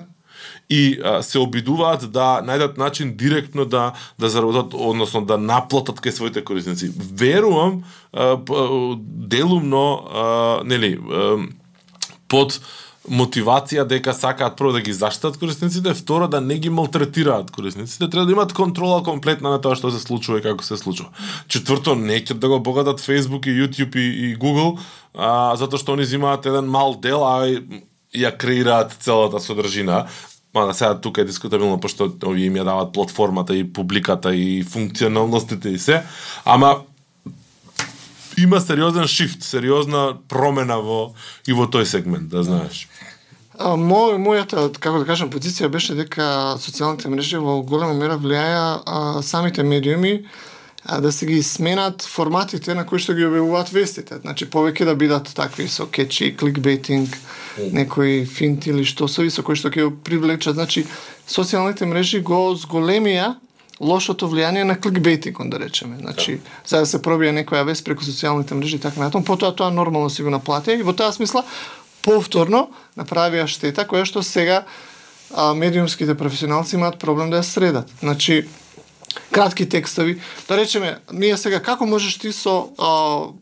и 0.69 0.99
а, 1.03 1.21
се 1.23 1.39
обидуваат 1.39 2.09
да 2.11 2.41
најдат 2.43 2.77
начин 2.77 3.15
директно 3.17 3.65
да 3.65 3.93
да 4.19 4.29
заработат, 4.29 4.73
односно 4.73 5.23
да 5.25 5.37
наплатат 5.37 6.01
кај 6.03 6.11
своите 6.11 6.43
корисници. 6.43 6.91
Верувам 6.91 7.83
а, 8.11 8.35
делумно 8.99 9.85
а, 9.95 10.63
нели 10.67 10.97
а, 10.99 11.37
под 12.27 12.59
мотивација 13.07 13.85
дека 13.87 14.11
сакаат 14.11 14.57
прво 14.59 14.73
да 14.75 14.81
ги 14.83 14.91
заштитат 14.93 15.37
корисниците, 15.39 15.93
второ 15.93 16.27
да 16.27 16.41
не 16.41 16.57
ги 16.59 16.69
малтретираат 16.69 17.51
корисниците, 17.51 18.09
треба 18.09 18.25
да 18.25 18.31
имаат 18.31 18.53
контрола 18.53 19.03
комплетна 19.03 19.49
на 19.49 19.61
тоа 19.63 19.79
што 19.79 19.91
се 19.91 20.03
случува 20.03 20.41
и 20.41 20.43
како 20.43 20.63
се 20.63 20.75
случува. 20.75 21.15
Четврто, 21.47 21.95
не 21.95 22.19
ќе 22.19 22.35
да 22.35 22.51
го 22.51 22.59
богатат 22.59 22.99
Facebook 22.99 23.47
и 23.47 23.55
YouTube 23.55 23.95
и, 23.95 24.31
и 24.31 24.35
Google, 24.35 24.75
а, 25.15 25.55
затоа 25.55 25.79
што 25.79 25.95
они 25.95 26.03
зимаат 26.03 26.45
еден 26.45 26.67
мал 26.67 26.99
дел, 26.99 27.23
а 27.23 27.47
ја 28.17 28.33
креираат 28.37 28.97
целата 28.99 29.39
содржина. 29.39 30.07
Мада 30.53 30.73
сега 30.73 31.01
тука 31.01 31.21
е 31.21 31.25
дискутабилно 31.29 31.79
пошто 31.79 32.09
овие 32.25 32.49
им 32.49 32.57
ја 32.57 32.65
дават 32.65 32.93
платформата 32.93 33.55
и 33.55 33.63
публиката 33.63 34.35
и 34.35 34.63
функционалностите 34.63 35.69
и 35.69 35.79
се, 35.79 36.03
ама 36.45 36.81
има 38.37 38.61
сериозен 38.61 39.07
шифт, 39.07 39.43
сериозна 39.43 40.17
промена 40.29 40.77
во 40.81 41.13
и 41.47 41.53
во 41.53 41.65
тој 41.65 41.83
сегмент, 41.83 42.29
да 42.29 42.43
знаеш. 42.43 42.87
А, 43.57 43.73
мо, 43.73 44.13
мојата, 44.21 44.69
како 44.77 45.01
да 45.01 45.07
кажам, 45.09 45.31
позиција 45.33 45.69
беше 45.73 45.97
дека 45.97 46.57
социјалните 46.61 47.09
мрежи 47.09 47.41
во 47.41 47.61
голема 47.65 47.97
мера 47.97 48.17
влијаја 48.21 48.65
а, 48.85 48.99
самите 49.25 49.65
медиуми 49.65 50.27
а, 50.87 51.01
да 51.01 51.11
се 51.11 51.25
ги 51.25 51.43
сменат 51.43 52.01
форматите 52.01 52.75
на 52.75 52.85
кои 52.87 52.99
што 53.03 53.11
ги 53.13 53.25
објавуваат 53.27 53.73
вестите. 53.75 54.21
Значи, 54.23 54.47
повеќе 54.47 54.85
да 54.87 54.95
бидат 54.95 55.33
такви 55.35 55.67
со 55.67 55.85
кечи, 55.91 56.31
кликбейтинг, 56.31 57.17
некои 57.75 58.25
финти 58.25 58.71
или 58.71 58.85
штосови 58.87 59.29
со 59.29 59.43
кои 59.43 59.59
што 59.59 59.67
ќе 59.67 59.89
привлечат. 60.03 60.55
Значи, 60.55 60.85
социјалните 61.27 61.85
мрежи 61.85 62.21
го 62.23 62.55
зголемија 62.55 63.35
лошото 63.83 64.29
влијание 64.31 64.63
на 64.63 64.77
кликбейтингот, 64.79 65.49
да 65.49 65.59
речеме. 65.59 65.97
Значи, 65.99 66.39
за 66.65 66.79
да 66.79 66.85
се 66.85 67.01
пробие 67.01 67.35
некоја 67.35 67.65
вест 67.67 67.83
преку 67.85 68.07
социјалните 68.07 68.55
мрежи 68.55 68.79
и 68.79 68.79
така 68.79 69.03
натаму, 69.03 69.27
потоа 69.27 69.51
тоа 69.51 69.69
нормално 69.69 70.09
си 70.09 70.23
го 70.23 70.31
наплатија 70.31 70.79
и 70.79 70.87
во 70.87 70.95
таа 70.95 71.11
смисла 71.11 71.43
повторно 72.01 72.69
направија 72.95 73.43
штета 73.47 73.83
која 73.83 74.07
што 74.07 74.23
сега 74.23 74.63
а, 75.35 75.53
медиумските 75.53 76.15
професионалци 76.15 76.79
имаат 76.79 76.95
проблем 76.99 77.29
да 77.29 77.43
ја 77.43 77.43
средат. 77.43 77.91
Значи, 77.99 78.47
кратки 79.31 79.69
текстови. 79.69 80.21
Да 80.47 80.57
речеме, 80.57 80.97
ние 81.13 81.37
сега 81.37 81.59
како 81.59 81.85
можеш 81.85 82.17
ти 82.17 82.31
со 82.33 82.69
а, 82.77 82.87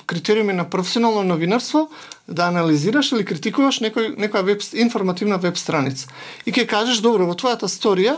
критериуми 0.06 0.54
на 0.54 0.70
професионално 0.70 1.24
новинарство 1.24 1.90
да 2.28 2.48
анализираш 2.48 3.12
или 3.12 3.26
критикуваш 3.26 3.80
некој 3.86 4.16
некоја 4.18 4.44
веб 4.44 4.62
информативна 4.74 5.38
веб 5.38 5.58
страница. 5.58 6.08
И 6.46 6.52
ќе 6.52 6.68
кажеш 6.68 7.02
добро, 7.06 7.26
во 7.26 7.38
твојата 7.38 7.70
сторија 7.70 8.18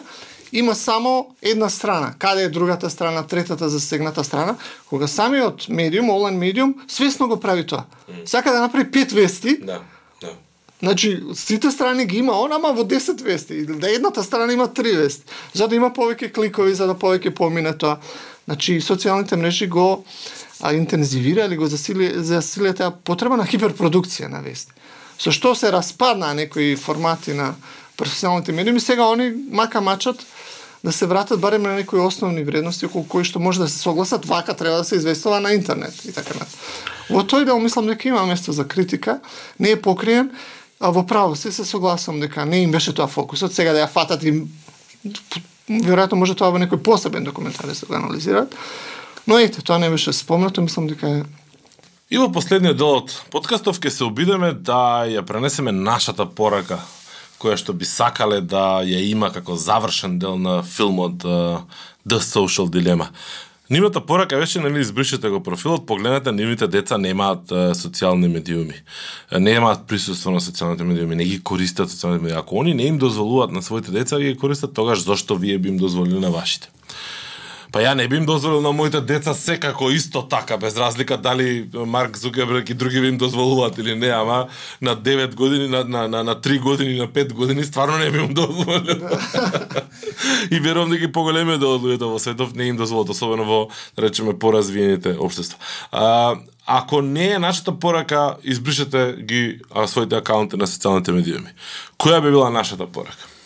има 0.52 0.76
само 0.76 1.36
една 1.41 1.70
страна. 1.70 2.13
Каде 2.20 2.43
е 2.43 2.50
другата 2.50 2.89
страна, 2.89 3.24
третата 3.24 3.70
засегната 3.70 4.24
страна? 4.24 4.56
Кога 4.89 5.08
самиот 5.08 5.70
медиум, 5.70 6.10
онлайн 6.10 6.38
медиум, 6.38 6.76
свесно 6.88 7.28
го 7.28 7.39
прави 7.39 7.67
тоа. 7.67 7.84
Сака 8.26 8.52
да 8.52 8.62
направи 8.62 8.91
пет 8.91 9.12
вести, 9.12 9.58
Да, 9.58 9.65
да. 9.65 9.82
Значи, 10.80 11.24
сите 11.34 11.72
страни 11.72 12.06
ги 12.06 12.18
има 12.18 12.34
он, 12.42 12.54
ама 12.54 12.74
во 12.74 12.84
10 12.84 13.22
вести. 13.24 13.54
Или 13.54 13.80
да 13.80 13.90
едната 13.90 14.24
страна 14.24 14.54
има 14.54 14.68
3 14.68 14.98
вести. 14.98 15.24
За 15.54 15.68
да 15.68 15.76
има 15.76 15.90
повеќе 15.90 16.32
кликови, 16.34 16.74
за 16.74 16.88
да 16.88 16.94
повеќе 16.94 17.34
помине 17.34 17.74
тоа. 17.78 17.98
Значи, 18.46 18.78
социјалните 18.82 19.36
мрежи 19.36 19.68
го 19.68 20.06
а, 20.62 20.74
интензивира 20.74 21.46
или 21.46 21.58
го 21.58 21.68
засили, 21.68 22.13
засилија 22.22 22.76
таа 22.78 22.92
потреба 22.92 23.38
на 23.38 23.46
хиперпродукција 23.46 24.30
на 24.30 24.42
вести. 24.46 24.72
Со 25.18 25.34
што 25.34 25.56
се 25.58 25.72
распаднаа 25.74 26.38
некои 26.38 26.76
формати 26.78 27.34
на 27.34 27.56
професионалните 27.98 28.54
медиуми, 28.54 28.80
сега 28.80 29.10
они 29.10 29.34
мака 29.50 29.82
мачат 29.82 30.26
да 30.84 30.92
се 30.92 31.06
вратат 31.06 31.42
барем 31.42 31.63
на 31.63 31.74
некои 31.74 32.00
основни 32.00 32.44
вредности 32.44 32.86
околу 32.86 33.08
кои 33.08 33.26
што 33.26 33.40
може 33.40 33.60
да 33.60 33.68
се 33.68 33.80
согласат, 33.80 34.26
вака 34.26 34.54
треба 34.54 34.78
да 34.78 34.84
се 34.84 34.96
известува 34.96 35.40
на 35.40 35.52
интернет 35.54 36.06
и 36.06 36.13
така 36.13 36.38
натаму. 36.38 36.54
Во 37.10 37.24
тој 37.24 37.46
дел 37.48 37.60
мислам 37.60 37.88
дека 37.88 38.08
има 38.08 38.26
место 38.28 38.52
за 38.52 38.68
критика, 38.68 39.20
не 39.60 39.72
е 39.72 39.82
покриен, 39.82 40.32
а 40.80 40.92
во 40.92 41.06
право 41.06 41.36
се 41.36 41.52
се 41.52 41.66
согласам 41.66 42.20
дека 42.20 42.46
не 42.46 42.63
им 42.63 42.72
беше 42.72 42.94
тоа 42.94 43.08
фокусот, 43.08 43.54
сега 43.54 43.74
да 43.74 43.86
ја 43.86 43.90
фатат 43.90 44.24
и 44.24 44.44
веројатно 45.70 46.16
може 46.22 46.36
тоа 46.36 46.52
во 46.52 46.62
некој 46.62 46.84
посебен 46.84 47.24
документар 47.24 47.66
да 47.66 47.76
се 47.76 47.86
го 47.86 47.96
анализираат. 47.96 48.54
Но 49.28 49.39
ете, 49.39 49.62
тоа 49.62 49.80
не 49.80 49.89
беше 49.89 50.14
спомнато, 50.14 50.62
мислам 50.62 50.88
дека 50.88 51.10
е 51.10 51.24
И 52.08 52.16
во 52.16 52.30
последниот 52.32 52.78
дел 52.80 53.01
од 53.01 53.12
подкастов 53.34 53.82
ќе 53.84 53.91
се 53.91 54.06
обидеме 54.06 54.54
да 54.54 55.04
ја 55.12 55.26
пренесеме 55.28 55.74
нашата 55.76 56.24
порака 56.24 56.80
која 57.36 57.58
што 57.60 57.76
би 57.76 57.84
сакале 57.84 58.39
да 58.39 58.80
ја 58.88 59.01
има 59.10 59.28
како 59.36 59.58
завршен 59.60 60.16
дел 60.20 60.38
на 60.39 60.62
филмот 60.64 61.20
The 62.08 62.20
Social 62.24 62.72
Dilemma. 62.72 63.12
Нивната 63.70 64.05
порака 64.05 64.38
беше 64.38 64.59
нели 64.59 64.80
избришете 64.80 65.30
го 65.30 65.43
профилот, 65.43 65.86
погледнете 65.86 66.32
нивните 66.32 66.68
деца 66.68 66.97
немаат 66.97 67.51
е, 67.51 67.76
социјални 67.76 68.30
медиуми. 68.32 68.80
Немаат 69.32 69.84
присуство 69.88 70.32
на 70.32 70.39
социјалните 70.39 70.88
медиуми, 70.88 71.15
не 71.15 71.26
ги 71.28 71.41
користат 71.43 71.91
социјалните 71.91 72.22
медиуми. 72.24 72.39
Ако 72.39 72.61
они 72.63 72.74
не 72.74 72.88
им 72.88 72.97
дозволуваат 72.97 73.51
на 73.51 73.61
своите 73.61 73.91
деца 73.91 74.15
да 74.15 74.24
ги 74.24 74.38
користат, 74.38 74.74
тогаш 74.74 75.03
зошто 75.03 75.36
вие 75.36 75.57
би 75.57 75.70
им 75.70 75.78
дозволили 75.78 76.20
на 76.20 76.32
вашите? 76.32 76.70
Па 77.72 77.82
ја 77.84 77.93
не 77.95 78.07
би 78.07 78.18
им 78.18 78.26
дозволил 78.26 78.61
на 78.61 78.72
моите 78.72 79.01
деца 79.01 79.34
секако 79.34 79.89
исто 79.91 80.22
така, 80.22 80.57
без 80.57 80.78
разлика 80.78 81.18
дали 81.18 81.70
Марк 81.74 82.18
Зукерберг 82.18 82.70
и 82.70 82.74
други 82.74 83.01
би 83.01 83.07
им 83.07 83.18
дозволуваат 83.18 83.78
или 83.78 83.95
не, 83.95 84.07
ама 84.07 84.47
на 84.82 84.95
9 84.95 85.36
години, 85.36 85.68
на, 85.68 85.84
на, 85.84 86.07
на, 86.07 86.24
на 86.24 86.36
3 86.36 86.59
години, 86.59 86.97
на 86.97 87.07
5 87.07 87.34
години, 87.34 87.63
стварно 87.63 87.97
не 87.97 88.11
би 88.11 88.18
им 88.18 88.34
дозволил. 88.34 89.09
и 90.51 90.59
верувам 90.59 90.89
дека 90.89 91.11
поголеми 91.11 91.57
да 91.57 91.65
луѓето 91.65 92.11
во 92.11 92.20
светов 92.20 92.55
не 92.55 92.68
им 92.72 92.78
дозволат, 92.78 93.09
особено 93.09 93.45
во, 93.45 93.70
да 93.95 94.07
речеме, 94.07 94.39
поразвиените 94.39 95.18
општества. 95.20 95.59
А, 95.91 96.36
ако 96.65 97.01
не 97.01 97.32
е 97.32 97.39
нашата 97.39 97.72
порака, 97.80 98.36
избришете 98.43 99.15
ги 99.20 99.59
а, 99.72 99.88
своите 99.88 100.15
акаунти 100.15 100.57
на 100.57 100.68
социјалните 100.68 101.11
медиуми. 101.11 101.51
Која 101.99 102.22
би 102.22 102.32
била 102.32 102.49
нашата 102.49 102.88
порака? 102.88 103.37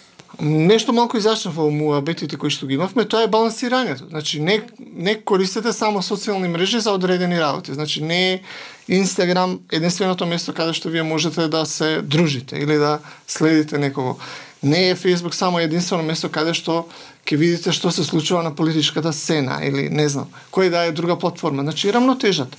Нешто 0.42 0.94
малку 0.94 1.18
изашнав 1.18 1.54
во 1.54 1.68
муабетите 1.70 2.34
кои 2.34 2.50
што 2.50 2.66
ги 2.66 2.74
имавме, 2.74 3.06
тоа 3.06 3.28
е 3.28 3.30
балансирањето. 3.30 4.08
Значи, 4.10 4.40
не, 4.42 4.64
не 4.80 5.14
користете 5.22 5.70
само 5.70 6.02
социјални 6.02 6.50
мрежи 6.50 6.80
за 6.82 6.96
одредени 6.98 7.38
работи. 7.38 7.74
Значи, 7.74 8.02
не 8.02 8.34
е 8.34 8.40
Инстаграм 8.88 9.60
единственото 9.72 10.26
место 10.26 10.54
каде 10.54 10.74
што 10.74 10.90
вие 10.90 11.04
можете 11.04 11.46
да 11.48 11.66
се 11.66 12.02
дружите 12.02 12.58
или 12.58 12.76
да 12.82 13.00
следите 13.28 13.78
некого. 13.78 14.18
Не 14.64 14.90
е 14.90 14.96
Фейсбук 14.96 15.36
само 15.36 15.60
единствено 15.60 16.04
место 16.04 16.30
каде 16.34 16.58
што 16.58 16.88
ќе 17.22 17.38
видите 17.38 17.72
што 17.72 17.92
се 17.94 18.04
случува 18.04 18.42
на 18.42 18.56
политичката 18.56 19.14
сцена 19.14 19.62
или 19.62 19.90
не 19.94 20.10
знам, 20.10 20.26
кој 20.50 20.74
да 20.74 20.90
е 20.90 20.92
друга 20.92 21.20
платформа. 21.22 21.62
Значи, 21.62 21.94
рамнотежат 21.94 22.58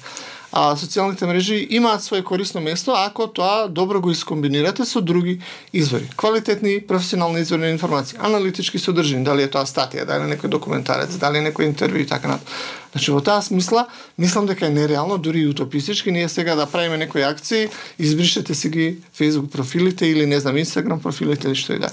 а, 0.52 0.76
социјалните 0.76 1.26
мрежи 1.26 1.66
имаат 1.70 2.02
свое 2.02 2.22
корисно 2.22 2.60
место 2.60 2.92
ако 2.96 3.26
тоа 3.26 3.68
добро 3.68 4.00
го 4.00 4.10
искомбинирате 4.10 4.84
со 4.84 5.00
други 5.00 5.40
извори. 5.72 6.10
Квалитетни 6.16 6.80
професионални 6.80 7.40
извори 7.40 7.60
на 7.60 7.70
информации, 7.70 8.18
аналитички 8.20 8.78
содржини, 8.78 9.24
дали 9.24 9.42
е 9.42 9.50
тоа 9.50 9.64
статија, 9.66 10.04
дали 10.04 10.28
е 10.28 10.36
некој 10.36 10.52
документарец, 10.52 11.16
дали 11.16 11.38
е 11.40 11.48
некој 11.50 11.72
интервју 11.72 12.04
и 12.04 12.06
така 12.06 12.28
натаму. 12.28 12.46
Значи 12.92 13.10
во 13.10 13.20
таа 13.24 13.40
смисла, 13.40 13.86
мислам 14.18 14.46
дека 14.46 14.66
е 14.66 14.70
нереално, 14.70 15.16
дури 15.18 15.40
и 15.40 15.48
утопистички, 15.48 16.12
ние 16.12 16.28
сега 16.28 16.54
да 16.54 16.66
правиме 16.66 16.96
некои 16.96 17.22
акции, 17.22 17.68
избришете 17.98 18.54
си 18.54 18.68
ги 18.68 18.98
Facebook 19.18 19.48
профилите 19.48 20.06
или 20.06 20.26
не 20.26 20.40
знам 20.40 20.56
Instagram 20.56 21.00
профилите 21.00 21.48
или 21.48 21.56
што 21.56 21.72
и 21.72 21.78
да. 21.78 21.88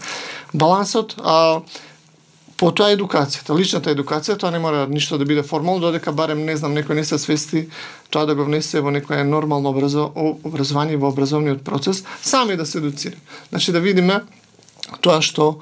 Балансот 0.54 1.16
а, 1.24 1.62
Потоа 2.60 2.92
едукацијата, 2.92 3.56
личната 3.56 3.92
едукација, 3.94 4.36
тоа 4.36 4.52
не 4.52 4.60
мора 4.60 4.84
ништо 4.92 5.18
да 5.18 5.24
биде 5.26 5.46
формално, 5.48 5.80
додека 5.80 6.12
барем 6.12 6.42
не 6.44 6.58
знам 6.60 6.74
некој 6.76 6.98
не 6.98 7.06
се 7.08 7.16
свести 7.16 7.70
тоа 8.12 8.26
да 8.28 8.36
го 8.36 8.44
внесе 8.44 8.82
во 8.84 8.92
некое 8.92 9.24
нормално 9.24 9.72
образо, 9.72 10.10
образование 10.44 10.98
во 11.00 11.08
образовниот 11.14 11.64
процес, 11.64 12.04
сами 12.22 12.58
да 12.60 12.66
се 12.66 12.78
едуцира. 12.84 13.16
Значи 13.50 13.72
да 13.72 13.80
видиме 13.80 14.22
тоа 15.00 15.22
што 15.22 15.62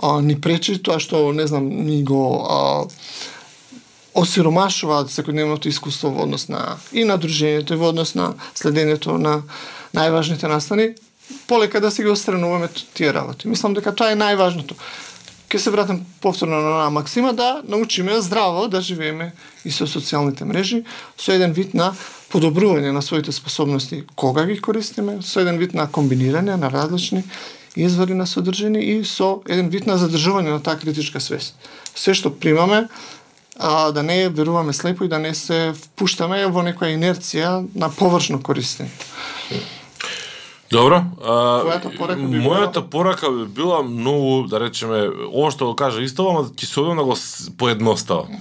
а, 0.00 0.22
ни 0.24 0.40
пречи, 0.40 0.78
тоа 0.80 0.96
што 0.96 1.34
не 1.36 1.44
знам 1.46 1.68
ни 1.68 2.00
го 2.00 2.22
а, 2.40 2.86
осиромашуваат 4.16 5.12
секојдневното 5.12 5.68
искуство 5.68 6.14
во 6.14 6.24
однос 6.24 6.48
на 6.48 6.78
и 6.92 7.04
на 7.04 7.18
дружењето 7.20 7.76
и 7.76 7.82
во 7.82 7.92
однос 7.92 8.14
на 8.16 8.32
следењето 8.56 9.18
на 9.20 9.42
најважните 9.92 10.48
настани, 10.48 10.94
полека 11.46 11.80
да 11.80 11.90
се 11.90 12.02
ги 12.02 12.08
острануваме 12.08 12.68
тие 12.94 13.12
работи. 13.12 13.48
Мислам 13.48 13.76
дека 13.76 13.92
тоа 13.92 14.16
е 14.16 14.16
најважното 14.16 14.80
ќе 15.48 15.58
се 15.58 15.70
вратам 15.70 16.00
повторно 16.20 16.60
на 16.60 16.70
на 16.84 16.90
Максима 16.90 17.32
да 17.32 17.62
научиме 17.68 18.20
здраво 18.20 18.68
да 18.68 18.80
живееме 18.80 19.32
и 19.64 19.70
со 19.70 19.86
социјалните 19.88 20.44
мрежи, 20.44 20.84
со 21.16 21.32
еден 21.32 21.52
вид 21.52 21.74
на 21.74 21.94
подобрување 22.32 22.92
на 22.92 23.02
своите 23.02 23.32
способности 23.32 24.04
кога 24.14 24.44
ги 24.44 24.60
користиме, 24.60 25.22
со 25.22 25.40
еден 25.40 25.58
вид 25.58 25.74
на 25.74 25.88
комбинирање 25.88 26.56
на 26.56 26.70
различни 26.70 27.24
извори 27.76 28.14
на 28.14 28.26
содржини 28.26 28.80
и 28.80 29.04
со 29.04 29.40
еден 29.48 29.70
вид 29.72 29.86
на 29.86 29.96
задржување 29.98 30.52
на 30.52 30.60
таа 30.62 30.76
критичка 30.76 31.20
свест. 31.20 31.56
Се 31.94 32.14
што 32.14 32.34
примаме, 32.34 32.88
а, 33.58 33.90
да 33.92 34.02
не 34.02 34.28
веруваме 34.28 34.72
слепо 34.72 35.04
и 35.04 35.08
да 35.08 35.18
не 35.18 35.34
се 35.34 35.72
впуштаме 35.72 36.44
во 36.46 36.62
некоја 36.62 36.92
инерција 36.92 37.64
на 37.74 37.88
површно 37.88 38.42
користење. 38.42 38.92
Добро. 40.70 41.02
А, 41.24 41.34
Твојата 41.64 41.90
порака 41.96 42.22
би 42.28 42.40
мојата 42.44 42.82
порака 42.90 43.30
би 43.32 43.46
била 43.46 43.82
многу, 43.82 44.48
да 44.48 44.60
речеме, 44.60 45.06
ова 45.08 45.50
што 45.50 45.70
го 45.70 45.76
кажа 45.76 46.02
исто, 46.04 46.28
ама 46.28 46.48
ќе 46.52 46.66
се 46.68 46.80
одам 46.80 47.00
да 47.00 47.06
го 47.08 47.16
поедноставам. 47.58 48.36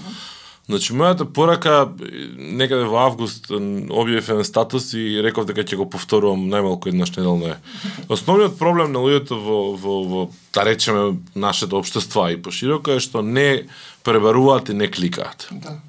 Значи, 0.67 0.91
мојата 0.91 1.23
порака, 1.23 1.87
некаде 2.35 2.83
во 2.91 2.99
август 3.05 3.47
објавив 3.47 4.27
еден 4.33 4.43
статус 4.43 4.91
и 4.99 5.21
реков 5.23 5.47
дека 5.47 5.63
ќе 5.63 5.79
го 5.79 5.87
повторувам 5.87 6.49
најмалку 6.51 6.91
еднаш 6.91 7.15
неделно 7.15 7.53
е. 7.53 7.57
Основниот 8.11 8.59
проблем 8.59 8.91
на 8.91 8.99
луѓето 8.99 9.39
во, 9.39 9.59
во, 9.79 9.95
во 10.03 10.27
да 10.51 10.67
речеме, 10.67 11.21
нашето 11.35 11.79
општество 11.79 12.27
и 12.27 12.41
пошироко 12.41 12.97
е 12.97 12.99
што 12.99 13.23
не 13.23 13.69
пребаруваат 14.03 14.69
и 14.69 14.75
не 14.75 14.91
кликаат. 14.91 15.47
Да. 15.51 15.79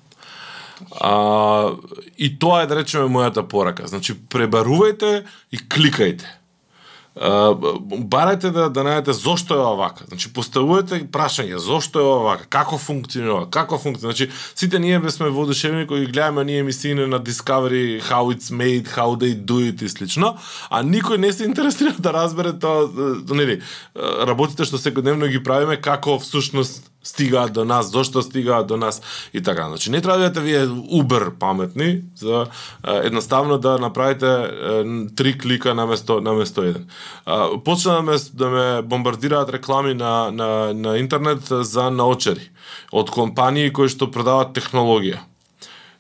А, 1.01 1.73
и 2.19 2.39
тоа 2.39 2.63
е 2.63 2.67
да 2.71 2.77
речеме 2.81 3.11
мојата 3.11 3.47
порака. 3.49 3.89
Значи 3.89 4.15
пребарувајте 4.15 5.25
и 5.53 5.59
кликајте. 5.59 6.39
А, 7.21 7.51
барајте 8.07 8.53
да 8.55 8.69
да 8.71 8.85
најдете 8.87 9.13
зошто 9.17 9.57
е 9.57 9.59
ова 9.59 9.75
вака. 9.89 10.05
Значи 10.07 10.31
поставувајте 10.35 11.01
прашање 11.11 11.59
зошто 11.59 11.99
е 11.99 12.07
ова 12.07 12.21
вака, 12.29 12.47
како 12.47 12.79
функционира, 12.79 13.49
како 13.51 13.79
функционира. 13.79 14.15
Значи 14.15 14.31
сите 14.55 14.79
ние 14.79 15.01
сме 15.11 15.29
воодушевени 15.29 15.87
кои 15.87 16.07
гледаме 16.07 16.45
ние 16.45 16.59
емисии 16.59 16.95
на 16.95 17.21
Discovery 17.21 18.01
how 18.03 18.31
it's 18.31 18.53
made, 18.53 18.87
how 18.87 19.17
they 19.19 19.35
do 19.35 19.59
it 19.67 19.83
и 19.83 19.89
слично, 19.89 20.37
а 20.71 20.83
никој 20.85 21.17
не 21.17 21.33
се 21.33 21.45
интересира 21.45 21.95
да 21.99 22.13
разбере 22.13 22.53
тоа, 22.53 22.87
да, 22.87 23.15
да, 23.15 23.35
нели, 23.35 23.61
работите 23.97 24.65
што 24.65 24.79
секојдневно 24.79 25.27
ги 25.27 25.43
правиме 25.43 25.81
како 25.81 26.19
всушност 26.19 26.88
стигаат 27.03 27.53
до 27.53 27.65
нас, 27.65 27.91
зошто 27.91 28.23
стигаат 28.23 28.67
до 28.67 28.77
нас 28.77 29.03
и 29.35 29.43
така. 29.43 29.69
Значи 29.69 29.91
не 29.91 30.01
треба 30.01 30.19
да 30.19 30.29
бидете 30.29 30.41
вие 30.41 30.69
убер 30.91 31.31
паметни 31.39 32.03
за 32.17 32.47
е, 32.89 32.97
едноставно 33.07 33.59
да 33.59 33.79
направите 33.79 34.27
е, 34.27 34.85
три 35.17 35.39
клика 35.39 35.75
на 35.75 35.87
место 35.87 36.63
еден. 36.63 36.87
Е, 37.29 37.33
почна 37.65 37.93
да 37.93 38.03
ме 38.03 38.17
да 38.35 38.49
ме 38.49 38.83
бомбардираат 38.83 39.51
реклами 39.51 39.95
на 39.95 40.31
на 40.33 40.75
на 40.75 40.99
интернет 40.99 41.41
за 41.51 41.91
наочери 41.91 42.51
од 42.93 43.11
компании 43.11 43.73
кои 43.73 43.89
што 43.89 44.11
продаваат 44.11 44.57
технологија. 44.57 45.21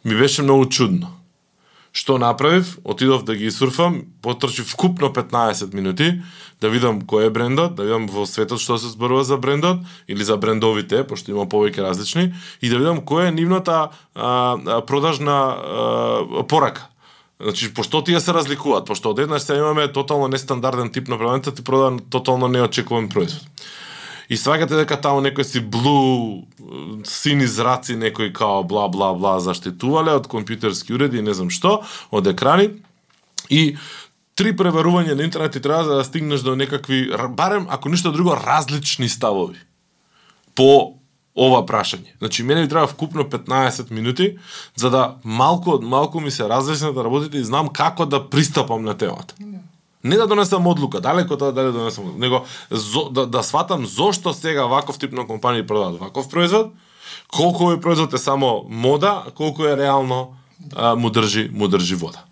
Ми 0.04 0.14
беше 0.16 0.42
многу 0.42 0.66
чудно. 0.66 1.17
Што 1.98 2.14
направив? 2.18 2.76
Отидов 2.84 3.24
да 3.26 3.34
ги 3.34 3.50
сурфам, 3.50 4.02
потрчив 4.22 4.68
вкупно 4.70 5.08
15 5.10 5.74
минути 5.74 6.22
да 6.62 6.70
видам 6.70 7.00
кој 7.02 7.26
е 7.26 7.30
брендот, 7.34 7.74
да 7.74 7.82
видам 7.82 8.06
во 8.06 8.22
светот 8.22 8.62
што 8.62 8.76
се 8.78 8.90
зборува 8.92 9.24
за 9.26 9.34
брендот 9.34 9.82
или 10.06 10.22
за 10.22 10.36
брендовите, 10.38 11.02
пошто 11.02 11.34
има 11.34 11.48
повеќе 11.50 11.82
различни, 11.82 12.30
и 12.62 12.70
да 12.70 12.78
видам 12.78 13.02
која 13.02 13.28
е 13.28 13.34
нивната 13.34 13.90
а, 14.14 14.82
продажна 14.86 15.34
а, 15.34 16.46
порака. 16.46 16.86
Значи, 17.42 17.74
пошто 17.74 18.02
тие 18.02 18.20
се 18.20 18.34
разликуваат, 18.34 18.86
пошто 18.86 19.10
одеднаш 19.10 19.42
се 19.42 19.58
имаме 19.58 19.90
тотално 19.92 20.28
нестандарден 20.28 20.94
тип 20.94 21.08
на 21.08 21.18
продавница, 21.18 21.54
ти 21.54 21.64
продан 21.64 21.98
тотално 21.98 22.48
неочекуван 22.48 23.08
производ. 23.08 23.42
И 24.28 24.36
сваќате 24.36 24.76
дека 24.76 24.98
таму 25.00 25.22
некој 25.24 25.46
си 25.48 25.60
блу, 25.64 26.44
сини 27.08 27.46
зраци, 27.48 27.96
некој 27.96 28.32
као 28.36 28.60
бла 28.68 28.88
бла 28.92 29.14
бла 29.16 29.38
заштитувале 29.40 30.12
од 30.18 30.28
компјутерски 30.28 30.92
уреди 30.92 31.22
и 31.22 31.24
не 31.24 31.34
знам 31.34 31.48
што, 31.48 31.80
од 32.12 32.28
екрани. 32.28 32.68
И 33.48 33.78
три 34.36 34.52
преварувања 34.52 35.16
на 35.16 35.24
интернет 35.24 35.56
ти 35.56 35.60
треба 35.64 35.84
за 35.84 35.96
да 35.96 36.04
стигнеш 36.04 36.44
до 36.44 36.56
некакви, 36.56 37.08
барем 37.30 37.66
ако 37.70 37.88
ништо 37.88 38.12
друго, 38.12 38.36
различни 38.36 39.08
ставови 39.08 39.56
по 40.54 40.98
ова 41.38 41.62
прашање. 41.66 42.12
Значи, 42.18 42.42
мене 42.42 42.60
ми 42.60 42.68
треба 42.68 42.86
вкупно 42.86 43.24
15 43.24 43.90
минути, 43.90 44.38
за 44.76 44.90
да 44.90 45.16
малку 45.24 45.70
од 45.70 45.82
малку 45.82 46.20
ми 46.20 46.30
се 46.30 46.48
различнат 46.48 46.94
да 46.94 47.04
работите 47.04 47.38
и 47.38 47.44
знам 47.44 47.68
како 47.68 48.06
да 48.06 48.20
пристапам 48.30 48.84
на 48.84 48.94
темата. 48.98 49.34
Не 50.04 50.16
да 50.16 50.26
донесам 50.26 50.66
одлука, 50.66 51.00
далеко 51.00 51.36
тоа 51.36 51.52
дали 51.52 51.66
да, 51.66 51.72
да 51.72 51.78
донесам 51.78 52.14
него 52.18 52.44
зо, 52.70 53.08
да, 53.10 53.26
да 53.26 53.42
сватам 53.42 53.86
зошто 53.86 54.34
сега 54.34 54.66
ваков 54.66 54.98
тип 54.98 55.12
на 55.12 55.26
компании 55.26 55.66
продаваат 55.66 56.00
ваков 56.00 56.28
производ, 56.28 56.72
колку 57.26 57.66
овој 57.66 57.80
производ 57.80 58.14
е 58.14 58.18
само 58.18 58.66
мода, 58.68 59.24
колку 59.34 59.66
е 59.66 59.76
реално 59.76 60.36
а, 60.76 60.94
му 60.94 61.10
држи 61.10 61.50
му 61.52 61.68
држи 61.68 61.94
вода 61.94 62.24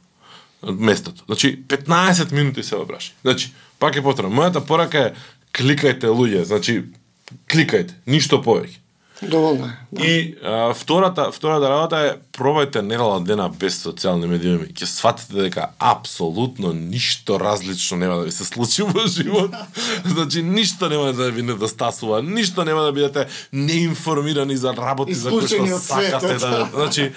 местото. 0.63 1.23
Значи 1.27 1.63
15 1.67 2.33
минути 2.33 2.63
се 2.63 2.77
обраши. 2.77 3.15
Значи, 3.23 3.53
пак 3.79 3.97
е 3.97 4.03
потребно. 4.03 4.37
Мојата 4.37 4.65
порака 4.67 4.99
е 4.99 5.13
кликајте 5.53 6.11
луѓе, 6.11 6.43
значи 6.43 6.85
кликајте, 7.51 7.95
ништо 8.07 8.43
повеќе. 8.43 8.79
Доволно 9.23 9.67
е. 9.67 9.79
Да. 9.93 10.07
И 10.07 10.35
а, 10.45 10.75
втората 10.75 11.33
втората 11.33 11.71
работа 11.71 11.97
е 11.97 12.11
пробајте 12.37 12.83
недела 12.83 13.21
дена 13.25 13.49
без 13.49 13.79
социјални 13.81 14.29
медиуми. 14.29 14.69
Ќе 14.77 14.85
сватите 14.85 15.33
дека 15.41 15.71
апсолутно 15.81 16.73
ништо 16.77 17.41
различно 17.41 17.97
нема 17.97 18.17
да 18.21 18.25
ви 18.29 18.33
се 18.33 18.45
случи 18.45 18.83
во 18.83 19.07
живот. 19.09 19.55
значи 20.05 20.43
ништо 20.43 20.89
нема 20.89 21.13
да 21.13 21.31
ви 21.31 21.43
недостасува, 21.43 22.23
ништо 22.23 22.65
нема 22.65 22.83
да 22.83 22.93
бидете 22.93 23.27
неинформирани 23.53 24.57
за 24.57 24.75
работи 24.77 25.15
за 25.15 25.31
кои 25.31 25.49
што 25.49 25.79
сакате 25.81 26.35
да 26.37 26.69
значи 26.75 27.13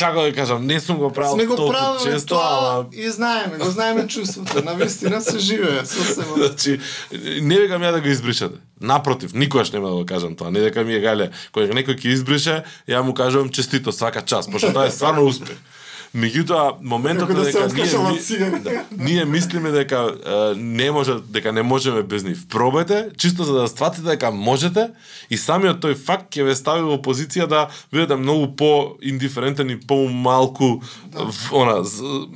како 0.00 0.22
да 0.22 0.32
кажам, 0.32 0.66
не 0.66 0.80
сум 0.80 0.98
го 0.98 1.10
правил 1.12 1.34
Сме 1.34 1.46
го 1.46 1.56
толку 1.56 1.72
правиле 1.72 2.12
често, 2.12 2.34
тоа 2.34 2.48
ама 2.58 2.86
и 2.92 3.10
знаеме, 3.10 3.58
го 3.58 3.70
знаеме 3.70 4.06
чувството. 4.08 4.64
На 4.64 4.74
вистина 4.74 5.20
се 5.20 5.38
живее 5.38 5.86
сосема. 5.86 6.34
Значи, 6.36 6.80
не 7.40 7.60
викам 7.60 7.82
ја 7.82 7.92
да 7.92 8.00
го 8.00 8.08
избришете. 8.08 8.54
Напротив, 8.80 9.34
никогаш 9.34 9.70
нема 9.70 9.88
да 9.88 9.94
го 9.94 10.06
кажам 10.06 10.36
тоа. 10.36 10.50
Не 10.50 10.60
дека 10.60 10.84
ми 10.84 10.94
е 10.94 11.00
гале, 11.00 11.30
кој 11.54 11.72
некој 11.72 12.00
ќе 12.00 12.14
избрише, 12.16 12.62
ја 12.88 13.02
му 13.02 13.14
кажувам 13.14 13.50
честито 13.50 13.92
свака 13.92 14.22
час, 14.22 14.50
пошто 14.50 14.72
тоа 14.72 14.86
е 14.86 14.94
стварно 14.94 15.24
успех. 15.24 15.56
Меѓутоа, 16.12 16.74
моментот 16.82 17.30
е 17.30 17.34
да 17.34 17.44
дека 17.44 17.66
ние, 17.66 18.18
цигари. 18.18 18.58
да, 18.60 18.70
ние 18.98 19.24
мислиме 19.24 19.70
дека 19.70 20.10
е, 20.16 20.30
не 20.56 20.90
може 20.90 21.14
дека 21.22 21.52
не 21.52 21.62
можеме 21.62 22.02
без 22.02 22.24
нив. 22.24 22.46
Пробајте, 22.48 23.16
чисто 23.16 23.44
за 23.44 23.52
да 23.54 23.68
стватите 23.68 24.02
дека 24.04 24.30
можете 24.30 24.88
и 25.30 25.36
самиот 25.36 25.78
тој 25.78 25.94
факт 25.96 26.30
ќе 26.30 26.42
ве 26.42 26.54
стави 26.54 26.82
во 26.82 26.96
позиција 26.98 27.46
да 27.46 27.60
бидете 27.92 28.16
многу 28.16 28.56
по 28.56 28.70
индиферентен 29.02 29.70
и 29.70 29.76
помалку 29.78 30.80
в- 31.12 31.52
она 31.52 31.78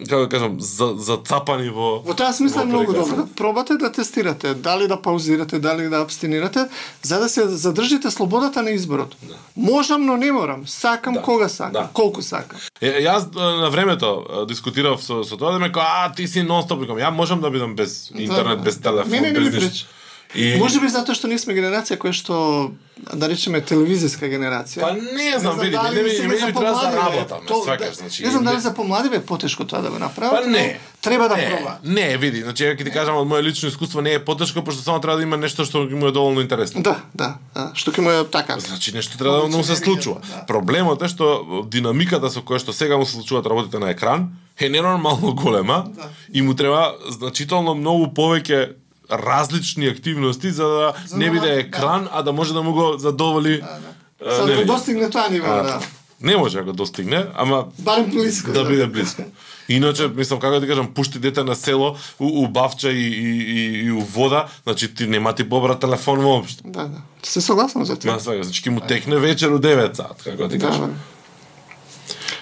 како 0.00 0.20
да 0.20 0.28
кажам 0.28 0.60
за 0.60 0.94
зацапани 0.96 1.68
во 1.68 1.98
Во 2.00 2.14
таа 2.14 2.32
смисла 2.32 2.64
многу 2.64 2.92
добро. 2.92 3.26
Пробате 3.36 3.74
да 3.74 3.92
тестирате, 3.92 4.54
дали 4.54 4.86
да 4.86 4.96
паузирате, 4.98 5.58
дали 5.58 5.88
да 5.88 6.00
абстинирате, 6.00 6.68
за 7.02 7.18
да 7.18 7.28
се 7.28 7.48
задржите 7.48 8.10
слободата 8.10 8.62
на 8.62 8.70
изборот. 8.70 9.16
Можам, 9.56 10.06
но 10.06 10.16
не 10.16 10.32
морам. 10.32 10.62
Сакам 10.66 11.14
Да. 11.14 11.22
кога 11.22 11.48
сакам, 11.48 11.72
Да. 11.72 11.88
колку 11.92 12.22
сакам. 12.22 12.58
Е, 12.80 13.02
јас 13.02 13.26
на 13.64 13.70
времето 13.70 14.24
дискутирав 14.48 15.00
со, 15.02 15.24
со 15.24 15.36
тоа 15.40 15.52
да 15.52 15.58
ме 15.58 15.72
кажа, 15.72 16.04
а 16.04 16.12
ти 16.12 16.28
си 16.28 16.42
нонстоп, 16.44 16.84
викам, 16.84 17.00
ја 17.00 17.10
можам 17.10 17.40
да 17.40 17.50
бидам 17.50 17.72
без 17.74 18.10
интернет, 18.12 18.60
без 18.60 18.80
телефон, 18.80 19.10
Не, 19.10 19.20
не, 19.20 19.32
не 19.32 19.50
без 19.50 19.64
ништо. 19.64 19.88
И... 20.34 20.56
Може 20.58 20.80
би 20.80 20.88
затоа 20.88 21.14
што 21.14 21.28
ние 21.28 21.38
сме 21.38 21.54
генерација 21.54 21.96
која 21.96 22.12
што 22.12 22.70
да 23.14 23.28
речеме 23.28 23.60
телевизиска 23.60 24.26
генерација. 24.26 24.80
Па 24.80 24.92
не 24.94 25.38
знам, 25.38 25.58
види, 25.58 25.76
не 25.76 26.02
ми, 26.02 26.10
не 26.10 26.28
ми 26.28 26.52
треба 26.52 26.74
за 26.74 26.90
помладиве, 26.90 26.96
работа, 26.96 27.34
ме 27.34 27.46
то- 27.46 27.62
свакаш, 27.62 27.88
да, 27.88 27.94
значи. 27.94 28.22
Не 28.24 28.30
знам 28.30 28.44
дали 28.44 28.54
не- 28.54 28.60
за 28.60 28.74
помладиве 28.74 29.16
е 29.16 29.22
потешко 29.22 29.64
тоа 29.64 29.82
да 29.82 29.90
го 29.90 29.98
направат. 29.98 30.44
Па 30.44 30.50
не. 30.50 30.78
Треба 31.00 31.28
да 31.28 31.36
не, 31.36 31.50
проба. 31.50 31.76
Не, 31.84 32.16
види, 32.16 32.42
значи 32.42 32.64
ќе 32.64 32.84
ти 32.84 32.90
кажам 32.90 33.16
од 33.16 33.28
мое 33.28 33.42
лично 33.42 33.68
искуство 33.68 34.00
не 34.00 34.12
е 34.12 34.18
потешко, 34.18 34.64
пошто 34.64 34.82
само 34.82 35.00
треба 35.00 35.16
да 35.16 35.22
има 35.22 35.36
нешто 35.36 35.64
што 35.64 35.84
му 35.84 36.06
е 36.06 36.12
доволно 36.12 36.40
интересно. 36.40 36.82
Да, 36.82 36.96
да, 37.14 37.34
да. 37.54 37.70
Што 37.74 37.92
ќе 37.92 38.00
му 38.00 38.10
е 38.10 38.24
така. 38.24 38.56
Значи 38.58 38.94
нешто 38.94 39.18
треба 39.18 39.36
да 39.40 39.46
му 39.48 39.64
се 39.64 39.76
случува. 39.76 40.20
да. 40.24 40.46
Проблемот 40.46 41.02
е 41.02 41.08
што 41.08 41.44
динамиката 41.66 42.30
со 42.30 42.40
која 42.40 42.58
што 42.58 42.72
сега 42.72 42.96
му 42.96 43.04
се 43.04 43.12
случуваат 43.12 43.46
работите 43.46 43.78
на 43.78 43.90
екран 43.90 44.30
е 44.56 44.68
ненормално 44.68 45.34
голема 45.34 45.84
Да. 45.88 46.08
и 46.32 46.42
му 46.42 46.54
треба 46.54 46.94
значително 47.10 47.74
многу 47.74 48.06
повеќе 48.06 48.72
различни 49.12 49.86
активности 49.86 50.50
за 50.50 50.64
да 50.64 50.92
За 51.06 51.16
не 51.16 51.24
да- 51.24 51.30
биде 51.32 51.46
да. 51.46 51.60
екран, 51.60 52.08
а 52.12 52.22
да 52.22 52.32
може 52.32 52.54
да 52.54 52.62
му 52.62 52.72
го 52.72 52.98
задоволи. 52.98 53.60
да. 53.60 53.78
а, 54.26 54.34
За 54.34 54.46
нели? 54.46 54.56
да 54.56 54.64
достигне 54.66 55.10
тоа 55.10 55.28
ниво, 55.28 55.46
А, 55.48 55.62
да. 55.62 55.80
Не 56.20 56.36
може 56.36 56.58
да 56.58 56.64
го 56.64 56.72
достигне, 56.72 57.26
ама 57.34 57.64
Барем 57.78 58.06
близко. 58.06 58.52
да 58.52 58.64
биде 58.64 58.86
близко. 58.86 59.22
Иначе, 59.68 60.08
мислам, 60.08 60.40
како 60.40 60.54
да 60.54 60.60
ти 60.60 60.66
кажам, 60.66 60.86
пушти 60.88 61.18
дете 61.18 61.42
на 61.42 61.54
село, 61.54 61.96
у, 62.20 62.42
у 62.42 62.48
бавча 62.48 62.90
и, 62.90 63.04
и, 63.04 63.28
и, 63.40 63.78
и 63.78 63.92
у 63.92 64.00
вода, 64.00 64.46
значи 64.62 64.94
ти 64.94 65.06
нема 65.06 65.32
ти 65.32 65.48
побра 65.48 65.78
телефон 65.78 66.20
воопшто. 66.20 66.62
Да, 66.66 66.82
да. 66.82 66.98
Се 67.22 67.40
согласам 67.40 67.84
за 67.84 67.98
тоа. 67.98 68.20
Сега, 68.20 68.42
значи 68.42 68.70
му 68.70 68.80
текне 68.80 69.16
вечер 69.16 69.48
у 69.48 69.58
9 69.58 69.94
сат, 69.94 70.22
како 70.22 70.36
да 70.38 70.48
ти 70.48 70.58
Да, 70.58 70.66
кажам. 70.66 70.86
да. 70.86 70.94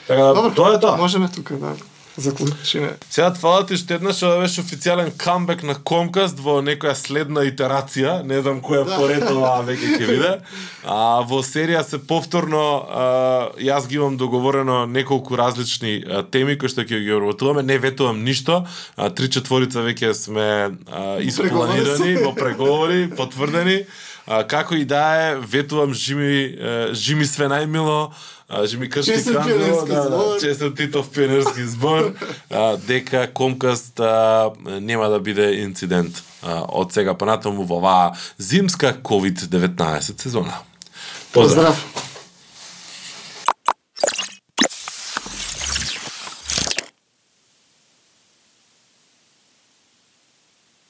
Така 0.09 0.23
да, 0.23 0.35
Добро, 0.35 0.51
тоа 0.51 0.75
е 0.75 0.81
тоа. 0.81 0.97
Можеме 0.97 1.29
тука 1.29 1.55
да 1.55 1.73
заклучиме. 2.17 2.97
Сега 3.11 3.33
фала 3.35 3.67
ти 3.67 3.77
што 3.77 3.95
еднаш 3.95 4.19
да 4.21 4.39
беше 4.41 4.61
официјален 4.61 5.13
камбек 5.17 5.63
на 5.63 5.75
Comcast 5.75 6.41
во 6.41 6.61
некоја 6.61 6.93
следна 6.95 7.45
итерација, 7.49 8.23
не 8.23 8.43
знам 8.43 8.61
која 8.61 8.85
Да. 8.85 8.97
поред 8.97 9.25
ова 9.31 9.63
веќе 9.65 9.97
ќе 9.97 10.07
биде. 10.07 10.33
А 10.85 11.23
во 11.25 11.41
серија 11.43 11.83
се 11.85 11.99
повторно 11.99 12.61
а, 12.85 13.07
јас 13.59 13.89
ги 13.89 13.97
имам 13.97 14.17
договорено 14.17 14.87
неколку 14.87 15.37
различни 15.37 16.05
а, 16.05 16.23
теми 16.23 16.59
кои 16.59 16.69
што 16.69 16.85
ќе 16.85 17.01
ги 17.01 17.13
обработуваме, 17.13 17.63
не 17.63 17.79
ветувам 17.79 18.25
ништо. 18.25 18.67
А, 18.97 19.09
три 19.11 19.31
четворица 19.31 19.81
веќе 19.81 20.13
сме 20.13 20.77
а, 20.93 21.19
испланирани 21.21 22.17
во 22.21 22.35
преговори, 22.35 23.09
потврдени. 23.17 23.85
А, 24.27 24.45
како 24.45 24.75
и 24.75 24.85
да 24.85 25.33
е, 25.33 25.37
ветувам 25.41 25.95
Жими, 25.95 26.55
Жими 26.93 27.27
све 27.27 27.49
најмило, 27.51 28.13
а, 28.53 28.67
Жими 28.67 28.89
Кршти 28.89 29.13
Честит 29.13 29.35
Кандило, 29.35 29.59
пионерски 29.59 30.49
да, 30.59 30.69
да, 30.69 30.75
Титов 30.75 31.11
пионерски 31.11 31.65
збор, 31.65 32.13
а, 32.51 32.77
дека 32.77 33.31
Комкаст 33.35 34.01
а, 34.01 34.51
нема 34.81 35.09
да 35.09 35.21
биде 35.21 35.53
инцидент 35.63 36.23
а, 36.43 36.61
од 36.69 36.93
сега 36.93 37.15
понатаму 37.15 37.65
во 37.65 37.81
оваа 37.81 38.13
зимска 38.39 38.93
COVID-19 39.03 40.23
сезона. 40.23 40.61
Поздрав! 41.33 41.73
Поздрав. 41.73 42.12